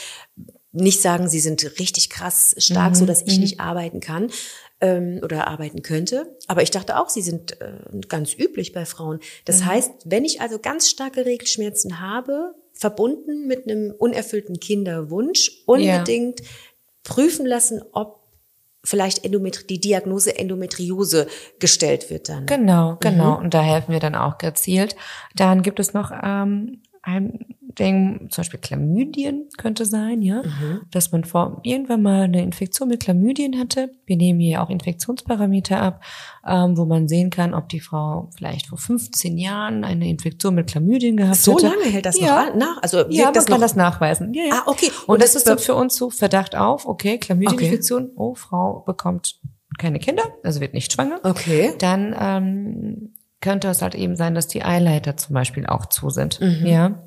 nicht 0.77 1.03
sagen, 1.03 1.29
sie 1.29 1.41
sind 1.41 1.79
richtig 1.79 2.11
krass 2.11 2.55
stark, 2.59 2.91
mhm. 2.91 2.95
so 2.97 3.07
dass 3.07 3.23
ich 3.23 3.37
mhm. 3.37 3.43
nicht 3.43 3.61
arbeiten 3.61 4.01
kann 4.01 4.31
ähm, 4.81 5.21
oder 5.23 5.49
arbeiten 5.49 5.83
könnte. 5.83 6.37
Aber 6.49 6.63
ich 6.63 6.71
dachte 6.71 6.99
auch, 6.99 7.09
sie 7.09 7.23
sind 7.23 7.61
äh, 7.61 7.73
ganz 8.09 8.35
üblich 8.35 8.73
bei 8.73 8.85
Frauen. 8.85 9.21
Das 9.45 9.61
mhm. 9.61 9.67
heißt, 9.67 9.93
wenn 10.05 10.25
ich 10.25 10.41
also 10.41 10.59
ganz 10.59 10.89
starke 10.91 11.25
Regelschmerzen 11.25 12.01
habe, 12.01 12.55
verbunden 12.73 13.47
mit 13.47 13.69
einem 13.69 13.93
unerfüllten 13.97 14.61
Kinderwunsch, 14.61 15.63
unbedingt 15.67 16.41
ja. 16.41 16.47
prüfen 17.05 17.47
lassen, 17.47 17.83
ob 17.93 18.27
vielleicht 18.85 19.25
Endometri 19.25 19.67
die 19.67 19.81
Diagnose 19.81 20.39
Endometriose 20.39 21.27
gestellt 21.59 22.11
wird 22.11 22.29
dann. 22.29 22.47
Genau, 22.47 22.97
genau. 23.01 23.39
Mhm. 23.39 23.45
Und 23.45 23.55
da 23.55 23.63
helfen 23.63 23.93
wir 23.93 24.01
dann 24.01 24.15
auch 24.15 24.39
gezielt. 24.39 24.95
Dann 25.35 25.63
gibt 25.63 25.81
es 25.81 25.93
noch 25.93 26.13
ähm, 26.23 26.83
ein 27.03 27.56
denken, 27.79 28.31
zum 28.31 28.43
Beispiel 28.43 28.61
Chlamydien 28.61 29.49
könnte 29.59 29.85
sein, 29.85 30.23
ja, 30.23 30.43
mhm. 30.43 30.83
dass 30.91 31.13
man 31.13 31.25
vor 31.25 31.61
irgendwann 31.63 32.03
mal 32.03 32.23
eine 32.23 32.43
Infektion 32.43 32.89
mit 32.89 33.03
Chlamydien 33.03 33.59
hatte. 33.59 33.91
Wir 34.07 34.17
nehmen 34.17 34.41
hier 34.41 34.63
auch 34.63 34.71
Infektionsparameter 34.71 35.81
ab, 35.81 36.03
ähm, 36.47 36.77
wo 36.77 36.85
man 36.85 37.09
sehen 37.09 37.31
kann, 37.31 37.55
ob 37.55 37.69
die 37.69 37.81
Frau 37.81 38.31
vielleicht 38.37 38.69
vor 38.69 38.79
15 38.79 39.37
Jahren 39.39 39.85
eine 39.85 40.09
Infektion 40.09 40.55
mit 40.55 40.71
Chlamydien 40.71 41.17
gehabt 41.17 41.37
so 41.37 41.55
hatte. 41.55 41.69
So 41.69 41.75
lange 41.75 41.91
hält 41.91 42.07
das 42.07 42.19
ja. 42.19 42.47
noch 42.47 42.57
nach? 42.57 42.83
Also 42.83 43.05
ja, 43.09 43.27
man 43.27 43.35
das 43.35 43.47
kann 43.47 43.61
das 43.61 43.77
nachweisen. 43.77 44.33
Ja, 44.35 44.45
ja. 44.45 44.53
Ah, 44.55 44.63
okay. 44.67 44.91
Und, 45.07 45.15
Und 45.15 45.23
das, 45.23 45.33
das 45.33 45.43
ist 45.43 45.49
dann 45.49 45.59
für 45.59 45.75
uns 45.75 45.97
so 45.97 46.11
Verdacht 46.11 46.57
auf, 46.57 46.87
okay, 46.87 47.19
Chlamydieninfektion, 47.19 48.05
okay. 48.05 48.13
oh, 48.17 48.35
Frau 48.35 48.81
bekommt 48.87 49.41
keine 49.79 49.99
Kinder, 49.99 50.23
also 50.43 50.61
wird 50.61 50.75
nicht 50.75 50.93
schwanger. 50.93 51.21
Okay. 51.23 51.75
Dann 51.79 52.15
ähm, 52.19 53.15
könnte 53.41 53.69
es 53.69 53.83
halt 53.83 53.95
eben 53.95 54.17
sein, 54.17 54.35
dass 54.35 54.49
die 54.49 54.65
Eileiter 54.65 55.17
zum 55.17 55.35
Beispiel 55.35 55.67
auch 55.67 55.87
zu 55.87 56.11
sind. 56.11 56.41
Mhm. 56.41 56.67
Ja. 56.67 57.03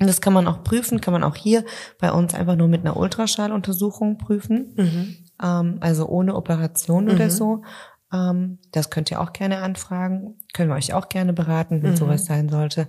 Und 0.00 0.06
das 0.06 0.20
kann 0.20 0.32
man 0.32 0.46
auch 0.48 0.64
prüfen, 0.64 1.00
kann 1.00 1.12
man 1.12 1.22
auch 1.22 1.36
hier 1.36 1.64
bei 2.00 2.10
uns 2.12 2.34
einfach 2.34 2.56
nur 2.56 2.68
mit 2.68 2.80
einer 2.80 2.96
Ultraschalluntersuchung 2.96 4.18
prüfen. 4.18 4.72
Mhm. 4.76 5.16
Ähm, 5.42 5.76
also 5.80 6.06
ohne 6.08 6.34
Operation 6.34 7.10
oder 7.10 7.28
so. 7.30 7.62
Ähm, 8.12 8.58
das 8.72 8.90
könnt 8.90 9.10
ihr 9.10 9.20
auch 9.20 9.32
gerne 9.32 9.58
anfragen. 9.58 10.38
Können 10.54 10.70
wir 10.70 10.76
euch 10.76 10.94
auch 10.94 11.08
gerne 11.08 11.32
beraten, 11.32 11.82
wenn 11.82 11.92
Mhm. 11.92 11.96
sowas 11.96 12.24
sein 12.24 12.48
sollte. 12.48 12.88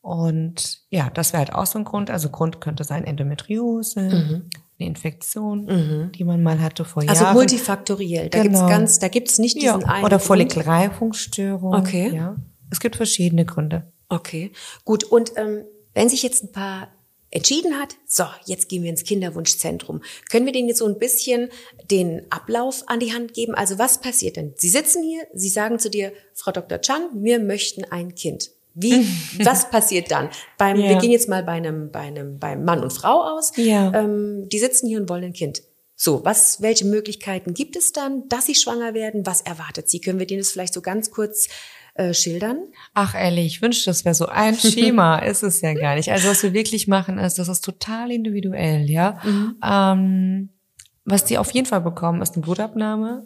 Und 0.00 0.82
ja, 0.90 1.08
das 1.10 1.32
wäre 1.32 1.40
halt 1.46 1.54
auch 1.54 1.64
so 1.66 1.78
ein 1.78 1.84
Grund. 1.84 2.10
Also 2.10 2.28
Grund 2.28 2.60
könnte 2.60 2.84
sein 2.84 3.04
Endometriose, 3.04 4.00
eine 4.00 4.42
Infektion, 4.88 6.10
die 6.14 6.24
man 6.24 6.42
mal 6.42 6.60
hatte 6.60 6.84
vor 6.84 7.02
Mhm. 7.02 7.08
Also 7.08 7.24
Jahren. 7.24 7.34
multifaktoriell. 7.36 8.28
Da 8.28 8.42
gibt's 8.42 8.58
Genau. 8.58 8.70
ganz, 8.70 8.98
da 8.98 9.08
gibt's 9.08 9.38
nicht 9.38 9.62
ja, 9.62 9.76
diesen 9.76 9.88
einen. 9.88 10.04
oder. 10.04 10.18
Follikelreifungsstörung. 10.18 11.74
Okay. 11.74 12.14
Ja. 12.14 12.36
Es 12.70 12.80
gibt 12.80 12.96
verschiedene 12.96 13.44
Gründe. 13.46 13.90
Okay, 14.10 14.52
gut. 14.84 15.04
Und 15.04 15.32
ähm, 15.36 15.64
wenn 15.94 16.08
sich 16.08 16.22
jetzt 16.22 16.44
ein 16.44 16.52
paar 16.52 16.88
entschieden 17.30 17.80
hat, 17.80 17.96
so, 18.06 18.24
jetzt 18.46 18.68
gehen 18.68 18.84
wir 18.84 18.90
ins 18.90 19.02
Kinderwunschzentrum, 19.02 20.02
können 20.30 20.46
wir 20.46 20.52
denen 20.52 20.68
jetzt 20.68 20.78
so 20.78 20.86
ein 20.86 20.98
bisschen 20.98 21.50
den 21.90 22.22
Ablauf 22.30 22.84
an 22.86 23.00
die 23.00 23.12
Hand 23.12 23.34
geben? 23.34 23.54
Also 23.54 23.78
was 23.78 24.00
passiert 24.00 24.36
denn? 24.36 24.54
Sie 24.56 24.68
sitzen 24.68 25.02
hier, 25.02 25.26
Sie 25.34 25.48
sagen 25.48 25.78
zu 25.78 25.90
dir, 25.90 26.12
Frau 26.32 26.52
Dr. 26.52 26.80
Chan, 26.80 27.10
wir 27.14 27.40
möchten 27.40 27.84
ein 27.84 28.14
Kind. 28.14 28.50
Wie, 28.74 29.06
was 29.44 29.70
passiert 29.70 30.10
dann? 30.10 30.30
Beim, 30.58 30.78
Ja. 30.78 30.90
Wir 30.90 30.98
gehen 30.98 31.10
jetzt 31.10 31.28
mal 31.28 31.42
bei 31.42 31.52
einem, 31.52 31.90
bei 31.90 32.00
einem, 32.00 32.38
beim 32.38 32.64
Mann 32.64 32.82
und 32.82 32.92
Frau 32.92 33.22
aus. 33.22 33.52
Ja. 33.56 33.92
Ähm, 33.94 34.48
die 34.48 34.58
sitzen 34.58 34.86
hier 34.86 35.00
und 35.00 35.08
wollen 35.08 35.24
ein 35.24 35.32
Kind. 35.32 35.62
So, 35.96 36.24
was, 36.24 36.60
welche 36.60 36.84
Möglichkeiten 36.84 37.54
gibt 37.54 37.76
es 37.76 37.92
dann, 37.92 38.28
dass 38.28 38.46
sie 38.46 38.54
schwanger 38.54 38.94
werden? 38.94 39.26
Was 39.26 39.40
erwartet 39.40 39.88
sie? 39.88 40.00
Können 40.00 40.18
wir 40.18 40.26
denen 40.26 40.40
das 40.40 40.50
vielleicht 40.50 40.74
so 40.74 40.82
ganz 40.82 41.10
kurz 41.10 41.48
äh, 41.94 42.12
schildern? 42.12 42.58
Ach 42.92 43.14
ehrlich, 43.14 43.46
ich 43.46 43.62
wünschte, 43.62 43.90
das 43.90 44.04
wäre 44.04 44.14
so 44.14 44.26
ein 44.26 44.54
Schema. 44.58 45.18
ist 45.18 45.42
es 45.42 45.60
ja 45.60 45.74
gar 45.74 45.94
nicht. 45.94 46.10
Also 46.10 46.28
was 46.28 46.42
wir 46.42 46.52
wirklich 46.52 46.88
machen 46.88 47.18
ist, 47.18 47.38
das 47.38 47.48
ist 47.48 47.64
total 47.64 48.10
individuell, 48.10 48.90
ja. 48.90 49.20
Ähm, 49.64 50.50
was 51.04 51.24
die 51.24 51.38
auf 51.38 51.50
jeden 51.52 51.66
Fall 51.66 51.82
bekommen, 51.82 52.22
ist 52.22 52.34
eine 52.34 52.42
Blutabnahme, 52.42 53.24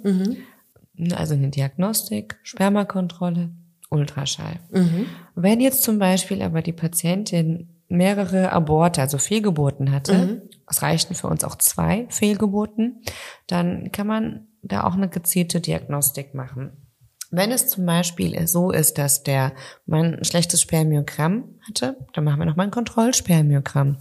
also 1.12 1.34
eine 1.34 1.48
Diagnostik, 1.50 2.38
Spermakontrolle, 2.42 3.50
Ultraschall. 3.90 4.58
Wenn 5.36 5.60
jetzt 5.60 5.84
zum 5.84 5.98
Beispiel 5.98 6.42
aber 6.42 6.60
die 6.60 6.72
Patientin 6.72 7.68
mehrere 7.88 8.52
Aborte, 8.52 9.00
also 9.00 9.16
Fehlgeburten 9.18 9.92
hatte, 9.92 10.42
es 10.68 10.82
reichten 10.82 11.14
für 11.14 11.28
uns 11.28 11.44
auch 11.44 11.56
zwei 11.56 12.06
Fehlgeburten, 12.10 13.00
dann 13.46 13.92
kann 13.92 14.06
man 14.08 14.48
da 14.62 14.84
auch 14.84 14.94
eine 14.94 15.08
gezielte 15.08 15.60
Diagnostik 15.60 16.34
machen. 16.34 16.72
Wenn 17.30 17.50
es 17.50 17.68
zum 17.68 17.84
Beispiel 17.84 18.46
so 18.46 18.70
ist, 18.70 18.96
dass 18.96 19.22
der 19.22 19.52
Mann 19.86 20.14
ein 20.14 20.24
schlechtes 20.24 20.62
Spermiogramm 20.62 21.44
hatte, 21.66 21.96
dann 22.14 22.24
machen 22.24 22.38
wir 22.38 22.46
nochmal 22.46 22.66
ein 22.66 22.72
Kontrollspermiogramm. 22.72 23.98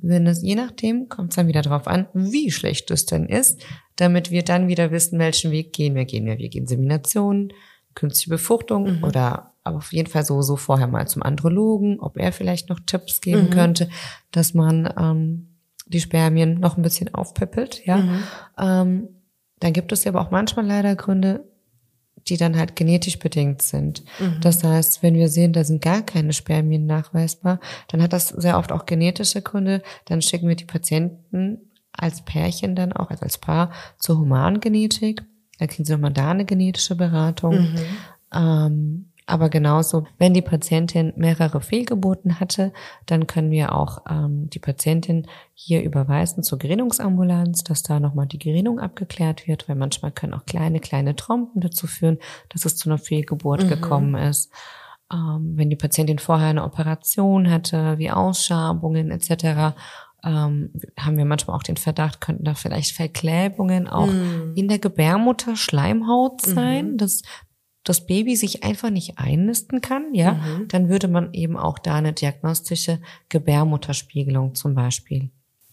Wenn 0.00 0.26
es, 0.26 0.42
je 0.42 0.54
nachdem, 0.54 1.08
kommt 1.08 1.30
es 1.30 1.36
dann 1.36 1.48
wieder 1.48 1.62
darauf 1.62 1.88
an, 1.88 2.06
wie 2.14 2.50
schlecht 2.50 2.90
es 2.90 3.06
denn 3.06 3.26
ist, 3.26 3.60
damit 3.96 4.30
wir 4.30 4.44
dann 4.44 4.68
wieder 4.68 4.92
wissen, 4.92 5.18
welchen 5.18 5.50
Weg 5.50 5.72
gehen 5.72 5.96
wir. 5.96 6.04
Gehen 6.04 6.26
wir 6.26 6.38
Weg 6.38 6.54
Insemination, 6.54 7.52
künstliche 7.94 8.30
Befruchtung 8.30 9.02
oder 9.02 9.54
aber 9.64 9.78
auf 9.78 9.92
jeden 9.92 10.08
Fall 10.08 10.24
so, 10.24 10.40
so 10.40 10.56
vorher 10.56 10.86
mal 10.86 11.06
zum 11.08 11.22
Andrologen, 11.22 12.00
ob 12.00 12.16
er 12.16 12.32
vielleicht 12.32 12.70
noch 12.70 12.80
Tipps 12.80 13.20
geben 13.20 13.50
könnte, 13.50 13.90
dass 14.30 14.54
man 14.54 14.92
ähm, 14.98 15.48
die 15.86 16.00
Spermien 16.00 16.58
noch 16.58 16.76
ein 16.76 16.82
bisschen 16.82 17.12
aufpeppelt, 17.14 17.84
ja. 17.84 17.98
Ähm, 18.58 19.08
dann 19.60 19.72
gibt 19.72 19.92
es 19.92 20.06
aber 20.06 20.20
auch 20.20 20.30
manchmal 20.30 20.66
leider 20.66 20.94
Gründe, 20.96 21.44
die 22.30 22.36
dann 22.36 22.56
halt 22.56 22.76
genetisch 22.76 23.18
bedingt 23.18 23.62
sind. 23.62 24.04
Das 24.40 24.62
heißt, 24.62 25.02
wenn 25.02 25.14
wir 25.14 25.28
sehen, 25.28 25.52
da 25.52 25.64
sind 25.64 25.82
gar 25.82 26.02
keine 26.02 26.32
Spermien 26.32 26.86
nachweisbar, 26.86 27.60
dann 27.88 28.02
hat 28.02 28.12
das 28.12 28.28
sehr 28.28 28.58
oft 28.58 28.72
auch 28.72 28.86
genetische 28.86 29.42
Gründe. 29.42 29.82
Dann 30.04 30.22
schicken 30.22 30.48
wir 30.48 30.56
die 30.56 30.64
Patienten 30.64 31.58
als 31.92 32.22
Pärchen 32.22 32.76
dann 32.76 32.92
auch, 32.92 33.10
also 33.10 33.22
als 33.22 33.38
Paar 33.38 33.72
zur 33.98 34.18
Humangenetik. 34.18 35.22
Da 35.58 35.66
kriegen 35.66 35.84
sie 35.84 35.92
nochmal 35.92 36.12
da 36.12 36.30
eine 36.30 36.44
genetische 36.44 36.94
Beratung. 36.94 37.68
Ähm, 38.32 39.07
aber 39.28 39.50
genauso, 39.50 40.06
wenn 40.16 40.32
die 40.32 40.42
Patientin 40.42 41.12
mehrere 41.16 41.60
Fehlgeburten 41.60 42.40
hatte, 42.40 42.72
dann 43.04 43.26
können 43.26 43.50
wir 43.50 43.74
auch 43.74 43.98
ähm, 44.08 44.48
die 44.48 44.58
Patientin 44.58 45.26
hier 45.52 45.82
überweisen 45.82 46.42
zur 46.42 46.58
Gerinnungsambulanz, 46.58 47.62
dass 47.62 47.82
da 47.82 48.00
nochmal 48.00 48.26
die 48.26 48.38
Gerinnung 48.38 48.80
abgeklärt 48.80 49.46
wird, 49.46 49.68
weil 49.68 49.76
manchmal 49.76 50.12
können 50.12 50.32
auch 50.32 50.46
kleine, 50.46 50.80
kleine 50.80 51.14
Trompen 51.14 51.60
dazu 51.60 51.86
führen, 51.86 52.18
dass 52.48 52.64
es 52.64 52.76
zu 52.76 52.88
einer 52.88 52.98
Fehlgeburt 52.98 53.68
gekommen 53.68 54.14
ist. 54.14 54.50
Ähm, 55.12 55.52
wenn 55.56 55.68
die 55.68 55.76
Patientin 55.76 56.18
vorher 56.18 56.48
eine 56.48 56.64
Operation 56.64 57.50
hatte, 57.50 57.98
wie 57.98 58.10
Ausschabungen 58.10 59.10
etc., 59.10 59.74
ähm, 60.24 60.72
haben 60.98 61.16
wir 61.16 61.24
manchmal 61.24 61.56
auch 61.56 61.62
den 61.62 61.76
Verdacht, 61.76 62.20
könnten 62.20 62.44
da 62.44 62.54
vielleicht 62.54 62.96
Verklebungen 62.96 63.88
auch 63.88 64.08
in 64.56 64.66
der 64.66 64.80
Gebärmutter 64.80 65.54
Schleimhaut 65.54 66.40
sein, 66.40 66.96
dass 66.96 67.22
das 67.88 68.06
Baby 68.06 68.36
sich 68.36 68.64
einfach 68.64 68.90
nicht 68.90 69.18
einnisten 69.18 69.80
kann, 69.80 70.12
ja, 70.14 70.32
Mhm. 70.34 70.68
dann 70.68 70.88
würde 70.88 71.08
man 71.08 71.32
eben 71.32 71.56
auch 71.56 71.78
da 71.78 71.94
eine 71.94 72.12
diagnostische 72.12 72.98
Gebärmutterspiegelung 73.28 74.54
zum 74.54 74.74
Beispiel 74.74 75.30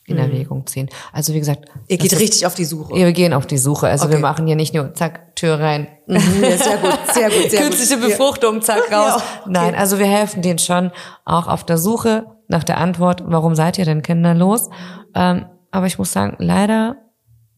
in 0.07 0.17
Erwägung 0.19 0.67
ziehen. 0.67 0.87
Also 1.11 1.33
wie 1.33 1.39
gesagt, 1.39 1.65
Mhm. 1.73 1.81
Ihr 1.87 1.97
geht 1.97 2.13
ist- 2.13 2.19
richtig 2.19 2.45
auf 2.45 2.53
die 2.53 2.65
Suche. 2.65 2.93
Ja, 2.93 3.05
wir 3.05 3.11
gehen 3.13 3.33
auf 3.33 3.47
die 3.47 3.57
Suche. 3.57 3.87
Also 3.87 4.07
wir 4.09 4.15
Okay. 4.17 4.21
machen 4.21 4.45
hier 4.45 4.55
nicht 4.55 4.73
nur 4.73 4.93
zack, 4.93 5.35
Tür 5.35 5.59
rein. 5.59 5.87
Mhm, 6.05 6.43
ja, 6.43 6.57
sehr 6.57 6.77
gut, 6.77 6.99
sehr 7.13 7.29
gut, 7.31 7.49
sehr 7.49 7.61
Künstliche 7.61 7.97
gut. 7.99 8.09
Befruchtung, 8.09 8.61
zack, 8.61 8.83
Ja, 8.91 9.01
raus. 9.15 9.21
okay. 9.41 9.49
Nein, 9.51 9.73
also 9.75 9.97
wir 9.97 10.05
helfen 10.05 10.43
denen 10.43 10.59
schon 10.59 10.91
auch 11.25 11.47
auf 11.47 11.63
der 11.65 11.77
Suche 11.79 12.25
nach 12.47 12.63
der 12.63 12.77
Antwort, 12.77 13.23
warum 13.25 13.55
seid 13.55 13.79
ihr 13.79 13.85
denn 13.85 14.03
kinderlos? 14.03 14.69
Ähm, 15.15 15.47
aber 15.71 15.87
ich 15.87 15.97
muss 15.97 16.11
sagen, 16.13 16.35
leider 16.37 16.97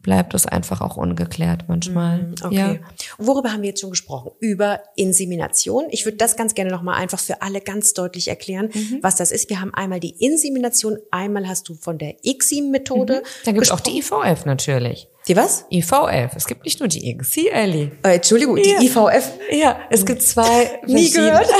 bleibt 0.02 0.32
es 0.34 0.46
einfach 0.46 0.80
auch 0.80 0.96
ungeklärt 0.96 1.64
manchmal. 1.68 2.18
Mhm, 2.22 2.34
Okay. 2.44 2.54
Ja. 2.56 2.76
Worüber 3.18 3.52
haben 3.52 3.62
wir 3.62 3.70
jetzt 3.70 3.80
schon 3.80 3.90
gesprochen? 3.90 4.30
Über 4.40 4.80
Insemination. 4.96 5.86
Ich 5.90 6.04
würde 6.04 6.16
das 6.16 6.36
ganz 6.36 6.54
gerne 6.54 6.70
nochmal 6.70 6.94
einfach 7.00 7.18
für 7.18 7.42
alle 7.42 7.60
ganz 7.60 7.94
deutlich 7.94 8.28
erklären, 8.28 8.70
Mhm. 8.72 8.98
was 9.02 9.16
das 9.16 9.32
ist. 9.32 9.50
Wir 9.50 9.60
haben 9.60 9.74
einmal 9.74 10.00
die 10.00 10.10
Insemination, 10.24 10.98
einmal 11.10 11.48
hast 11.48 11.68
du 11.68 11.74
von 11.74 11.98
der 11.98 12.16
ICSI-Methode. 12.24 13.22
Dann 13.44 13.54
gibt 13.54 13.66
es 13.66 13.72
auch 13.72 13.80
die 13.80 13.98
IVF 13.98 14.44
natürlich. 14.46 15.08
Die 15.28 15.36
was? 15.36 15.66
IVF. 15.70 16.34
Es 16.36 16.46
gibt 16.46 16.64
nicht 16.64 16.80
nur 16.80 16.88
die 16.88 17.10
IGSI, 17.10 17.48
Ellie. 17.48 17.92
Äh, 18.02 18.14
Entschuldigung, 18.14 18.56
die 18.56 18.70
Ja. 18.70 18.80
IVF. 18.80 19.38
Ja, 19.50 19.78
es 19.90 20.06
gibt 20.06 20.22
zwei. 20.22 20.80
Nie 20.86 21.10
gehört. 21.10 21.48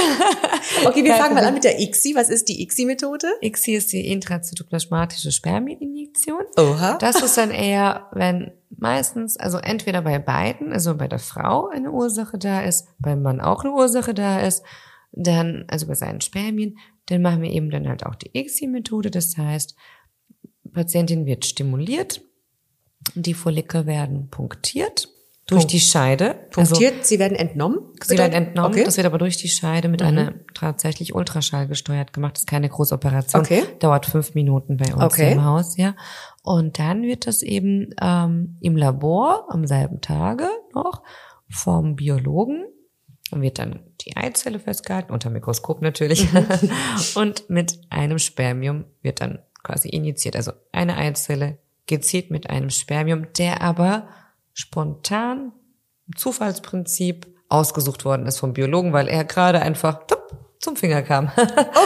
Okay, 0.85 1.02
wir 1.02 1.14
fangen 1.14 1.35
mal 1.35 1.44
an 1.44 1.54
mit 1.54 1.64
der 1.64 1.81
ICSI. 1.81 2.14
Was 2.14 2.28
ist 2.28 2.48
die 2.48 2.62
ICSI-Methode? 2.62 3.26
ICSI 3.40 3.74
ist 3.74 3.92
die 3.92 4.07
intrazytoplasmatische 4.07 5.33
Spermieninjektion. 5.33 6.42
Oha. 6.57 6.98
Das 6.98 7.20
ist 7.22 7.37
dann 7.37 7.50
eher, 7.50 8.07
wenn 8.12 8.52
meistens, 8.76 9.37
also 9.37 9.59
entweder 9.59 10.02
bei 10.02 10.18
beiden, 10.18 10.72
also 10.72 10.94
bei 10.96 11.09
der 11.09 11.18
Frau 11.18 11.68
eine 11.68 11.90
Ursache 11.90 12.38
da 12.38 12.61
ist, 12.61 12.87
beim 12.98 13.22
Mann 13.22 13.40
auch 13.40 13.64
eine 13.64 13.72
Ursache 13.72 14.14
da 14.14 14.40
ist, 14.40 14.62
dann, 15.12 15.64
also 15.68 15.87
bei 15.87 15.94
seinen 15.94 16.20
Spermien, 16.20 16.78
dann 17.07 17.22
machen 17.22 17.42
wir 17.42 17.50
eben 17.50 17.70
dann 17.70 17.88
halt 17.88 18.04
auch 18.07 18.14
die 18.14 18.31
ICSI-Methode. 18.38 19.11
Das 19.11 19.37
heißt, 19.37 19.74
Patientin 20.72 21.26
wird 21.26 21.44
stimuliert, 21.46 22.22
die 23.15 23.35
Follikel 23.35 23.87
werden 23.87 24.29
punktiert 24.29 25.09
durch 25.47 25.61
Punkt- 25.63 25.73
die 25.73 25.81
Scheide. 25.81 26.35
Punktiert, 26.51 27.07
sie 27.07 27.19
werden 27.19 27.37
entnommen. 27.37 27.79
Also, 28.01 28.13
sie 28.13 28.19
werden 28.19 28.35
entnommen, 28.35 28.71
Okay. 28.73 28.81
Mhm. 28.83 28.85
das 28.85 28.97
wird 28.99 29.07
aber 29.07 29.17
durch 29.19 29.39
die 29.39 29.49
Scheide 29.49 29.89
mit 29.89 30.03
einer 30.03 30.35
tatsächlich 30.55 31.15
Ultraschall 31.15 31.67
gesteuert 31.69 32.13
gemacht. 32.13 32.35
Das 32.35 32.41
ist 32.43 32.49
keine 32.49 32.69
große 32.69 32.95
Operation. 32.95 33.41
Okay. 33.41 33.63
Dauert 33.79 34.05
fünf 34.07 34.35
Minuten 34.35 34.77
bei 34.77 34.93
uns 34.95 35.03
Okay. 35.05 35.33
im 35.33 35.45
Haus, 35.45 35.77
ja. 35.79 35.97
Und 36.43 36.79
dann 36.79 37.03
wird 37.03 37.27
das 37.27 37.43
eben 37.43 37.95
ähm, 38.01 38.59
im 38.61 38.77
Labor 38.77 39.47
am 39.49 39.67
selben 39.67 40.01
Tage 40.03 40.49
noch 40.75 41.03
vom 41.49 41.97
Biologen 41.97 42.67
und 43.31 43.41
wird 43.41 43.59
dann 43.59 43.81
die 44.03 44.17
Eizelle 44.19 44.59
festgehalten, 44.59 45.13
unter 45.13 45.31
Mikroskop 45.31 45.81
natürlich. 45.81 46.31
Mhm. 46.31 46.47
und 47.15 47.49
mit 47.49 47.79
einem 47.89 48.19
Spermium 48.19 48.85
wird 49.01 49.23
dann 49.23 49.39
quasi 49.63 49.89
injiziert. 49.89 50.37
Also 50.37 50.53
eine 50.73 50.97
Eizelle 50.99 51.57
gezielt 51.88 52.31
mit 52.31 52.48
einem 52.48 52.70
Spermium, 52.70 53.27
der 53.37 53.61
aber 53.62 54.07
spontan, 54.53 55.53
im 56.07 56.16
Zufallsprinzip, 56.16 57.27
ausgesucht 57.48 58.05
worden 58.05 58.27
ist 58.27 58.38
vom 58.38 58.53
Biologen, 58.53 58.92
weil 58.92 59.09
er 59.09 59.24
gerade 59.24 59.61
einfach 59.62 60.07
tup, 60.07 60.19
zum 60.60 60.77
Finger 60.77 61.02
kam. 61.02 61.31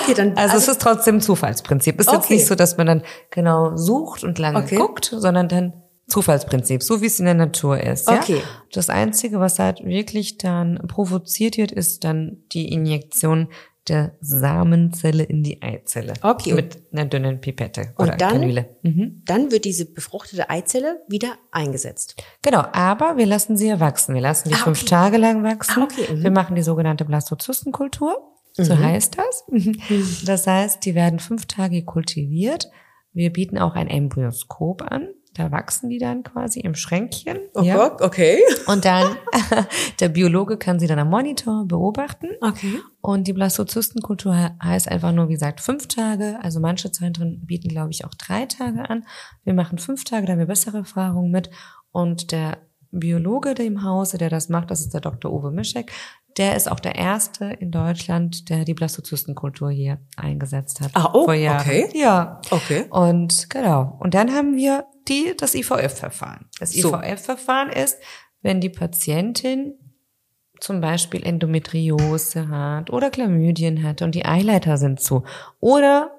Okay, 0.02 0.14
dann 0.14 0.34
Also, 0.36 0.56
es 0.56 0.68
ist 0.68 0.80
trotzdem 0.82 1.20
Zufallsprinzip. 1.20 2.00
Es 2.00 2.06
ist 2.06 2.12
jetzt 2.12 2.24
Okay. 2.24 2.34
nicht 2.34 2.46
so, 2.46 2.54
dass 2.54 2.76
man 2.76 2.86
dann 2.86 3.02
genau 3.30 3.76
sucht 3.76 4.24
und 4.24 4.38
lange 4.38 4.58
Okay. 4.58 4.76
guckt, 4.76 5.14
sondern 5.16 5.48
dann 5.48 5.72
Zufallsprinzip, 6.08 6.82
so 6.82 7.00
wie 7.00 7.06
es 7.06 7.20
in 7.20 7.26
der 7.26 7.34
Natur 7.34 7.80
ist. 7.80 8.08
Ja? 8.10 8.18
Okay. 8.18 8.42
Das 8.72 8.90
Einzige, 8.90 9.38
was 9.38 9.58
halt 9.60 9.84
wirklich 9.84 10.36
dann 10.38 10.80
provoziert 10.88 11.56
wird, 11.56 11.70
ist 11.70 12.02
dann 12.04 12.38
die 12.52 12.72
Injektion 12.72 13.48
der 13.88 14.16
Samenzelle 14.20 15.24
in 15.24 15.42
die 15.42 15.60
Eizelle. 15.62 16.14
Okay. 16.22 16.54
Mit 16.54 16.82
einer 16.92 17.06
dünnen 17.06 17.40
Pipette 17.40 17.92
Und 17.96 18.06
oder 18.08 18.16
dann? 18.16 18.32
Kanüle. 18.40 18.76
Mhm. 18.82 19.22
Dann 19.24 19.50
wird 19.50 19.64
diese 19.64 19.86
befruchtete 19.92 20.48
Eizelle 20.50 21.02
wieder 21.08 21.34
eingesetzt. 21.50 22.16
Genau, 22.42 22.64
aber 22.72 23.16
wir 23.16 23.26
lassen 23.26 23.56
sie 23.56 23.68
ja 23.68 23.80
wachsen. 23.80 24.14
Wir 24.14 24.22
lassen 24.22 24.48
die 24.50 24.54
Ah, 24.54 24.58
fünf 24.58 24.82
okay. 24.82 24.90
Tage 24.90 25.16
lang 25.16 25.42
wachsen. 25.42 25.82
Ah, 25.82 25.84
okay, 25.84 26.14
mhm. 26.14 26.22
Wir 26.22 26.30
machen 26.30 26.54
die 26.54 26.62
sogenannte 26.62 27.04
Blastozystenkultur. 27.04 28.16
So 28.54 28.78
heißt 28.78 29.16
das. 29.18 29.44
Das 30.26 30.46
heißt, 30.46 30.84
die 30.84 30.94
werden 30.94 31.18
fünf 31.18 31.46
Tage 31.46 31.84
kultiviert. 31.84 32.70
Wir 33.14 33.32
bieten 33.32 33.58
auch 33.58 33.74
ein 33.74 33.88
Embryoskop 33.88 34.82
an. 34.82 35.08
Da 35.34 35.50
wachsen 35.50 35.88
die 35.88 35.98
dann 35.98 36.22
quasi 36.22 36.60
im 36.60 36.74
Schränkchen. 36.74 37.38
Oh 37.54 37.62
ja. 37.62 37.76
Gott, 37.76 38.02
okay. 38.02 38.38
Und 38.66 38.84
dann, 38.84 39.16
der 40.00 40.10
Biologe 40.10 40.58
kann 40.58 40.78
sie 40.78 40.86
dann 40.86 40.98
am 40.98 41.08
Monitor 41.08 41.64
beobachten. 41.66 42.28
Okay. 42.42 42.80
Und 43.00 43.26
die 43.26 43.32
Blastozystenkultur 43.32 44.34
he- 44.36 44.50
heißt 44.62 44.88
einfach 44.90 45.12
nur, 45.12 45.28
wie 45.28 45.32
gesagt, 45.34 45.60
fünf 45.62 45.88
Tage. 45.88 46.38
Also 46.42 46.60
manche 46.60 46.92
Zentren 46.92 47.46
bieten, 47.46 47.68
glaube 47.68 47.90
ich, 47.92 48.04
auch 48.04 48.14
drei 48.14 48.44
Tage 48.46 48.90
an. 48.90 49.06
Wir 49.44 49.54
machen 49.54 49.78
fünf 49.78 50.04
Tage, 50.04 50.26
da 50.26 50.32
haben 50.32 50.38
wir 50.38 50.46
bessere 50.46 50.78
Erfahrungen 50.78 51.30
mit. 51.30 51.50
Und 51.92 52.30
der 52.32 52.58
Biologe 52.90 53.52
im 53.62 53.84
Hause, 53.84 54.18
der 54.18 54.28
das 54.28 54.50
macht, 54.50 54.70
das 54.70 54.80
ist 54.82 54.92
der 54.92 55.00
Dr. 55.00 55.32
Uwe 55.32 55.50
Mischek, 55.50 55.92
der 56.36 56.56
ist 56.56 56.70
auch 56.70 56.80
der 56.80 56.94
erste 56.94 57.46
in 57.46 57.70
Deutschland, 57.70 58.48
der 58.48 58.64
die 58.64 58.74
Blastozystenkultur 58.74 59.70
hier 59.70 59.98
eingesetzt 60.16 60.80
hat. 60.80 60.90
Ah, 60.94 61.10
oh, 61.12 61.22
okay. 61.24 61.88
Ja. 61.94 62.40
Okay. 62.50 62.84
Und 62.90 63.50
genau. 63.50 63.96
Und 64.00 64.14
dann 64.14 64.32
haben 64.32 64.56
wir 64.56 64.86
die, 65.08 65.34
das 65.36 65.54
IVF-Verfahren. 65.54 66.46
Das 66.58 66.72
So. 66.72 66.94
IVF-Verfahren 66.94 67.70
ist, 67.70 67.98
wenn 68.40 68.60
die 68.60 68.70
Patientin 68.70 69.74
zum 70.60 70.80
Beispiel 70.80 71.24
Endometriose 71.24 72.48
hat 72.48 72.90
oder 72.90 73.10
Chlamydien 73.10 73.82
hat 73.82 74.00
und 74.00 74.14
die 74.14 74.24
Eileiter 74.24 74.76
sind 74.76 75.00
zu. 75.00 75.24
Oder 75.58 76.11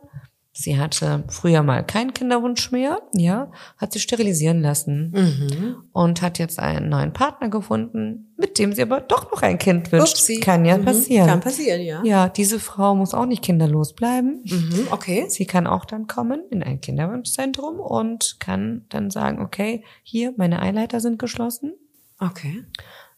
sie 0.55 0.79
hatte 0.79 1.23
früher 1.29 1.63
mal 1.63 1.83
keinen 1.83 2.13
Kinderwunsch 2.13 2.71
mehr, 2.71 2.99
ja, 3.15 3.51
hat 3.77 3.91
sie 3.91 3.99
sterilisieren 3.99 4.61
lassen 4.61 5.11
Mhm. 5.11 5.75
und 5.91 6.21
hat 6.21 6.37
jetzt 6.39 6.59
einen 6.59 6.89
neuen 6.89 7.11
Partner 7.11 7.49
gefunden, 7.49 8.33
mit 8.37 8.59
dem 8.59 8.71
sie 8.73 8.83
aber 8.83 9.01
doch 9.01 9.31
noch 9.31 9.41
ein 9.41 9.57
Kind 9.57 9.91
wünscht. 9.91 10.13
Upsi. 10.13 10.39
Kann 10.39 10.63
ja 10.63 10.77
Mhm. 10.77 10.85
passieren. 10.85 11.27
Kann 11.27 11.39
passieren, 11.41 11.81
ja. 11.81 12.01
ja, 12.03 12.29
diese 12.29 12.59
Frau 12.59 12.93
muss 12.93 13.13
auch 13.15 13.25
nicht 13.25 13.41
kinderlos 13.43 13.93
bleiben. 13.93 14.43
Mhm. 14.45 14.87
Okay. 14.91 15.25
Sie 15.27 15.45
kann 15.47 15.65
auch 15.65 15.85
dann 15.85 16.05
kommen 16.07 16.41
in 16.51 16.61
ein 16.61 16.79
Kinderwunschzentrum 16.81 17.79
und 17.79 18.37
kann 18.39 18.85
dann 18.89 19.09
sagen, 19.09 19.41
okay, 19.41 19.83
hier, 20.03 20.33
meine 20.37 20.61
Eileiter 20.61 20.99
sind 20.99 21.17
geschlossen. 21.19 21.73
Okay. 22.19 22.63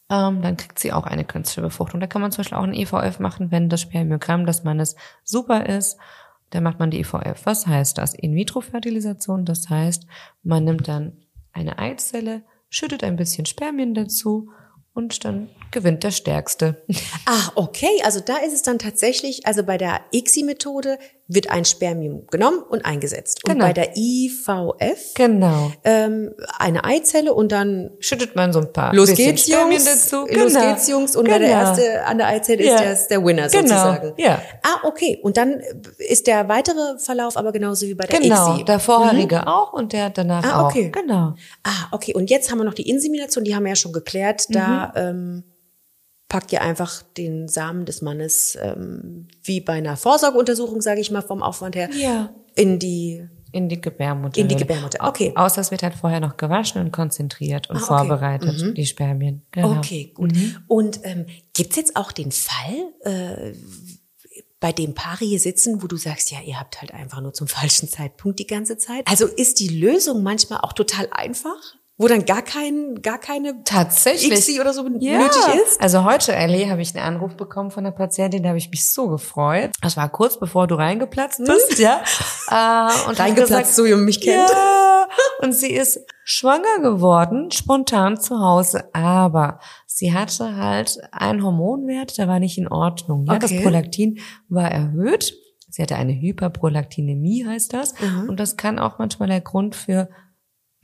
Ähm, 0.09 0.41
dann 0.43 0.55
kriegt 0.55 0.77
sie 0.79 0.93
auch 0.93 1.05
eine 1.07 1.25
künstliche 1.25 1.61
Befruchtung. 1.63 1.99
Da 1.99 2.05
kann 2.07 2.21
man 2.21 2.31
zum 2.31 2.43
Beispiel 2.43 2.57
auch 2.57 2.63
ein 2.63 2.73
EVF 2.75 3.19
machen, 3.19 3.49
wenn 3.51 3.69
das 3.69 3.81
Spermiogramm 3.81 4.45
des 4.45 4.63
Mannes 4.63 4.95
super 5.23 5.65
ist. 5.65 5.97
Dann 6.55 6.63
macht 6.63 6.79
man 6.79 6.89
die 6.89 7.01
EVF. 7.01 7.41
Was 7.43 7.67
heißt 7.67 7.97
das? 7.97 8.13
In-vitro-Fertilisation. 8.13 9.43
Das 9.43 9.69
heißt, 9.69 10.05
man 10.41 10.63
nimmt 10.63 10.87
dann 10.87 11.17
eine 11.51 11.79
Eizelle, 11.79 12.43
schüttet 12.69 13.03
ein 13.03 13.17
bisschen 13.17 13.45
Spermien 13.45 13.93
dazu 13.93 14.51
und 14.93 15.25
dann 15.25 15.49
gewinnt 15.71 16.05
der 16.05 16.11
Stärkste. 16.11 16.85
Ah, 17.25 17.51
okay. 17.55 18.01
Also 18.05 18.21
da 18.21 18.37
ist 18.37 18.53
es 18.53 18.61
dann 18.61 18.79
tatsächlich, 18.79 19.45
also 19.45 19.63
bei 19.63 19.77
der 19.77 19.99
ICSI-Methode 20.13 20.97
wird 21.27 21.49
ein 21.49 21.65
Spermium 21.65 22.27
genommen 22.27 22.59
und 22.69 22.85
eingesetzt. 22.85 23.43
Und 23.45 23.53
Genau. 23.53 23.65
bei 23.65 23.73
der 23.73 23.97
IVF 23.97 25.13
Genau. 25.15 25.71
ähm, 25.83 26.33
eine 26.59 26.83
Eizelle 26.83 27.33
und 27.33 27.51
dann 27.51 27.89
Schüttet 27.99 28.35
man 28.35 28.53
so 28.53 28.59
ein 28.59 28.71
paar 28.71 28.93
los 28.93 29.11
geht's, 29.13 29.43
Spermien 29.47 29.81
Jungs. 29.81 29.85
dazu. 29.85 30.27
Los 30.27 30.53
Genau. 30.53 30.67
geht's, 30.69 30.87
Jungs. 30.87 31.15
Und 31.15 31.27
wer 31.27 31.39
der 31.39 31.47
Genau. 31.49 31.59
Erste 31.61 32.05
an 32.05 32.17
der 32.19 32.27
Eizelle 32.27 32.61
ist, 32.63 32.69
Ja. 32.69 32.77
der 32.77 32.93
ist 32.93 33.07
der 33.07 33.25
Winner 33.25 33.47
Genau, 33.47 33.61
sozusagen. 33.61 34.13
ja. 34.17 34.39
Ah, 34.63 34.87
okay. 34.87 35.19
Und 35.23 35.37
dann 35.37 35.61
ist 35.97 36.27
der 36.27 36.47
weitere 36.47 36.99
Verlauf 36.99 37.37
aber 37.37 37.51
genauso 37.51 37.87
wie 37.87 37.95
bei 37.95 38.05
der 38.05 38.19
Genau, 38.19 38.53
ICSI. 38.53 38.65
der 38.65 38.79
vorherige 38.79 39.47
auch 39.47 39.73
und 39.73 39.93
der 39.93 40.11
danach 40.11 40.43
Ah, 40.43 40.61
auch. 40.61 40.65
okay. 40.69 40.91
Genau. 40.91 41.33
Ah, 41.63 41.87
okay. 41.91 42.13
Und 42.13 42.29
jetzt 42.29 42.51
haben 42.51 42.59
wir 42.59 42.65
noch 42.65 42.73
die 42.75 42.87
Insemination, 42.87 43.43
die 43.43 43.55
haben 43.55 43.63
wir 43.63 43.69
ja 43.69 43.75
schon 43.75 43.93
geklärt. 43.93 44.43
Da 44.49 44.91
Mhm. 44.95 45.01
ähm, 45.01 45.43
packt 46.35 46.51
ihr 46.51 46.61
einfach 46.61 47.01
den 47.15 47.47
Samen 47.47 47.85
des 47.85 48.01
Mannes, 48.01 48.57
ähm, 48.61 49.29
wie 49.41 49.61
bei 49.61 49.71
einer 49.73 49.95
Vorsorgeuntersuchung, 49.95 50.81
sage 50.81 50.99
ich 50.99 51.09
mal, 51.09 51.21
vom 51.21 51.41
Aufwand 51.41 51.77
her, 51.77 51.89
Ja. 51.93 52.29
in 52.55 52.77
die 52.77 53.25
In 53.53 53.69
die 53.69 53.79
Gebärmutter. 53.79 54.41
In 54.41 54.49
die 54.49 54.57
Gebärmutter, 54.57 55.07
okay. 55.07 55.31
Außer 55.33 55.61
es 55.61 55.71
wird 55.71 55.81
halt 55.81 55.93
vorher 55.95 56.19
noch 56.19 56.35
gewaschen 56.35 56.81
und 56.81 56.91
konzentriert 56.91 57.69
und 57.69 57.77
Ah, 57.77 57.79
okay. 57.79 57.87
vorbereitet, 57.87 58.75
die 58.77 58.85
Spermien. 58.85 59.43
Genau. 59.51 59.77
Okay, 59.77 60.11
gut. 60.13 60.33
Und 60.67 60.99
ähm, 61.03 61.25
gibt's 61.53 61.77
jetzt 61.77 61.95
auch 61.95 62.11
den 62.11 62.33
Fall, 62.33 62.91
äh, 63.05 63.53
bei 64.59 64.73
dem 64.73 64.93
Paare 64.93 65.23
hier 65.23 65.39
sitzen, 65.39 65.81
wo 65.81 65.87
du 65.87 65.95
sagst, 65.95 66.31
ja, 66.31 66.39
ihr 66.45 66.59
habt 66.59 66.81
halt 66.81 66.93
einfach 66.93 67.21
nur 67.21 67.31
zum 67.33 67.47
falschen 67.47 67.87
Zeitpunkt 67.87 68.39
die 68.39 68.47
ganze 68.47 68.77
Zeit? 68.77 69.07
Also 69.07 69.25
ist 69.25 69.61
die 69.61 69.69
Lösung 69.69 70.21
manchmal 70.21 70.59
auch 70.63 70.73
total 70.73 71.07
einfach? 71.11 71.75
Wo 71.97 72.09
dann 72.09 72.25
gar 72.25 72.41
kein, 72.41 73.01
gar 73.01 73.17
keine 73.19 73.63
Tatsächlich. 73.63 74.31
ICSI 74.33 74.59
oder 74.59 74.73
so 74.73 74.85
Ja. 74.99 75.17
nötig 75.17 75.41
ist? 75.65 75.79
Also 75.81 76.03
heute, 76.03 76.35
Ellie, 76.35 76.69
habe 76.69 76.81
ich 76.81 76.93
einen 76.93 77.05
Anruf 77.05 77.37
bekommen 77.37 77.71
von 77.71 77.85
einer 77.85 77.95
Patientin, 77.95 78.43
da 78.43 78.49
habe 78.49 78.57
ich 78.57 78.69
mich 78.69 78.91
so 78.91 79.07
gefreut. 79.07 79.71
Das 79.81 79.95
war 79.95 80.09
kurz 80.09 80.37
bevor 80.37 80.67
du 80.67 80.75
reingeplatzt 80.75 81.39
bist, 81.45 81.79
ja. 81.79 82.01
Äh, 82.51 83.09
und 83.09 83.17
Reingeplatzt, 83.19 83.75
so 83.75 83.85
wie 83.85 83.91
man 83.91 84.03
mich 84.05 84.19
kennt. 84.21 84.49
Ja. 84.49 85.07
Und 85.41 85.53
sie 85.53 85.71
ist 85.71 85.99
schwanger 86.25 86.79
geworden, 86.81 87.49
spontan 87.51 88.19
zu 88.19 88.39
Hause, 88.41 88.89
aber 88.93 89.59
sie 89.87 90.13
hatte 90.13 90.57
halt 90.57 90.99
einen 91.13 91.43
Hormonwert, 91.43 92.17
der 92.17 92.27
war 92.27 92.39
nicht 92.39 92.57
in 92.57 92.67
Ordnung. 92.67 93.25
Ja, 93.25 93.39
das 93.39 93.51
Okay. 93.51 93.63
Prolaktin 93.63 94.19
war 94.49 94.69
erhöht. 94.69 95.33
Sie 95.69 95.81
hatte 95.81 95.95
eine 95.95 96.13
Hyperprolaktinämie, 96.13 97.45
heißt 97.47 97.73
das. 97.73 97.93
Mhm. 97.99 98.29
Und 98.29 98.39
das 98.39 98.57
kann 98.57 98.79
auch 98.79 98.97
manchmal 98.99 99.29
der 99.29 99.41
Grund 99.41 99.75
für 99.75 100.09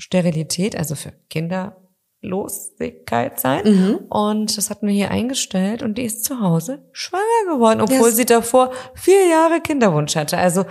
Sterilität, 0.02 0.76
also 0.76 0.96
für 0.96 1.14
Kinderlosigkeit 1.30 3.40
sein. 3.40 3.64
Mhm. 3.66 4.00
Und 4.10 4.58
das 4.58 4.70
hatten 4.70 4.88
wir 4.88 4.94
hier 4.94 5.12
eingestellt 5.12 5.84
und 5.84 5.98
die 5.98 6.04
ist 6.04 6.26
zu 6.26 6.42
Hause 6.42 6.84
schwanger 6.92 7.54
geworden, 7.54 7.80
obwohl 7.82 8.10
Ja, 8.10 8.16
sie 8.16 8.26
davor 8.26 8.72
vier 8.96 9.28
Jahre 9.28 9.62
Kinderwunsch 9.62 10.16
hatte. 10.16 10.38
Also 10.38 10.66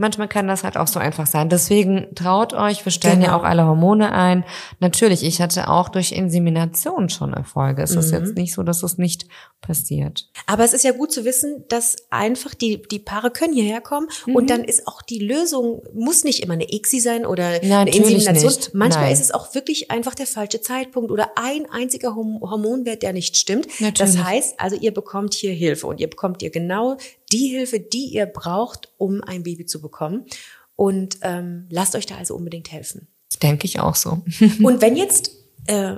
manchmal 0.00 0.26
kann 0.28 0.48
das 0.48 0.64
halt 0.64 0.76
auch 0.76 0.88
so 0.88 0.98
einfach 0.98 1.26
sein. 1.26 1.48
Deswegen 1.48 2.14
traut 2.14 2.52
euch, 2.54 2.84
wir 2.84 2.90
stellen 2.90 3.20
ja 3.20 3.28
Genau. 3.28 3.38
auch 3.40 3.44
alle 3.44 3.66
Hormone 3.66 4.12
ein. 4.12 4.44
Natürlich, 4.80 5.22
ich 5.22 5.40
hatte 5.40 5.68
auch 5.68 5.88
durch 5.90 6.12
Insemination 6.12 7.08
schon 7.10 7.32
Erfolge. 7.34 7.82
Es 7.82 7.92
Mhm. 7.92 7.98
ist 8.00 8.10
jetzt 8.10 8.34
nicht 8.36 8.54
so, 8.54 8.62
dass 8.62 8.82
es 8.82 8.98
nicht 8.98 9.26
passiert. 9.60 10.28
Aber 10.46 10.64
es 10.64 10.72
ist 10.72 10.84
ja 10.84 10.92
gut 10.92 11.12
zu 11.12 11.24
wissen, 11.24 11.64
dass 11.68 11.96
einfach 12.10 12.54
die, 12.54 12.82
die 12.90 12.98
Paare 12.98 13.30
können 13.30 13.52
hierher 13.52 13.80
kommen 13.82 14.08
und 14.26 14.48
dann 14.50 14.64
ist 14.64 14.88
auch 14.88 15.02
die 15.02 15.18
Lösung, 15.18 15.82
muss 15.94 16.24
nicht 16.24 16.42
immer 16.42 16.54
eine 16.54 16.72
ICSI 16.72 17.00
sein 17.00 17.26
oder 17.26 17.46
eine 17.46 17.68
Natürlich 17.68 17.96
Insemination. 18.14 18.52
nicht. 18.52 18.74
Manchmal 18.74 19.04
Nein. 19.04 19.12
ist 19.12 19.20
es 19.20 19.30
auch 19.32 19.54
wirklich 19.54 19.90
einfach 19.90 20.14
der 20.14 20.26
falsche 20.26 20.60
Zeitpunkt 20.62 21.10
oder 21.10 21.30
ein 21.36 21.66
einziger 21.70 22.14
Horm- 22.14 22.40
Hormonwert, 22.40 23.02
der 23.02 23.12
nicht 23.12 23.36
stimmt. 23.36 23.66
Natürlich. 23.80 24.14
Das 24.16 24.24
heißt, 24.24 24.54
also 24.58 24.76
ihr 24.76 24.92
bekommt 24.94 25.34
hier 25.34 25.52
Hilfe 25.52 25.86
und 25.86 26.00
ihr 26.00 26.08
bekommt 26.08 26.42
ihr 26.42 26.50
genau 26.50 26.96
die 27.32 27.48
Hilfe, 27.48 27.80
die 27.80 28.06
ihr 28.14 28.26
braucht, 28.26 28.92
um 28.98 29.22
ein 29.22 29.42
Baby 29.42 29.66
zu 29.66 29.80
bekommen. 29.80 30.26
Und 30.76 31.18
ähm, 31.22 31.66
lasst 31.70 31.94
euch 31.94 32.06
da 32.06 32.16
also 32.16 32.34
unbedingt 32.34 32.72
helfen. 32.72 33.08
Denke 33.42 33.66
ich 33.66 33.80
auch 33.80 33.94
so. 33.94 34.22
Und 34.62 34.80
wenn 34.80 34.96
jetzt, 34.96 35.30
äh, 35.66 35.96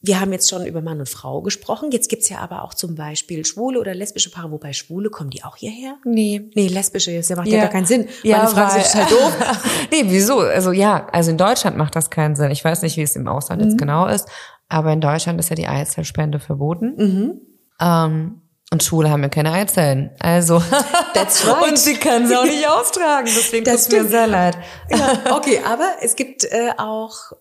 wir 0.00 0.20
haben 0.20 0.32
jetzt 0.32 0.48
schon 0.48 0.64
über 0.66 0.80
Mann 0.80 1.00
und 1.00 1.08
Frau 1.08 1.42
gesprochen, 1.42 1.90
jetzt 1.90 2.08
gibt's 2.08 2.28
ja 2.28 2.38
aber 2.38 2.62
auch 2.62 2.72
zum 2.74 2.94
Beispiel 2.94 3.44
schwule 3.44 3.80
oder 3.80 3.94
lesbische 3.94 4.30
Paare, 4.30 4.50
wobei 4.52 4.72
schwule 4.72 5.10
kommen 5.10 5.30
die 5.30 5.42
auch 5.44 5.56
hierher? 5.56 5.96
Nee. 6.04 6.50
Nee, 6.54 6.68
lesbische, 6.68 7.16
das 7.16 7.28
macht 7.30 7.48
ja, 7.48 7.62
gar 7.62 7.68
keinen 7.70 7.86
Sinn. 7.86 8.06
Ja, 8.22 8.38
Meine 8.38 8.50
Frage 8.50 8.74
weil- 8.74 8.80
ist 8.82 8.92
total 8.92 9.08
doof. 9.08 9.64
nee, 9.90 10.02
wieso? 10.06 10.38
Also 10.38 10.70
ja, 10.72 11.08
also 11.10 11.30
in 11.32 11.38
Deutschland 11.38 11.76
macht 11.76 11.96
das 11.96 12.10
keinen 12.10 12.36
Sinn. 12.36 12.50
Ich 12.52 12.64
weiß 12.64 12.82
nicht, 12.82 12.96
wie 12.96 13.02
es 13.02 13.16
im 13.16 13.26
Ausland 13.26 13.60
Mhm. 13.62 13.68
jetzt 13.70 13.78
genau 13.78 14.06
ist, 14.06 14.28
aber 14.68 14.92
in 14.92 15.00
Deutschland 15.00 15.40
ist 15.40 15.48
ja 15.48 15.56
die 15.56 15.66
Eizellspende 15.66 16.38
verboten. 16.38 16.94
Mhm. 16.96 17.40
Ähm, 17.80 18.42
und 18.72 18.82
Schwule 18.82 19.10
haben 19.10 19.22
ja 19.22 19.28
keine 19.28 19.52
Eizellen. 19.52 20.10
Also. 20.20 20.60
That's 21.14 21.46
right. 21.46 21.68
und 21.70 21.78
sie 21.78 21.94
kann 21.94 22.26
sie 22.28 22.36
auch 22.36 22.44
nicht 22.44 22.68
austragen. 22.68 23.26
Deswegen 23.26 23.64
Das 23.64 23.88
tut 23.88 24.02
mir 24.02 24.08
sehr 24.08 24.26
leid. 24.26 24.58
Ja, 24.90 25.36
okay, 25.36 25.60
aber 25.64 25.88
es 26.02 26.16
gibt 26.16 26.44
äh, 26.44 26.70
auch 26.76 27.32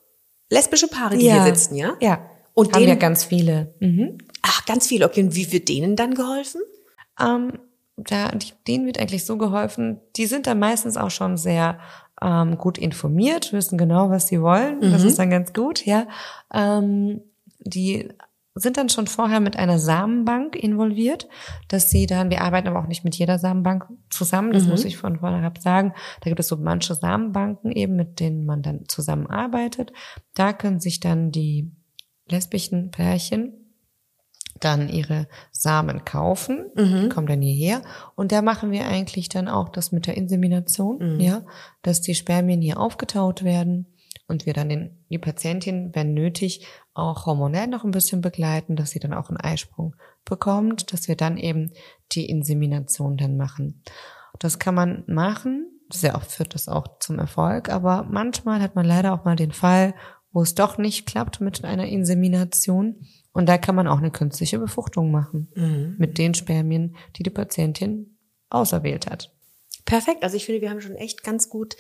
lesbische 0.50 0.88
Paare, 0.88 1.18
die 1.18 1.30
hier 1.30 1.44
sitzen, 1.44 1.76
ja? 1.76 1.94
Ja. 2.00 2.20
Und 2.54 2.74
haben 2.74 2.82
ja 2.82 2.88
denen- 2.90 3.00
ganz 3.00 3.24
viele. 3.26 3.74
Mhm. 3.80 4.18
Ach, 4.42 4.66
ganz 4.66 4.88
viel. 4.88 5.04
Okay, 5.04 5.22
und 5.24 5.36
wie 5.36 5.52
wird 5.52 5.68
denen 5.70 5.96
dann 5.96 6.14
geholfen? 6.14 6.62
Ähm, 7.20 7.60
da, 7.98 8.30
die- 8.30 8.54
denen 8.68 8.86
wird 8.86 9.00
eigentlich 9.00 9.26
so 9.26 9.38
geholfen, 9.38 10.00
die 10.16 10.26
sind 10.28 10.48
dann 10.48 10.60
meistens 10.60 10.96
auch 10.98 11.12
schon 11.12 11.36
sehr 11.38 11.80
ähm, 12.22 12.58
gut 12.58 12.78
informiert, 12.80 13.54
wissen 13.54 13.78
genau, 13.78 14.10
was 14.10 14.28
sie 14.28 14.42
wollen. 14.42 14.80
Das 14.82 15.02
Mhm. 15.04 15.08
ist 15.08 15.20
dann 15.20 15.30
ganz 15.30 15.54
gut, 15.54 15.86
ja. 15.86 16.08
Ähm, 16.54 17.22
die 17.60 18.10
sind 18.60 18.78
dann 18.78 18.90
schon 18.90 19.08
vorher 19.08 19.40
mit 19.40 19.58
einer 19.58 19.80
Samenbank 19.80 20.56
involviert, 20.56 21.28
dass 21.68 21.90
sie 21.90 22.06
dann, 22.06 22.30
wir 22.30 22.42
arbeiten 22.42 22.68
aber 22.68 22.80
auch 22.80 22.88
nicht 22.88 23.04
mit 23.04 23.16
jeder 23.16 23.40
Samenbank 23.40 23.86
zusammen, 24.10 24.52
das 24.54 24.64
Mhm. 24.64 24.70
muss 24.70 24.86
ich 24.86 24.98
von 24.98 25.20
vornherein 25.20 25.54
sagen. 25.60 25.94
Da 26.22 26.30
gibt 26.30 26.40
es 26.40 26.48
so 26.48 26.58
manche 26.58 26.96
Samenbanken 26.96 27.72
eben, 27.72 27.96
mit 27.96 28.20
denen 28.20 28.46
man 28.46 28.62
dann 28.62 28.84
zusammenarbeitet. 28.88 29.92
Da 30.34 30.54
können 30.54 30.80
sich 30.80 31.00
dann 31.00 31.32
die 31.32 31.72
lesbischen 32.30 32.92
Pärchen 32.92 33.54
dann 34.60 34.90
ihre 34.90 35.28
Samen 35.52 36.04
kaufen, 36.04 36.66
die 37.04 37.10
kommen 37.10 37.28
dann 37.28 37.42
hierher 37.42 37.84
und 38.16 38.32
da 38.32 38.42
machen 38.42 38.72
wir 38.72 38.88
eigentlich 38.88 39.30
dann 39.30 39.48
auch 39.48 39.70
das 39.70 39.92
mit 39.92 40.08
der 40.08 40.18
Insemination, 40.18 41.20
ja, 41.20 41.44
dass 41.84 42.02
die 42.02 42.16
Spermien 42.16 42.60
hier 42.62 42.80
aufgetaut 42.80 43.44
werden 43.44 43.86
und 44.28 44.46
wir 44.46 44.54
dann 44.54 44.70
den, 44.70 45.06
die 45.10 45.18
Patientin, 45.18 45.92
wenn 45.94 46.14
nötig, 46.14 46.66
auch 46.94 47.26
hormonell 47.26 47.68
noch 47.68 47.84
ein 47.84 47.92
bisschen 47.92 48.22
begleiten, 48.22 48.76
dass 48.76 48.92
sie 48.92 49.00
dann 49.00 49.14
auch 49.14 49.30
einen 49.30 49.40
Eisprung 49.40 49.96
bekommt, 50.26 50.92
dass 50.92 51.08
wir 51.08 51.16
dann 51.16 51.38
eben 51.38 51.72
die 52.12 52.30
Insemination 52.30 53.18
dann 53.18 53.38
machen. 53.38 53.84
Das 54.40 54.60
kann 54.60 54.76
man 54.76 55.04
machen. 55.08 55.72
Sehr 55.92 56.16
oft 56.16 56.32
führt 56.32 56.54
das 56.54 56.68
auch 56.68 57.00
zum 57.00 57.18
Erfolg, 57.18 57.70
aber 57.70 58.04
manchmal 58.10 58.62
hat 58.62 58.76
man 58.76 58.86
leider 58.86 59.14
auch 59.14 59.24
mal 59.24 59.38
den 59.38 59.54
Fall, 59.54 59.94
wo 60.34 60.42
es 60.42 60.54
doch 60.54 60.78
nicht 60.78 61.08
klappt 61.08 61.40
mit 61.40 61.64
einer 61.64 61.88
Insemination. 61.88 63.08
Und 63.32 63.48
da 63.48 63.58
kann 63.58 63.76
man 63.76 63.88
auch 63.88 64.00
eine 64.00 64.12
künstliche 64.12 64.60
Befruchtung 64.60 65.12
machen 65.12 65.52
mhm. 65.56 65.96
mit 65.98 66.18
den 66.18 66.34
Spermien, 66.34 66.96
die 67.16 67.24
die 67.24 67.30
Patientin 67.30 68.18
auserwählt 68.50 69.10
hat. 69.10 69.34
Perfekt. 69.86 70.24
Also 70.24 70.36
ich 70.36 70.46
finde, 70.46 70.62
wir 70.62 70.70
haben 70.70 70.82
schon 70.82 70.96
echt 70.96 71.24
ganz 71.24 71.50
gut 71.50 71.78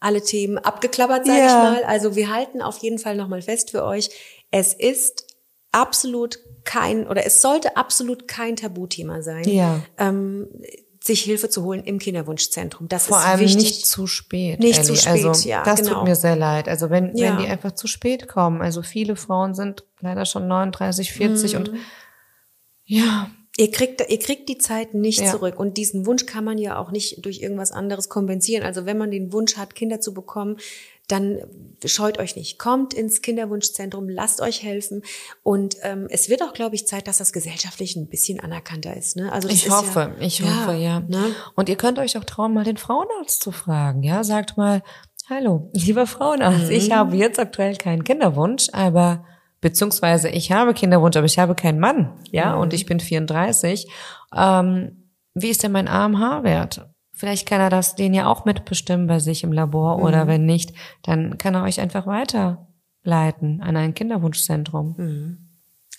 alle 0.00 0.22
Themen 0.22 0.58
abgeklappert, 0.58 1.26
sage 1.26 1.38
ja. 1.38 1.46
ich 1.46 1.52
mal. 1.80 1.84
Also 1.84 2.14
wir 2.16 2.32
halten 2.32 2.62
auf 2.62 2.78
jeden 2.78 2.98
Fall 2.98 3.16
nochmal 3.16 3.42
fest 3.42 3.70
für 3.70 3.84
euch. 3.84 4.10
Es 4.50 4.72
ist 4.72 5.26
absolut 5.72 6.38
kein 6.64 7.06
oder 7.06 7.24
es 7.26 7.42
sollte 7.42 7.76
absolut 7.76 8.28
kein 8.28 8.56
Tabuthema 8.56 9.22
sein. 9.22 9.44
Ja. 9.48 9.80
Ähm, 9.98 10.48
sich 11.02 11.22
Hilfe 11.22 11.48
zu 11.48 11.62
holen 11.64 11.84
im 11.84 11.98
Kinderwunschzentrum. 11.98 12.88
Das 12.88 13.06
Vor 13.06 13.18
ist 13.18 13.24
allem 13.24 13.40
wichtig. 13.40 13.62
nicht 13.62 13.86
zu 13.86 14.06
spät. 14.06 14.58
Nicht 14.60 14.78
Ellie. 14.78 14.86
zu 14.86 14.96
spät, 14.96 15.24
also, 15.24 15.48
ja. 15.48 15.62
Das 15.62 15.80
genau. 15.80 15.94
tut 15.94 16.04
mir 16.04 16.16
sehr 16.16 16.36
leid. 16.36 16.68
Also 16.68 16.90
wenn, 16.90 17.16
Ja. 17.16 17.30
wenn 17.30 17.44
die 17.44 17.50
einfach 17.50 17.72
zu 17.72 17.86
spät 17.86 18.28
kommen. 18.28 18.60
Also 18.60 18.82
viele 18.82 19.16
Frauen 19.16 19.54
sind 19.54 19.84
leider 20.00 20.26
schon 20.26 20.48
39, 20.48 21.12
40 21.12 21.56
und 21.56 21.72
Mhm. 21.72 21.78
ja, 22.84 23.30
Ihr 23.58 23.70
kriegt, 23.72 24.00
ihr 24.08 24.18
kriegt 24.20 24.48
die 24.48 24.56
Zeit 24.58 24.94
nicht 24.94 25.20
Ja. 25.20 25.32
zurück. 25.32 25.58
Und 25.58 25.76
diesen 25.76 26.06
Wunsch 26.06 26.24
kann 26.26 26.44
man 26.44 26.58
ja 26.58 26.78
auch 26.78 26.90
nicht 26.92 27.24
durch 27.26 27.40
irgendwas 27.42 27.72
anderes 27.72 28.08
kompensieren. 28.08 28.64
Also 28.64 28.86
wenn 28.86 28.96
man 28.96 29.10
den 29.10 29.32
Wunsch 29.32 29.56
hat, 29.56 29.74
Kinder 29.74 30.00
zu 30.00 30.14
bekommen, 30.14 30.56
dann 31.08 31.40
scheut 31.84 32.18
euch 32.18 32.36
nicht. 32.36 32.58
Kommt 32.58 32.94
ins 32.94 33.20
Kinderwunschzentrum, 33.22 34.08
lasst 34.08 34.40
euch 34.42 34.62
helfen. 34.62 35.02
Und 35.42 35.76
ähm, 35.82 36.06
es 36.10 36.28
wird 36.28 36.42
auch, 36.42 36.52
glaube 36.52 36.76
ich, 36.76 36.86
Zeit, 36.86 37.08
dass 37.08 37.18
das 37.18 37.32
gesellschaftlich 37.32 37.96
ein 37.96 38.06
bisschen 38.08 38.38
anerkannter 38.40 38.96
ist. 38.96 39.16
Ne? 39.16 39.32
Also 39.32 39.48
ich 39.48 39.68
hoffe, 39.70 40.14
ja, 40.20 40.24
ich 40.26 40.42
hoffe, 40.42 40.74
ja. 40.74 41.00
Ne? 41.00 41.34
Und 41.56 41.68
ihr 41.68 41.76
könnt 41.76 41.98
euch 41.98 42.16
auch 42.16 42.24
trauen, 42.24 42.54
mal 42.54 42.64
den 42.64 42.76
Frauenarzt 42.76 43.42
zu 43.42 43.50
fragen. 43.52 44.02
Ja, 44.02 44.22
sagt 44.22 44.56
mal, 44.56 44.82
hallo, 45.28 45.70
lieber 45.72 46.06
Frauenarzt, 46.06 46.70
ich 46.70 46.90
Mhm. 46.90 46.94
habe 46.94 47.16
jetzt 47.16 47.38
aktuell 47.40 47.76
keinen 47.76 48.04
Kinderwunsch, 48.04 48.68
aber 48.72 49.24
beziehungsweise 49.60 50.28
ich 50.28 50.52
habe 50.52 50.74
Kinderwunsch, 50.74 51.16
aber 51.16 51.26
ich 51.26 51.38
habe 51.38 51.54
keinen 51.54 51.80
Mann. 51.80 52.12
Ja, 52.30 52.54
Mhm. 52.54 52.60
und 52.62 52.72
ich 52.74 52.86
bin 52.86 53.00
34. 53.00 53.90
Ähm, 54.34 55.10
wie 55.34 55.48
ist 55.48 55.62
denn 55.62 55.72
mein 55.72 55.88
AMH-Wert? 55.88 56.88
Vielleicht 57.12 57.48
kann 57.48 57.60
er 57.60 57.70
das 57.70 57.96
den 57.96 58.14
ja 58.14 58.26
auch 58.26 58.44
mitbestimmen 58.44 59.06
bei 59.08 59.18
sich 59.18 59.42
im 59.42 59.52
Labor 59.52 60.00
oder 60.02 60.24
Mhm. 60.24 60.28
wenn 60.28 60.46
nicht, 60.46 60.72
dann 61.02 61.36
kann 61.38 61.54
er 61.54 61.64
euch 61.64 61.80
einfach 61.80 62.06
weiterleiten 63.04 63.60
an 63.60 63.76
ein 63.76 63.94
Kinderwunschzentrum. 63.94 64.94
Mhm. 64.96 65.38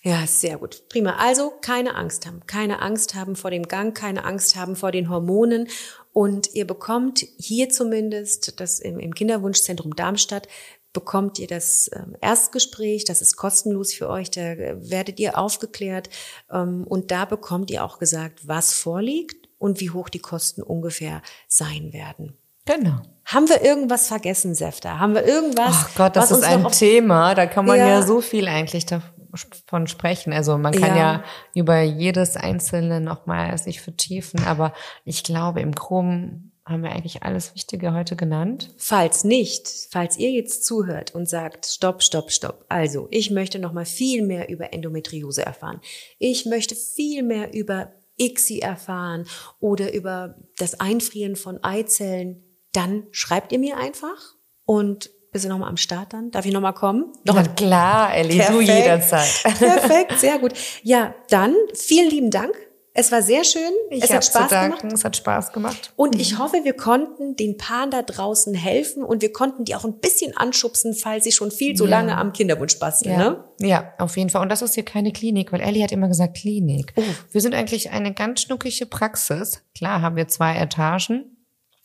Ja, 0.01 0.26
sehr 0.26 0.57
gut. 0.57 0.84
Prima. 0.88 1.18
Also 1.20 1.51
keine 1.62 1.95
Angst 1.95 2.26
haben. 2.26 2.39
Keine 2.47 2.82
Angst 2.82 3.16
haben 3.16 3.36
vor 3.36 3.51
dem 3.51 3.64
Gang, 3.68 3.93
keine 3.97 4.24
Angst 4.24 4.55
haben 4.55 4.78
vor 4.78 4.91
den 4.93 5.10
Hormonen. 5.10 5.68
Und 6.14 6.53
ihr 6.53 6.66
bekommt 6.66 7.26
hier 7.38 7.70
zumindest, 7.70 8.62
das 8.62 8.80
im, 8.80 8.97
im 8.97 9.14
Kinderwunschzentrum 9.14 9.95
Darmstadt, 9.97 10.47
bekommt 10.94 11.40
ihr 11.40 11.48
das 11.48 11.90
ähm, 11.94 12.16
Erstgespräch, 12.22 13.06
das 13.06 13.22
ist 13.22 13.36
kostenlos 13.36 13.94
für 13.94 14.10
euch, 14.10 14.32
da 14.32 14.42
äh, 14.42 14.90
werdet 14.90 15.20
ihr 15.20 15.38
aufgeklärt 15.38 16.10
ähm, 16.52 16.86
und 16.88 17.12
da 17.12 17.26
bekommt 17.26 17.70
ihr 17.72 17.84
auch 17.84 18.00
gesagt, 18.00 18.48
was 18.48 18.74
vorliegt 18.74 19.50
und 19.58 19.80
wie 19.80 19.92
hoch 19.92 20.10
die 20.10 20.20
Kosten 20.20 20.64
ungefähr 20.64 21.22
sein 21.48 21.94
werden. 21.94 22.38
Genau. 22.66 23.02
Haben 23.26 23.50
wir 23.50 23.64
irgendwas 23.64 24.08
vergessen, 24.08 24.56
Sefta? 24.56 25.00
Haben 25.00 25.16
wir 25.16 25.26
irgendwas? 25.26 25.70
Ach 25.72 25.96
Gott, 25.96 26.16
das 26.16 26.32
ist 26.32 26.44
ein 26.44 26.68
Thema, 26.72 27.36
da 27.36 27.46
kann 27.46 27.66
man 27.66 27.78
ja. 27.78 27.88
Ja. 27.88 28.02
so 28.02 28.22
viel 28.22 28.48
eigentlich 28.48 28.86
davon 28.86 29.88
sprechen. 29.88 30.34
Also 30.34 30.58
man 30.58 30.74
kann 30.74 30.96
Ja. 30.96 31.14
ja, 31.14 31.24
über 31.54 31.82
jedes 31.82 32.36
einzelne 32.36 33.02
nochmal 33.02 33.58
sich 33.58 33.82
vertiefen, 33.82 34.44
aber 34.46 34.74
ich 35.04 35.24
glaube, 35.24 35.62
im 35.62 35.72
Groben 35.74 36.49
haben 36.70 36.84
wir 36.84 36.91
eigentlich 36.91 37.24
alles 37.24 37.55
Wichtige 37.55 37.93
heute 37.93 38.15
genannt. 38.15 38.74
Falls 38.78 39.24
nicht, 39.24 39.70
falls 39.89 40.17
ihr 40.17 40.32
jetzt 40.32 40.65
zuhört 40.65 41.15
und 41.15 41.28
sagt, 41.28 41.65
stopp, 41.65 42.03
stopp, 42.03 42.32
stopp. 42.32 42.65
Also, 42.70 43.07
ich 43.11 43.32
möchte 43.32 43.59
noch 43.59 43.74
mal 43.74 43.86
viel 43.86 44.24
mehr 44.24 44.49
über 44.49 44.72
Endometriose 44.74 45.45
erfahren. 45.45 45.82
Ich 46.20 46.45
möchte 46.45 46.76
viel 46.76 47.24
mehr 47.24 47.53
über 47.53 47.91
ICSI 48.20 48.59
erfahren 48.59 49.26
oder 49.59 49.93
über 49.93 50.36
das 50.57 50.80
Einfrieren 50.80 51.36
von 51.36 51.63
Eizellen. 51.63 52.43
Dann 52.74 53.07
schreibt 53.11 53.51
ihr 53.51 53.59
mir 53.59 53.78
einfach 53.78 54.36
und 54.65 55.09
bist 55.32 55.45
du 55.45 55.49
noch 55.49 55.59
mal 55.59 55.67
am 55.67 55.78
Start 55.78 56.13
dann? 56.13 56.32
Darf 56.32 56.45
ich 56.45 56.51
noch 56.51 56.61
mal 56.61 56.74
kommen? 56.74 57.13
Noch 57.24 57.36
Na 57.36 57.43
klar, 57.43 58.15
Ellie, 58.15 58.43
du 58.49 58.61
jederzeit. 58.61 59.43
Perfekt, 59.59 60.20
sehr 60.20 60.39
gut. 60.39 60.53
Ja, 60.84 61.13
dann 61.30 61.55
vielen 61.74 62.09
lieben 62.09 62.32
Dank. 62.32 62.55
Es 63.00 63.12
war 63.14 63.22
sehr 63.22 63.45
schön. 63.45 63.72
Ich 63.91 64.04
es 64.04 64.14
hat 64.14 64.26
Spaß 64.26 64.50
gemacht. 64.50 64.84
Es 64.91 65.06
hat 65.06 65.16
Spaß 65.16 65.54
gemacht. 65.54 65.93
Und 65.95 66.20
ich 66.20 66.38
hoffe, 66.38 66.58
wir 66.66 66.74
konnten 66.74 67.38
den 67.38 67.56
Paaren 67.56 67.91
da 67.91 68.02
draußen 68.02 68.54
helfen 68.54 69.04
und 69.04 69.22
wir 69.22 69.32
konnten 69.32 69.64
die 69.64 69.74
auch 69.76 69.86
ein 69.86 70.00
bisschen 70.00 70.36
anschubsen, 70.36 70.93
falls 70.93 71.24
sie 71.24 71.32
schon 71.32 71.50
viel 71.50 71.76
zu 71.76 71.86
Ja. 71.86 71.91
lange 71.91 72.18
am 72.18 72.34
Kinderwunsch 72.34 72.78
basteln. 72.78 73.18
Ne? 73.18 73.43
ja, 73.62 73.93
auf 74.00 74.18
jeden 74.18 74.30
Fall. 74.30 74.41
Und 74.41 74.50
das 74.50 74.62
ist 74.62 74.74
hier 74.76 74.84
keine 74.84 75.14
Klinik, 75.14 75.54
weil 75.54 75.62
Ellie 75.62 75.82
hat 75.82 75.93
immer 75.93 76.10
gesagt 76.10 76.36
Klinik. 76.38 76.93
Oh. 76.97 77.04
Wir 77.32 77.39
sind 77.39 77.56
eigentlich 77.56 77.91
eine 77.91 78.14
ganz 78.14 78.41
schnuckige 78.41 78.86
Praxis. 78.86 79.62
Klar 79.76 80.02
haben 80.02 80.18
wir 80.18 80.28
zwei 80.28 80.58
Etagen. 80.58 81.38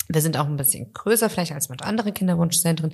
Wir 0.09 0.21
sind 0.21 0.37
auch 0.37 0.47
ein 0.47 0.57
bisschen 0.57 0.93
größer 0.93 1.31
vielleicht 1.31 1.53
als 1.53 1.69
mit 1.69 1.83
anderen 1.83 2.13
Kinderwunschzentren. 2.13 2.93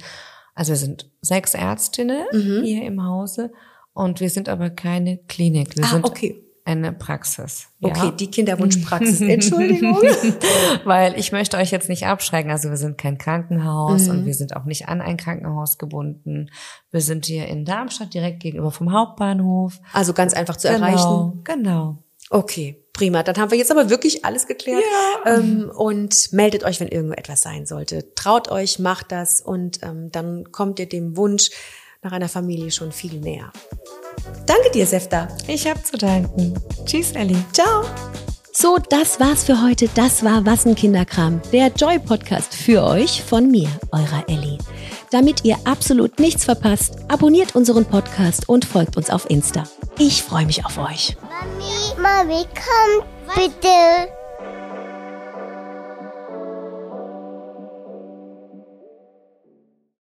Also 0.55 0.73
wir 0.73 0.77
sind 0.77 1.11
sechs 1.23 1.55
Ärztinnen 1.55 2.25
Mhm. 2.33 2.63
hier 2.65 2.83
im 2.85 3.03
Hause 3.03 3.51
und 3.95 4.21
wir 4.21 4.29
sind 4.29 4.49
aber 4.51 4.69
keine 4.69 5.17
Klinik. 5.27 5.75
Wir 5.77 5.85
Ah, 5.85 5.89
sind 5.89 6.05
okay. 6.05 6.45
Eine 6.65 6.93
Praxis. 6.93 7.69
Okay, 7.81 8.07
Ja? 8.07 8.11
die 8.11 8.31
Kinderwunschpraxis. 8.31 9.21
Entschuldigung. 9.21 9.97
Weil 10.85 11.19
ich 11.19 11.33
möchte 11.33 11.57
euch 11.57 11.71
jetzt 11.71 11.89
nicht 11.89 12.07
abschrecken. 12.07 12.51
Also 12.51 12.69
wir 12.71 12.77
sind 12.77 12.99
kein 12.99 13.19
Krankenhaus 13.19 14.05
Mhm. 14.05 14.11
und 14.11 14.27
wir 14.27 14.35
sind 14.35 14.55
auch 14.57 14.65
nicht 14.65 14.89
an 14.89 15.01
ein 15.01 15.17
Krankenhaus 15.17 15.79
gebunden. 15.79 16.51
Wir 16.91 17.01
sind 17.01 17.27
hier 17.27 17.47
in 17.49 17.65
Darmstadt 17.65 18.15
direkt 18.15 18.41
gegenüber 18.41 18.71
vom 18.71 18.93
Hauptbahnhof. 18.93 19.79
Also 19.93 20.13
ganz 20.13 20.35
einfach 20.35 20.57
zu 20.57 20.69
erreichen. 20.69 21.41
Genau. 21.45 21.99
Okay, 22.33 22.85
prima. 22.93 23.23
Dann 23.25 23.37
haben 23.39 23.51
wir 23.51 23.59
jetzt 23.59 23.73
aber 23.73 23.91
wirklich 23.91 24.25
alles 24.25 24.47
geklärt. 24.47 24.85
Ähm, 25.27 25.71
und 25.75 26.33
meldet 26.33 26.63
euch, 26.65 26.79
wenn 26.79 26.89
irgendetwas 26.89 27.41
sein 27.41 27.67
sollte. 27.67 28.15
Traut 28.15 28.49
euch, 28.51 28.79
macht 28.79 29.11
das 29.11 29.41
und 29.41 29.83
ähm, 29.83 30.11
dann 30.13 30.53
kommt 30.53 30.79
ihr 30.79 30.89
dem 30.89 31.17
Wunsch 31.17 31.51
nach 32.03 32.13
einer 32.13 32.29
Familie 32.29 32.71
schon 32.71 32.93
viel 32.93 33.19
näher. 33.21 33.53
Danke 34.47 34.71
dir, 34.73 34.87
Sefta. 34.87 35.29
Ich 35.47 35.67
habe 35.69 35.83
zu 35.83 35.97
danken. 35.97 36.55
Tschüss, 36.85 37.13
Ellie. 37.13 37.43
Ciao. 37.53 37.85
So, 38.53 38.77
das 38.91 39.21
war's 39.21 39.45
für 39.45 39.63
heute. 39.63 39.89
Das 39.95 40.25
war 40.25 40.45
Was 40.45 40.67
ein 40.67 40.75
Kinderkram, 40.75 41.41
der 41.53 41.69
Joy-Podcast 41.69 42.55
für 42.55 42.83
euch 42.83 43.23
von 43.23 43.51
mir, 43.51 43.69
eurer 43.93 44.25
Ellie. 44.29 44.59
Damit 45.11 45.45
ihr 45.45 45.57
absolut 45.65 46.19
nichts 46.19 46.45
verpasst, 46.45 46.97
abonniert 47.09 47.55
unseren 47.55 47.85
Podcast 47.85 48.49
und 48.49 48.65
folgt 48.65 48.97
uns 48.97 49.09
auf 49.11 49.31
Insta. 49.31 49.65
Ich 49.99 50.23
freue 50.23 50.47
mich 50.47 50.65
auf 50.65 50.79
euch. 50.79 51.17
Mami, 51.23 52.01
Mami, 52.01 52.45
komm 52.55 53.05
bitte. 53.35 54.20